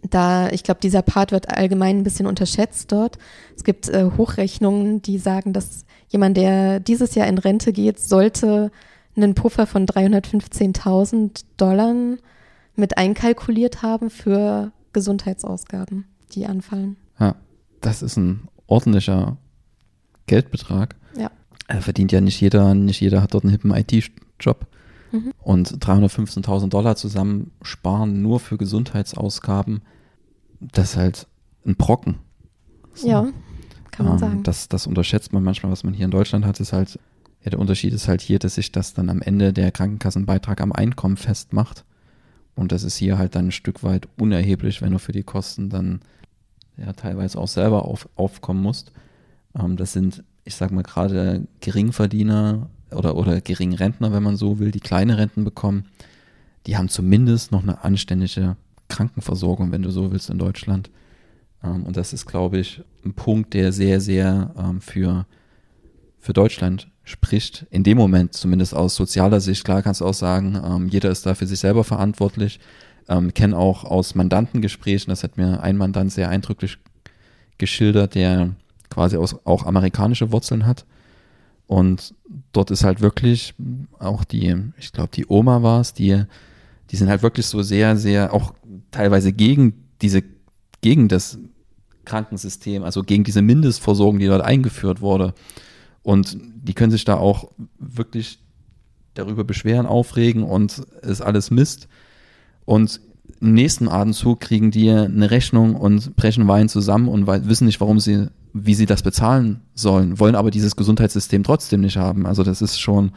da, 0.02 0.48
ich 0.50 0.62
glaube, 0.62 0.80
dieser 0.80 1.02
Part 1.02 1.32
wird 1.32 1.50
allgemein 1.50 1.98
ein 1.98 2.04
bisschen 2.04 2.26
unterschätzt 2.26 2.92
dort. 2.92 3.18
Es 3.56 3.64
gibt 3.64 3.88
äh, 3.88 4.10
Hochrechnungen, 4.16 5.02
die 5.02 5.18
sagen, 5.18 5.52
dass 5.52 5.84
jemand, 6.08 6.36
der 6.36 6.80
dieses 6.80 7.14
Jahr 7.14 7.26
in 7.26 7.38
Rente 7.38 7.72
geht, 7.72 7.98
sollte 7.98 8.70
einen 9.16 9.34
Puffer 9.34 9.66
von 9.66 9.86
315.000 9.86 11.44
Dollar 11.56 11.94
mit 12.76 12.96
einkalkuliert 12.96 13.82
haben 13.82 14.10
für 14.10 14.72
Gesundheitsausgaben, 14.92 16.06
die 16.34 16.46
anfallen. 16.46 16.96
Das 17.80 18.02
ist 18.02 18.16
ein 18.16 18.48
ordentlicher 18.66 19.36
Geldbetrag. 20.26 20.96
Ja. 21.16 21.30
Er 21.68 21.82
verdient 21.82 22.12
ja 22.12 22.20
nicht 22.20 22.40
jeder, 22.40 22.74
nicht 22.74 23.00
jeder 23.00 23.22
hat 23.22 23.34
dort 23.34 23.44
einen 23.44 23.52
hippen 23.52 23.72
IT-Job. 23.74 24.66
Mhm. 25.12 25.32
Und 25.40 25.68
315.000 25.84 26.68
Dollar 26.68 26.96
zusammensparen 26.96 28.22
nur 28.22 28.38
für 28.40 28.56
Gesundheitsausgaben, 28.58 29.82
das 30.60 30.90
ist 30.90 30.96
halt 30.96 31.26
ein 31.66 31.74
Brocken. 31.76 32.16
So. 32.94 33.08
Ja, 33.08 33.28
kann 33.90 34.06
man 34.06 34.14
Ähm, 34.14 34.18
sagen. 34.18 34.42
Das, 34.42 34.68
das 34.68 34.86
unterschätzt 34.86 35.32
man 35.32 35.42
manchmal, 35.42 35.72
was 35.72 35.84
man 35.84 35.94
hier 35.94 36.04
in 36.04 36.10
Deutschland 36.10 36.44
hat, 36.44 36.60
ist 36.60 36.72
halt, 36.72 36.98
ja, 37.42 37.50
der 37.50 37.58
Unterschied 37.58 37.92
ist 37.92 38.08
halt 38.08 38.20
hier, 38.20 38.38
dass 38.38 38.54
sich 38.56 38.72
das 38.72 38.94
dann 38.94 39.08
am 39.08 39.22
Ende 39.22 39.52
der 39.52 39.72
Krankenkassenbeitrag 39.72 40.60
am 40.60 40.72
Einkommen 40.72 41.16
festmacht. 41.16 41.84
Und 42.54 42.72
das 42.72 42.84
ist 42.84 42.96
hier 42.96 43.16
halt 43.16 43.34
dann 43.34 43.48
ein 43.48 43.52
Stück 43.52 43.82
weit 43.82 44.08
unerheblich, 44.18 44.82
wenn 44.82 44.92
du 44.92 44.98
für 44.98 45.12
die 45.12 45.22
Kosten 45.22 45.70
dann 45.70 46.00
ja 46.76 46.92
teilweise 46.92 47.38
auch 47.38 47.48
selber 47.48 47.84
auf, 47.84 48.08
aufkommen 48.16 48.62
musst. 48.62 48.92
Ähm, 49.58 49.76
das 49.76 49.92
sind, 49.92 50.24
ich 50.44 50.54
sag 50.54 50.70
mal, 50.70 50.82
gerade 50.82 51.46
Geringverdiener 51.60 52.68
oder, 52.92 53.16
oder 53.16 53.40
Geringrentner, 53.40 54.12
wenn 54.12 54.22
man 54.22 54.36
so 54.36 54.58
will, 54.58 54.70
die 54.70 54.80
kleine 54.80 55.18
Renten 55.18 55.44
bekommen, 55.44 55.86
die 56.66 56.76
haben 56.76 56.88
zumindest 56.88 57.52
noch 57.52 57.62
eine 57.62 57.84
anständige 57.84 58.56
Krankenversorgung, 58.88 59.72
wenn 59.72 59.82
du 59.82 59.90
so 59.90 60.12
willst, 60.12 60.30
in 60.30 60.38
Deutschland. 60.38 60.90
Ähm, 61.62 61.84
und 61.84 61.96
das 61.96 62.12
ist, 62.12 62.26
glaube 62.26 62.58
ich, 62.58 62.82
ein 63.04 63.14
Punkt, 63.14 63.54
der 63.54 63.72
sehr, 63.72 64.00
sehr 64.00 64.54
ähm, 64.58 64.80
für, 64.80 65.26
für 66.18 66.32
Deutschland 66.32 66.88
spricht. 67.04 67.66
In 67.70 67.82
dem 67.82 67.98
Moment, 67.98 68.34
zumindest 68.34 68.74
aus 68.74 68.94
sozialer 68.94 69.40
Sicht, 69.40 69.64
klar 69.64 69.82
kannst 69.82 70.00
du 70.00 70.06
auch 70.06 70.14
sagen, 70.14 70.60
ähm, 70.62 70.88
jeder 70.88 71.10
ist 71.10 71.26
da 71.26 71.34
für 71.34 71.46
sich 71.46 71.60
selber 71.60 71.84
verantwortlich. 71.84 72.60
Ähm, 73.10 73.34
kenne 73.34 73.58
auch 73.58 73.84
aus 73.84 74.14
Mandantengesprächen, 74.14 75.10
das 75.10 75.24
hat 75.24 75.36
mir 75.36 75.62
ein 75.62 75.76
Mandant 75.76 76.12
sehr 76.12 76.28
eindrücklich 76.28 76.78
geschildert, 77.58 78.14
der 78.14 78.54
quasi 78.88 79.16
aus, 79.16 79.44
auch 79.44 79.66
amerikanische 79.66 80.32
Wurzeln 80.32 80.64
hat. 80.64 80.86
Und 81.66 82.14
dort 82.52 82.70
ist 82.70 82.84
halt 82.84 83.00
wirklich 83.00 83.54
auch 83.98 84.24
die, 84.24 84.56
ich 84.78 84.92
glaube, 84.92 85.10
die 85.12 85.26
Oma 85.28 85.62
war 85.62 85.80
es, 85.80 85.92
die, 85.92 86.24
die 86.90 86.96
sind 86.96 87.08
halt 87.08 87.22
wirklich 87.22 87.46
so 87.46 87.62
sehr, 87.62 87.96
sehr 87.96 88.32
auch 88.32 88.54
teilweise 88.90 89.32
gegen 89.32 89.74
diese, 90.02 90.22
gegen 90.80 91.08
das 91.08 91.38
Krankensystem, 92.04 92.82
also 92.82 93.02
gegen 93.02 93.24
diese 93.24 93.42
Mindestversorgung, 93.42 94.18
die 94.18 94.26
dort 94.26 94.42
eingeführt 94.42 95.00
wurde. 95.00 95.34
Und 96.02 96.38
die 96.40 96.74
können 96.74 96.90
sich 96.90 97.04
da 97.04 97.16
auch 97.16 97.50
wirklich 97.78 98.40
darüber 99.14 99.44
beschweren, 99.44 99.86
aufregen 99.86 100.42
und 100.42 100.78
ist 101.02 101.20
alles 101.20 101.50
Mist. 101.50 101.88
Und 102.70 103.00
im 103.40 103.54
nächsten 103.54 103.88
Atemzug 103.88 104.38
kriegen 104.38 104.70
die 104.70 104.88
eine 104.88 105.32
Rechnung 105.32 105.74
und 105.74 106.14
brechen 106.14 106.46
Wein 106.46 106.68
zusammen 106.68 107.08
und 107.08 107.26
wissen 107.26 107.64
nicht, 107.64 107.80
warum 107.80 107.98
sie, 107.98 108.28
wie 108.52 108.74
sie 108.74 108.86
das 108.86 109.02
bezahlen 109.02 109.58
sollen, 109.74 110.20
wollen 110.20 110.36
aber 110.36 110.52
dieses 110.52 110.76
Gesundheitssystem 110.76 111.42
trotzdem 111.42 111.80
nicht 111.80 111.96
haben. 111.96 112.26
Also 112.26 112.44
das 112.44 112.62
ist 112.62 112.78
schon 112.78 113.10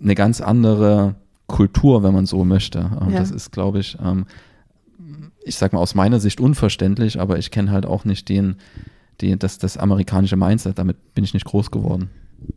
eine 0.00 0.14
ganz 0.14 0.40
andere 0.40 1.16
Kultur, 1.48 2.02
wenn 2.02 2.14
man 2.14 2.24
so 2.24 2.46
möchte. 2.46 2.78
Ähm, 2.78 3.10
Ja. 3.10 3.18
Das 3.18 3.30
ist, 3.30 3.52
glaube 3.52 3.80
ich, 3.80 3.98
ähm, 4.02 4.24
ich 5.44 5.56
sag 5.56 5.74
mal 5.74 5.80
aus 5.80 5.94
meiner 5.94 6.18
Sicht 6.18 6.40
unverständlich, 6.40 7.20
aber 7.20 7.38
ich 7.38 7.50
kenne 7.50 7.72
halt 7.72 7.84
auch 7.84 8.06
nicht 8.06 8.30
den, 8.30 8.56
den 9.20 9.38
das, 9.38 9.58
das 9.58 9.76
amerikanische 9.76 10.36
Mindset. 10.36 10.78
Damit 10.78 10.96
bin 11.14 11.24
ich 11.24 11.34
nicht 11.34 11.44
groß 11.44 11.70
geworden. 11.70 12.08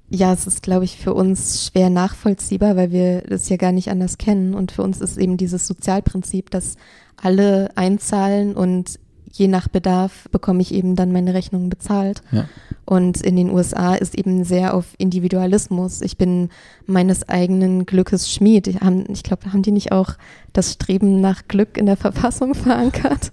Ja, 0.10 0.32
es 0.34 0.48
ist, 0.48 0.63
glaube 0.63 0.86
ich, 0.86 0.98
für 0.98 1.13
uns 1.13 1.66
schwer 1.66 1.90
nachvollziehbar, 1.90 2.76
weil 2.76 2.92
wir 2.92 3.22
das 3.22 3.50
ja 3.50 3.58
gar 3.58 3.72
nicht 3.74 3.90
anders 3.90 4.18
kennen. 4.18 4.54
Und 4.54 4.72
für 4.72 4.82
uns 4.84 5.02
ist 5.02 5.18
eben 5.18 5.38
dieses 5.38 5.68
Sozialprinzip, 5.68 6.50
dass 6.50 6.76
alle 7.18 7.70
einzahlen 7.76 8.56
und 8.56 9.00
je 9.32 9.48
nach 9.48 9.68
Bedarf 9.68 10.28
bekomme 10.32 10.62
ich 10.62 10.74
eben 10.74 10.96
dann 10.96 11.12
meine 11.12 11.34
Rechnungen 11.34 11.70
bezahlt. 11.70 12.22
Ja. 12.32 12.48
Und 12.86 13.22
in 13.22 13.36
den 13.36 13.50
USA 13.50 13.96
ist 13.96 14.16
eben 14.18 14.44
sehr 14.46 14.74
auf 14.74 14.86
Individualismus. 14.98 16.02
Ich 16.02 16.18
bin 16.18 16.50
meines 16.86 17.28
eigenen 17.28 17.86
Glückes 17.86 18.32
Schmied. 18.32 18.68
Ich, 18.68 18.80
haben, 18.80 19.04
ich 19.10 19.24
glaube, 19.24 19.52
haben 19.52 19.62
die 19.62 19.72
nicht 19.72 19.92
auch 19.92 20.13
das 20.54 20.74
Streben 20.74 21.20
nach 21.20 21.48
Glück 21.48 21.78
in 21.78 21.86
der 21.86 21.98
Verfassung 21.98 22.54
verankert? 22.56 23.32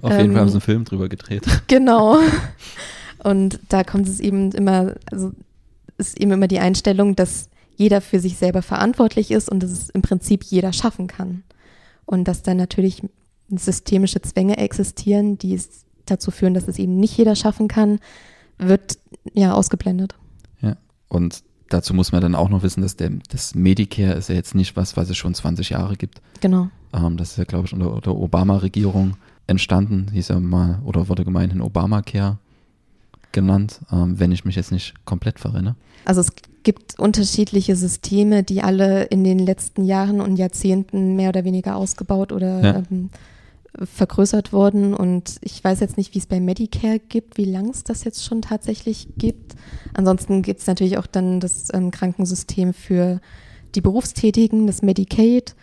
Auf 0.00 0.12
jeden 0.12 0.24
Ähm, 0.26 0.32
Fall 0.32 0.40
haben 0.40 0.48
sie 0.48 0.54
einen 0.54 0.60
Film 0.62 0.84
drüber 0.84 1.08
gedreht. 1.08 1.44
Genau. 1.66 2.18
Und 3.22 3.60
da 3.68 3.84
kommt 3.84 4.08
es 4.08 4.20
eben 4.20 4.52
immer, 4.52 4.94
also 5.10 5.32
ist 5.98 6.20
eben 6.20 6.32
immer 6.32 6.48
die 6.48 6.58
Einstellung, 6.58 7.16
dass 7.16 7.48
jeder 7.76 8.00
für 8.00 8.20
sich 8.20 8.36
selber 8.36 8.62
verantwortlich 8.62 9.30
ist 9.30 9.50
und 9.50 9.62
dass 9.62 9.70
es 9.70 9.90
im 9.90 10.02
Prinzip 10.02 10.44
jeder 10.44 10.72
schaffen 10.72 11.06
kann. 11.06 11.42
Und 12.04 12.24
dass 12.28 12.42
dann 12.42 12.56
natürlich 12.56 13.02
systemische 13.48 14.22
Zwänge 14.22 14.58
existieren, 14.58 15.38
die 15.38 15.54
es 15.54 15.84
dazu 16.06 16.30
führen, 16.30 16.54
dass 16.54 16.68
es 16.68 16.78
eben 16.78 16.98
nicht 16.98 17.16
jeder 17.16 17.34
schaffen 17.34 17.68
kann, 17.68 17.98
wird 18.58 18.98
ja 19.34 19.52
ausgeblendet. 19.52 20.14
Und 21.08 21.42
dazu 21.68 21.94
muss 21.94 22.12
man 22.12 22.20
dann 22.22 22.34
auch 22.34 22.48
noch 22.48 22.62
wissen, 22.62 22.82
dass 22.82 22.96
der, 22.96 23.10
das 23.28 23.54
Medicare 23.54 24.14
ist 24.14 24.28
ja 24.28 24.34
jetzt 24.34 24.54
nicht 24.54 24.76
was, 24.76 24.96
was 24.96 25.10
es 25.10 25.16
schon 25.16 25.34
20 25.34 25.70
Jahre 25.70 25.96
gibt. 25.96 26.20
Genau. 26.40 26.68
Ähm, 26.92 27.16
das 27.16 27.32
ist 27.32 27.38
ja, 27.38 27.44
glaube 27.44 27.66
ich, 27.66 27.72
unter 27.72 28.00
der 28.00 28.14
Obama-Regierung 28.14 29.16
entstanden. 29.46 30.08
Hieß 30.12 30.28
ja 30.28 30.40
mal, 30.40 30.80
oder 30.84 31.08
wurde 31.08 31.24
gemeinhin 31.24 31.60
Obamacare 31.60 32.38
genannt, 33.36 33.80
ähm, 33.92 34.18
wenn 34.18 34.32
ich 34.32 34.44
mich 34.44 34.56
jetzt 34.56 34.72
nicht 34.72 34.94
komplett 35.04 35.38
verrenne. 35.38 35.76
Also 36.04 36.20
es 36.22 36.32
gibt 36.64 36.98
unterschiedliche 36.98 37.76
Systeme, 37.76 38.42
die 38.42 38.62
alle 38.62 39.04
in 39.04 39.22
den 39.22 39.38
letzten 39.38 39.84
Jahren 39.84 40.20
und 40.20 40.36
Jahrzehnten 40.36 41.14
mehr 41.14 41.28
oder 41.28 41.44
weniger 41.44 41.76
ausgebaut 41.76 42.32
oder 42.32 42.60
Ja. 42.62 42.82
ähm, 42.90 43.10
vergrößert 43.84 44.52
wurden. 44.54 44.94
Und 44.94 45.36
ich 45.42 45.62
weiß 45.62 45.80
jetzt 45.80 45.96
nicht, 45.98 46.14
wie 46.14 46.18
es 46.18 46.26
bei 46.26 46.40
Medicare 46.40 46.98
gibt, 46.98 47.36
wie 47.36 47.44
lang 47.44 47.68
es 47.68 47.84
das 47.84 48.04
jetzt 48.04 48.24
schon 48.24 48.40
tatsächlich 48.42 49.08
gibt. 49.18 49.54
Ansonsten 49.94 50.40
gibt 50.42 50.60
es 50.60 50.66
natürlich 50.66 50.96
auch 50.98 51.06
dann 51.06 51.40
das 51.40 51.68
ähm, 51.74 51.90
Krankensystem 51.90 52.72
für 52.72 53.20
die 53.74 53.82
Berufstätigen, 53.82 54.66
das 54.66 54.80
Medicaid. 54.82 55.54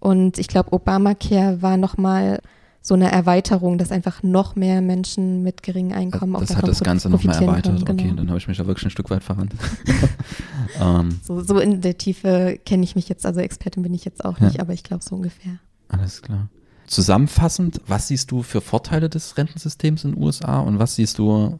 Und 0.00 0.38
ich 0.38 0.48
glaube, 0.48 0.72
Obamacare 0.74 1.62
war 1.62 1.76
nochmal 1.78 2.40
so 2.84 2.94
eine 2.94 3.12
Erweiterung, 3.12 3.78
dass 3.78 3.92
einfach 3.92 4.24
noch 4.24 4.56
mehr 4.56 4.80
Menschen 4.82 5.42
mit 5.44 5.62
geringem 5.62 5.96
Einkommen 5.96 6.34
auch 6.34 6.40
das 6.40 6.56
hat 6.56 6.66
das 6.66 6.80
Ganze 6.80 7.08
nochmal 7.08 7.40
erweitert. 7.40 7.86
können. 7.86 7.98
Okay, 8.00 8.02
Genau. 8.08 8.16
dann 8.16 8.28
habe 8.28 8.38
ich 8.38 8.48
mich 8.48 8.58
da 8.58 8.66
wirklich 8.66 8.84
ein 8.86 8.90
Stück 8.90 9.08
weit 9.10 9.22
verrannt. 9.22 9.54
ähm, 10.80 11.20
So, 11.22 11.40
so 11.42 11.58
in 11.60 11.80
der 11.80 11.96
Tiefe 11.96 12.58
kenne 12.66 12.82
ich 12.82 12.96
mich 12.96 13.08
jetzt, 13.08 13.24
also 13.24 13.40
Expertin 13.40 13.82
bin 13.84 13.94
ich 13.94 14.04
jetzt 14.04 14.24
auch 14.24 14.38
Ja. 14.40 14.46
nicht, 14.46 14.60
aber 14.60 14.72
ich 14.72 14.82
glaube 14.82 15.04
so 15.04 15.14
ungefähr. 15.14 15.58
Alles 15.88 16.22
klar. 16.22 16.48
Zusammenfassend, 16.88 17.80
was 17.86 18.08
siehst 18.08 18.30
du 18.32 18.42
für 18.42 18.60
Vorteile 18.60 19.08
des 19.08 19.36
Rentensystems 19.38 20.04
in 20.04 20.12
den 20.14 20.22
USA 20.22 20.58
und 20.60 20.78
was 20.78 20.96
siehst 20.96 21.18
du 21.18 21.58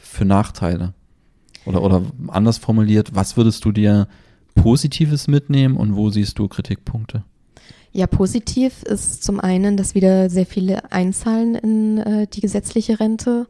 für 0.00 0.24
Nachteile? 0.24 0.94
Oder, 1.66 1.82
oder 1.82 2.02
anders 2.28 2.58
formuliert, 2.58 3.14
was 3.14 3.36
würdest 3.36 3.64
du 3.64 3.72
dir 3.72 4.08
Positives 4.54 5.28
mitnehmen 5.28 5.76
und 5.76 5.94
wo 5.96 6.10
siehst 6.10 6.38
du 6.38 6.48
Kritikpunkte? 6.48 7.24
Ja, 7.92 8.06
positiv 8.06 8.82
ist 8.82 9.24
zum 9.24 9.40
einen, 9.40 9.76
dass 9.76 9.94
wieder 9.94 10.28
sehr 10.28 10.46
viele 10.46 10.92
einzahlen 10.92 11.54
in 11.54 11.98
äh, 11.98 12.26
die 12.26 12.40
gesetzliche 12.40 13.00
Rente 13.00 13.46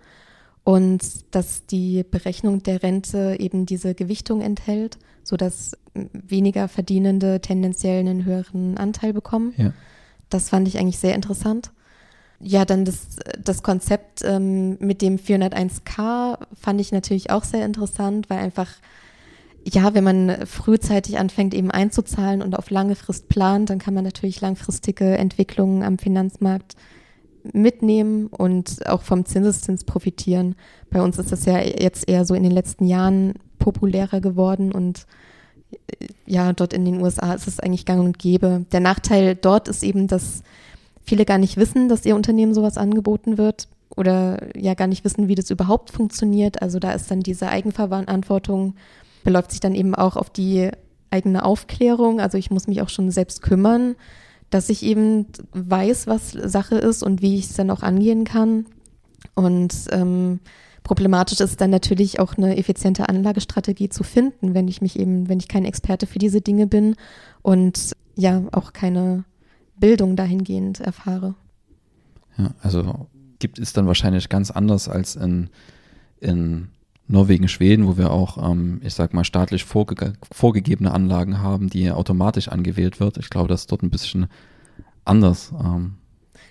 und 0.62 1.02
dass 1.30 1.66
die 1.66 2.04
Berechnung 2.08 2.62
der 2.62 2.82
Rente 2.82 3.36
eben 3.38 3.66
diese 3.66 3.94
Gewichtung 3.94 4.40
enthält, 4.40 4.98
sodass 5.22 5.76
weniger 5.94 6.68
Verdienende 6.68 7.40
tendenziell 7.40 8.00
einen 8.00 8.24
höheren 8.24 8.76
Anteil 8.76 9.12
bekommen. 9.12 9.54
Ja. 9.56 9.72
Das 10.28 10.48
fand 10.48 10.68
ich 10.68 10.78
eigentlich 10.78 10.98
sehr 10.98 11.14
interessant. 11.14 11.70
Ja, 12.40 12.64
dann 12.64 12.84
das, 12.84 13.16
das 13.42 13.62
Konzept 13.62 14.22
ähm, 14.24 14.76
mit 14.78 15.02
dem 15.02 15.16
401k 15.16 16.38
fand 16.60 16.80
ich 16.80 16.92
natürlich 16.92 17.30
auch 17.30 17.44
sehr 17.44 17.64
interessant, 17.64 18.28
weil 18.28 18.38
einfach, 18.38 18.68
ja, 19.68 19.94
wenn 19.94 20.04
man 20.04 20.46
frühzeitig 20.46 21.18
anfängt 21.18 21.52
eben 21.52 21.70
einzuzahlen 21.70 22.40
und 22.40 22.56
auf 22.56 22.70
lange 22.70 22.94
Frist 22.94 23.28
plant, 23.28 23.68
dann 23.68 23.78
kann 23.78 23.94
man 23.94 24.04
natürlich 24.04 24.40
langfristige 24.40 25.18
Entwicklungen 25.18 25.82
am 25.82 25.98
Finanzmarkt 25.98 26.76
mitnehmen 27.52 28.28
und 28.28 28.86
auch 28.86 29.02
vom 29.02 29.24
Zinseszins 29.24 29.84
profitieren. 29.84 30.54
Bei 30.90 31.02
uns 31.02 31.18
ist 31.18 31.32
das 31.32 31.46
ja 31.46 31.58
jetzt 31.58 32.08
eher 32.08 32.24
so 32.24 32.34
in 32.34 32.44
den 32.44 32.52
letzten 32.52 32.86
Jahren 32.86 33.34
populärer 33.58 34.20
geworden 34.20 34.70
und 34.70 35.06
äh, 35.70 36.06
ja, 36.26 36.52
dort 36.52 36.72
in 36.72 36.84
den 36.84 37.00
USA 37.00 37.34
ist 37.34 37.48
es 37.48 37.58
eigentlich 37.58 37.86
gang 37.86 38.04
und 38.04 38.18
gäbe. 38.18 38.66
Der 38.70 38.80
Nachteil 38.80 39.34
dort 39.34 39.66
ist 39.66 39.82
eben, 39.82 40.06
dass 40.06 40.42
viele 41.02 41.24
gar 41.24 41.38
nicht 41.38 41.56
wissen, 41.56 41.88
dass 41.88 42.06
ihr 42.06 42.14
Unternehmen 42.14 42.54
sowas 42.54 42.78
angeboten 42.78 43.36
wird 43.36 43.68
oder 43.96 44.38
ja 44.56 44.74
gar 44.74 44.86
nicht 44.86 45.04
wissen, 45.04 45.26
wie 45.26 45.34
das 45.34 45.50
überhaupt 45.50 45.90
funktioniert. 45.90 46.62
Also 46.62 46.78
da 46.78 46.92
ist 46.92 47.10
dann 47.10 47.20
diese 47.20 47.48
Eigenverantwortung, 47.48 48.74
beläuft 49.26 49.50
sich 49.50 49.58
dann 49.58 49.74
eben 49.74 49.96
auch 49.96 50.16
auf 50.16 50.30
die 50.30 50.70
eigene 51.10 51.44
Aufklärung. 51.44 52.20
Also 52.20 52.38
ich 52.38 52.52
muss 52.52 52.68
mich 52.68 52.80
auch 52.80 52.88
schon 52.88 53.10
selbst 53.10 53.42
kümmern, 53.42 53.96
dass 54.50 54.68
ich 54.68 54.84
eben 54.84 55.26
weiß, 55.52 56.06
was 56.06 56.30
Sache 56.30 56.76
ist 56.76 57.02
und 57.02 57.22
wie 57.22 57.36
ich 57.36 57.46
es 57.46 57.54
dann 57.54 57.72
auch 57.72 57.82
angehen 57.82 58.22
kann. 58.22 58.66
Und 59.34 59.74
ähm, 59.90 60.38
problematisch 60.84 61.40
ist 61.40 61.60
dann 61.60 61.70
natürlich 61.70 62.20
auch 62.20 62.36
eine 62.36 62.56
effiziente 62.56 63.08
Anlagestrategie 63.08 63.88
zu 63.88 64.04
finden, 64.04 64.54
wenn 64.54 64.68
ich 64.68 64.80
mich 64.80 64.96
eben, 64.96 65.28
wenn 65.28 65.40
ich 65.40 65.48
kein 65.48 65.64
Experte 65.64 66.06
für 66.06 66.20
diese 66.20 66.40
Dinge 66.40 66.68
bin 66.68 66.94
und 67.42 67.96
ja 68.14 68.44
auch 68.52 68.72
keine 68.72 69.24
Bildung 69.76 70.14
dahingehend 70.14 70.78
erfahre. 70.78 71.34
Ja, 72.38 72.54
also 72.62 73.08
gibt 73.40 73.58
es 73.58 73.72
dann 73.72 73.88
wahrscheinlich 73.88 74.28
ganz 74.28 74.52
anders 74.52 74.88
als 74.88 75.16
in, 75.16 75.50
in 76.20 76.68
Norwegen, 77.08 77.48
Schweden, 77.48 77.86
wo 77.86 77.96
wir 77.96 78.10
auch, 78.10 78.50
ähm, 78.50 78.80
ich 78.82 78.94
sag 78.94 79.14
mal, 79.14 79.24
staatlich 79.24 79.64
vorge 79.64 80.14
vorgegebene 80.32 80.90
Anlagen 80.90 81.40
haben, 81.40 81.68
die 81.70 81.90
automatisch 81.90 82.48
angewählt 82.48 82.98
wird. 83.00 83.16
Ich 83.18 83.30
glaube, 83.30 83.48
das 83.48 83.60
ist 83.62 83.72
dort 83.72 83.82
ein 83.82 83.90
bisschen 83.90 84.26
anders. 85.04 85.52
Ähm, 85.58 85.94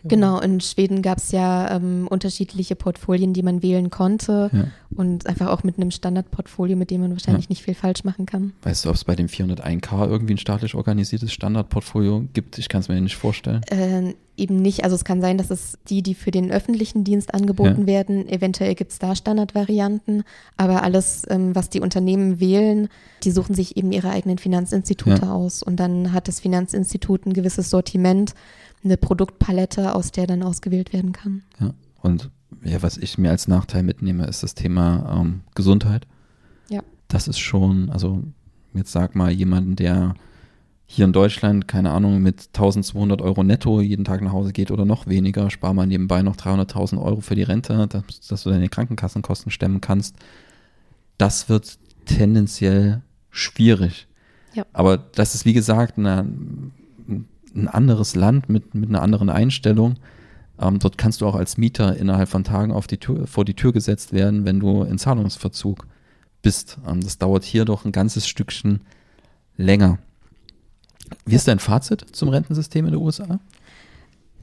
Genau, 0.07 0.39
in 0.39 0.61
Schweden 0.61 1.01
gab 1.01 1.17
es 1.17 1.31
ja 1.31 1.75
ähm, 1.75 2.07
unterschiedliche 2.09 2.75
Portfolien, 2.75 3.33
die 3.33 3.43
man 3.43 3.61
wählen 3.61 3.89
konnte 3.89 4.49
ja. 4.53 4.67
und 4.95 5.27
einfach 5.27 5.47
auch 5.47 5.63
mit 5.63 5.77
einem 5.77 5.91
Standardportfolio, 5.91 6.75
mit 6.75 6.91
dem 6.91 7.01
man 7.01 7.11
wahrscheinlich 7.11 7.45
ja. 7.45 7.49
nicht 7.49 7.63
viel 7.63 7.75
falsch 7.75 8.03
machen 8.03 8.25
kann. 8.25 8.53
Weißt 8.63 8.85
du, 8.85 8.89
ob 8.89 8.95
es 8.95 9.03
bei 9.03 9.15
dem 9.15 9.27
401k 9.27 10.07
irgendwie 10.07 10.35
ein 10.35 10.37
staatlich 10.37 10.75
organisiertes 10.75 11.33
Standardportfolio 11.33 12.25
gibt? 12.33 12.57
Ich 12.57 12.69
kann 12.69 12.81
es 12.81 12.87
mir 12.87 12.99
nicht 13.01 13.15
vorstellen. 13.15 13.61
Äh, 13.69 14.13
eben 14.37 14.61
nicht. 14.61 14.83
Also 14.83 14.95
es 14.95 15.05
kann 15.05 15.21
sein, 15.21 15.37
dass 15.37 15.49
es 15.49 15.77
die, 15.89 16.03
die 16.03 16.13
für 16.13 16.31
den 16.31 16.51
öffentlichen 16.51 17.03
Dienst 17.03 17.33
angeboten 17.33 17.81
ja. 17.81 17.87
werden, 17.87 18.27
eventuell 18.27 18.75
gibt 18.75 18.91
es 18.91 18.99
da 18.99 19.15
Standardvarianten, 19.15 20.23
aber 20.57 20.83
alles, 20.83 21.23
ähm, 21.29 21.55
was 21.55 21.69
die 21.69 21.79
Unternehmen 21.79 22.39
wählen, 22.39 22.89
die 23.23 23.31
suchen 23.31 23.55
sich 23.55 23.77
eben 23.77 23.91
ihre 23.91 24.09
eigenen 24.09 24.37
Finanzinstitute 24.37 25.31
aus 25.31 25.63
und 25.63 25.79
dann 25.79 26.13
hat 26.13 26.27
das 26.27 26.39
Finanzinstitut 26.39 27.25
ein 27.25 27.33
gewisses 27.33 27.69
Sortiment 27.69 28.33
eine 28.85 28.97
Produktpalette, 28.97 29.93
aus 29.93 30.11
der 30.11 30.27
dann 30.27 30.43
ausgewählt 30.43 30.93
werden 30.93 31.11
kann. 31.11 31.43
Ja, 31.59 31.73
und 32.01 32.29
ja, 32.63 32.81
was 32.81 32.97
ich 32.97 33.17
mir 33.17 33.31
als 33.31 33.47
Nachteil 33.47 33.83
mitnehme, 33.83 34.25
ist 34.25 34.43
das 34.43 34.55
Thema 34.55 35.19
ähm, 35.19 35.41
Gesundheit. 35.55 36.07
Ja. 36.69 36.81
Das 37.07 37.27
ist 37.27 37.39
schon, 37.39 37.89
also 37.89 38.23
jetzt 38.73 38.91
sag 38.91 39.15
mal 39.15 39.31
jemanden, 39.31 39.75
der 39.75 40.15
hier 40.87 41.05
in 41.05 41.13
Deutschland, 41.13 41.67
keine 41.67 41.91
Ahnung, 41.91 42.21
mit 42.21 42.49
1200 42.53 43.21
Euro 43.21 43.43
netto 43.43 43.81
jeden 43.81 44.05
Tag 44.05 44.21
nach 44.21 44.33
Hause 44.33 44.53
geht 44.53 44.69
oder 44.69 44.85
noch 44.85 45.07
weniger, 45.07 45.49
spar 45.49 45.73
mal 45.73 45.87
nebenbei 45.87 46.21
noch 46.21 46.35
300.000 46.35 47.01
Euro 47.01 47.21
für 47.21 47.35
die 47.35 47.43
Rente, 47.43 47.87
dass, 47.87 48.27
dass, 48.27 48.43
du 48.43 48.51
deine 48.51 48.69
Krankenkassenkosten 48.69 49.51
stemmen 49.51 49.81
kannst. 49.81 50.15
Das 51.17 51.49
wird 51.49 51.79
tendenziell 52.05 53.01
schwierig. 53.31 54.07
Ja. 54.53 54.65
Aber 54.73 54.97
das 54.97 55.33
ist, 55.33 55.45
wie 55.45 55.53
gesagt, 55.53 55.97
eine, 55.97 56.19
ein 56.19 57.27
anderes 57.55 58.15
Land 58.15 58.49
mit, 58.49 58.75
mit 58.75 58.89
einer 58.89 59.01
anderen 59.01 59.29
Einstellung. 59.29 59.95
Ähm, 60.59 60.79
dort 60.79 60.97
kannst 60.97 61.21
du 61.21 61.27
auch 61.27 61.35
als 61.35 61.57
Mieter 61.57 61.97
innerhalb 61.97 62.29
von 62.29 62.43
Tagen 62.43 62.71
auf 62.71 62.87
die 62.87 62.97
Tür, 62.97 63.27
vor 63.27 63.45
die 63.45 63.55
Tür 63.55 63.73
gesetzt 63.73 64.13
werden, 64.13 64.45
wenn 64.45 64.59
du 64.59 64.83
in 64.83 64.97
Zahlungsverzug 64.97 65.85
bist. 66.41 66.77
Ähm, 66.87 67.01
das 67.01 67.17
dauert 67.17 67.43
hier 67.43 67.65
doch 67.65 67.85
ein 67.85 67.91
ganzes 67.91 68.27
Stückchen 68.27 68.81
länger. 69.57 69.99
Wie 71.25 71.35
ist 71.35 71.47
dein 71.47 71.59
Fazit 71.59 72.05
zum 72.11 72.29
Rentensystem 72.29 72.85
in 72.85 72.91
den 72.91 73.01
USA? 73.01 73.39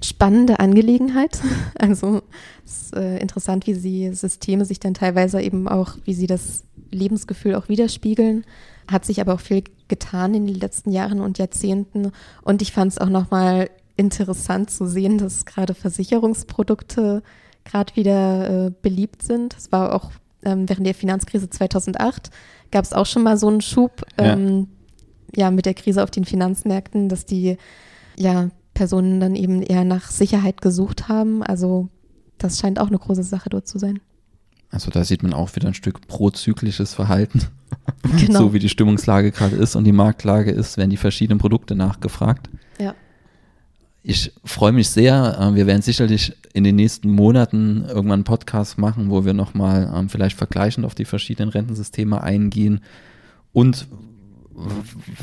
Spannende 0.02 0.58
Angelegenheit. 0.60 1.40
Also 1.78 2.22
es 2.64 2.82
ist 2.82 2.96
äh, 2.96 3.18
interessant, 3.18 3.66
wie 3.66 3.74
sie 3.74 4.12
Systeme 4.14 4.64
sich 4.64 4.78
dann 4.78 4.94
teilweise 4.94 5.40
eben 5.40 5.66
auch, 5.66 5.96
wie 6.04 6.14
sie 6.14 6.26
das 6.26 6.64
Lebensgefühl 6.90 7.54
auch 7.54 7.68
widerspiegeln. 7.68 8.44
Hat 8.88 9.04
sich 9.04 9.20
aber 9.20 9.34
auch 9.34 9.40
viel 9.40 9.64
getan 9.92 10.32
in 10.32 10.46
den 10.46 10.58
letzten 10.58 10.90
Jahren 10.90 11.20
und 11.20 11.36
Jahrzehnten. 11.36 12.12
Und 12.40 12.62
ich 12.62 12.72
fand 12.72 12.92
es 12.92 12.98
auch 12.98 13.10
nochmal 13.10 13.68
interessant 13.94 14.70
zu 14.70 14.86
sehen, 14.86 15.18
dass 15.18 15.44
gerade 15.44 15.74
Versicherungsprodukte 15.74 17.22
gerade 17.64 17.94
wieder 17.94 18.68
äh, 18.68 18.70
beliebt 18.80 19.22
sind. 19.22 19.54
Es 19.54 19.70
war 19.70 19.94
auch 19.94 20.12
ähm, 20.44 20.66
während 20.66 20.86
der 20.86 20.94
Finanzkrise 20.94 21.50
2008 21.50 22.30
gab 22.70 22.86
es 22.86 22.94
auch 22.94 23.04
schon 23.04 23.22
mal 23.22 23.36
so 23.36 23.48
einen 23.48 23.60
Schub 23.60 24.02
ähm, 24.16 24.68
ja. 25.36 25.44
ja. 25.44 25.50
mit 25.50 25.66
der 25.66 25.74
Krise 25.74 26.02
auf 26.02 26.10
den 26.10 26.24
Finanzmärkten, 26.24 27.10
dass 27.10 27.26
die 27.26 27.58
ja, 28.18 28.48
Personen 28.72 29.20
dann 29.20 29.34
eben 29.34 29.60
eher 29.60 29.84
nach 29.84 30.10
Sicherheit 30.10 30.62
gesucht 30.62 31.08
haben. 31.08 31.42
Also 31.42 31.88
das 32.38 32.58
scheint 32.58 32.80
auch 32.80 32.88
eine 32.88 32.98
große 32.98 33.24
Sache 33.24 33.50
dort 33.50 33.68
zu 33.68 33.78
sein. 33.78 34.00
Also 34.70 34.90
da 34.90 35.04
sieht 35.04 35.22
man 35.22 35.34
auch 35.34 35.54
wieder 35.54 35.68
ein 35.68 35.74
Stück 35.74 36.06
prozyklisches 36.08 36.94
Verhalten. 36.94 37.42
Genau. 38.18 38.40
so 38.40 38.54
wie 38.54 38.58
die 38.58 38.68
Stimmungslage 38.68 39.30
gerade 39.30 39.56
ist 39.56 39.76
und 39.76 39.84
die 39.84 39.92
Marktlage 39.92 40.50
ist, 40.50 40.76
werden 40.76 40.90
die 40.90 40.96
verschiedenen 40.96 41.38
Produkte 41.38 41.74
nachgefragt. 41.76 42.50
Ja. 42.80 42.94
Ich 44.02 44.32
freue 44.44 44.72
mich 44.72 44.88
sehr. 44.88 45.38
Äh, 45.40 45.54
wir 45.54 45.66
werden 45.66 45.82
sicherlich 45.82 46.36
in 46.52 46.64
den 46.64 46.76
nächsten 46.76 47.10
Monaten 47.10 47.84
irgendwann 47.86 48.20
einen 48.20 48.24
Podcast 48.24 48.76
machen, 48.76 49.10
wo 49.10 49.24
wir 49.24 49.34
nochmal 49.34 49.92
ähm, 49.94 50.08
vielleicht 50.08 50.36
vergleichend 50.36 50.84
auf 50.84 50.94
die 50.94 51.04
verschiedenen 51.04 51.50
Rentensysteme 51.50 52.22
eingehen. 52.22 52.80
Und 53.52 53.86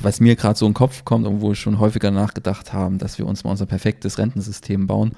was 0.01 0.19
mir 0.19 0.35
gerade 0.35 0.57
so 0.57 0.65
in 0.65 0.71
den 0.71 0.75
Kopf 0.75 1.05
kommt 1.05 1.27
und 1.27 1.41
wo 1.41 1.49
wir 1.49 1.55
schon 1.55 1.79
häufiger 1.79 2.11
nachgedacht 2.11 2.73
haben, 2.73 2.97
dass 2.97 3.17
wir 3.17 3.27
uns 3.27 3.43
mal 3.43 3.51
unser 3.51 3.65
perfektes 3.65 4.17
Rentensystem 4.17 4.87
bauen, 4.87 5.11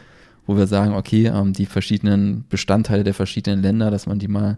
wo 0.48 0.58
wir 0.58 0.68
sagen, 0.68 0.94
okay, 0.94 1.28
ähm, 1.28 1.54
die 1.54 1.66
verschiedenen 1.66 2.46
Bestandteile 2.50 3.04
der 3.04 3.14
verschiedenen 3.14 3.62
Länder, 3.62 3.92
dass 3.92 4.08
man 4.08 4.20
die 4.20 4.28
mal 4.28 4.58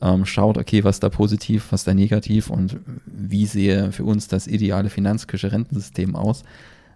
ähm, 0.00 0.24
schaut, 0.24 0.58
okay, 0.58 0.84
was 0.84 1.00
da 1.00 1.08
positiv, 1.08 1.66
was 1.70 1.84
da 1.84 1.94
negativ 1.94 2.50
und 2.50 2.78
wie 3.06 3.46
sehe 3.46 3.92
für 3.92 4.04
uns 4.04 4.28
das 4.28 4.46
ideale 4.46 4.90
Finanzküche 4.90 5.52
Rentensystem 5.52 6.14
aus. 6.16 6.44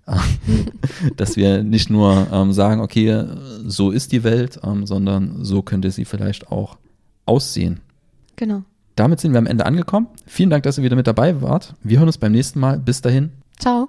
dass 1.17 1.37
wir 1.37 1.65
nicht 1.65 1.91
nur 1.91 2.29
ähm, 2.33 2.53
sagen, 2.53 2.81
okay, 2.81 3.25
so 3.65 3.91
ist 3.91 4.13
die 4.13 4.23
Welt, 4.23 4.61
ähm, 4.63 4.87
sondern 4.87 5.45
so 5.45 5.63
könnte 5.63 5.91
sie 5.91 6.05
vielleicht 6.05 6.53
auch 6.53 6.79
aussehen. 7.25 7.81
Genau. 8.37 8.63
Damit 8.95 9.21
sind 9.21 9.33
wir 9.33 9.39
am 9.39 9.47
Ende 9.47 9.67
angekommen. 9.67 10.07
Vielen 10.27 10.51
Dank, 10.51 10.63
dass 10.63 10.79
ihr 10.79 10.85
wieder 10.85 10.97
mit 10.97 11.07
dabei 11.07 11.43
wart. 11.43 11.75
Wir 11.83 11.99
hören 11.99 12.09
uns 12.09 12.19
beim 12.19 12.33
nächsten 12.33 12.61
Mal. 12.61 12.79
Bis 12.79 13.03
dahin. 13.03 13.31
Ciao. 13.59 13.89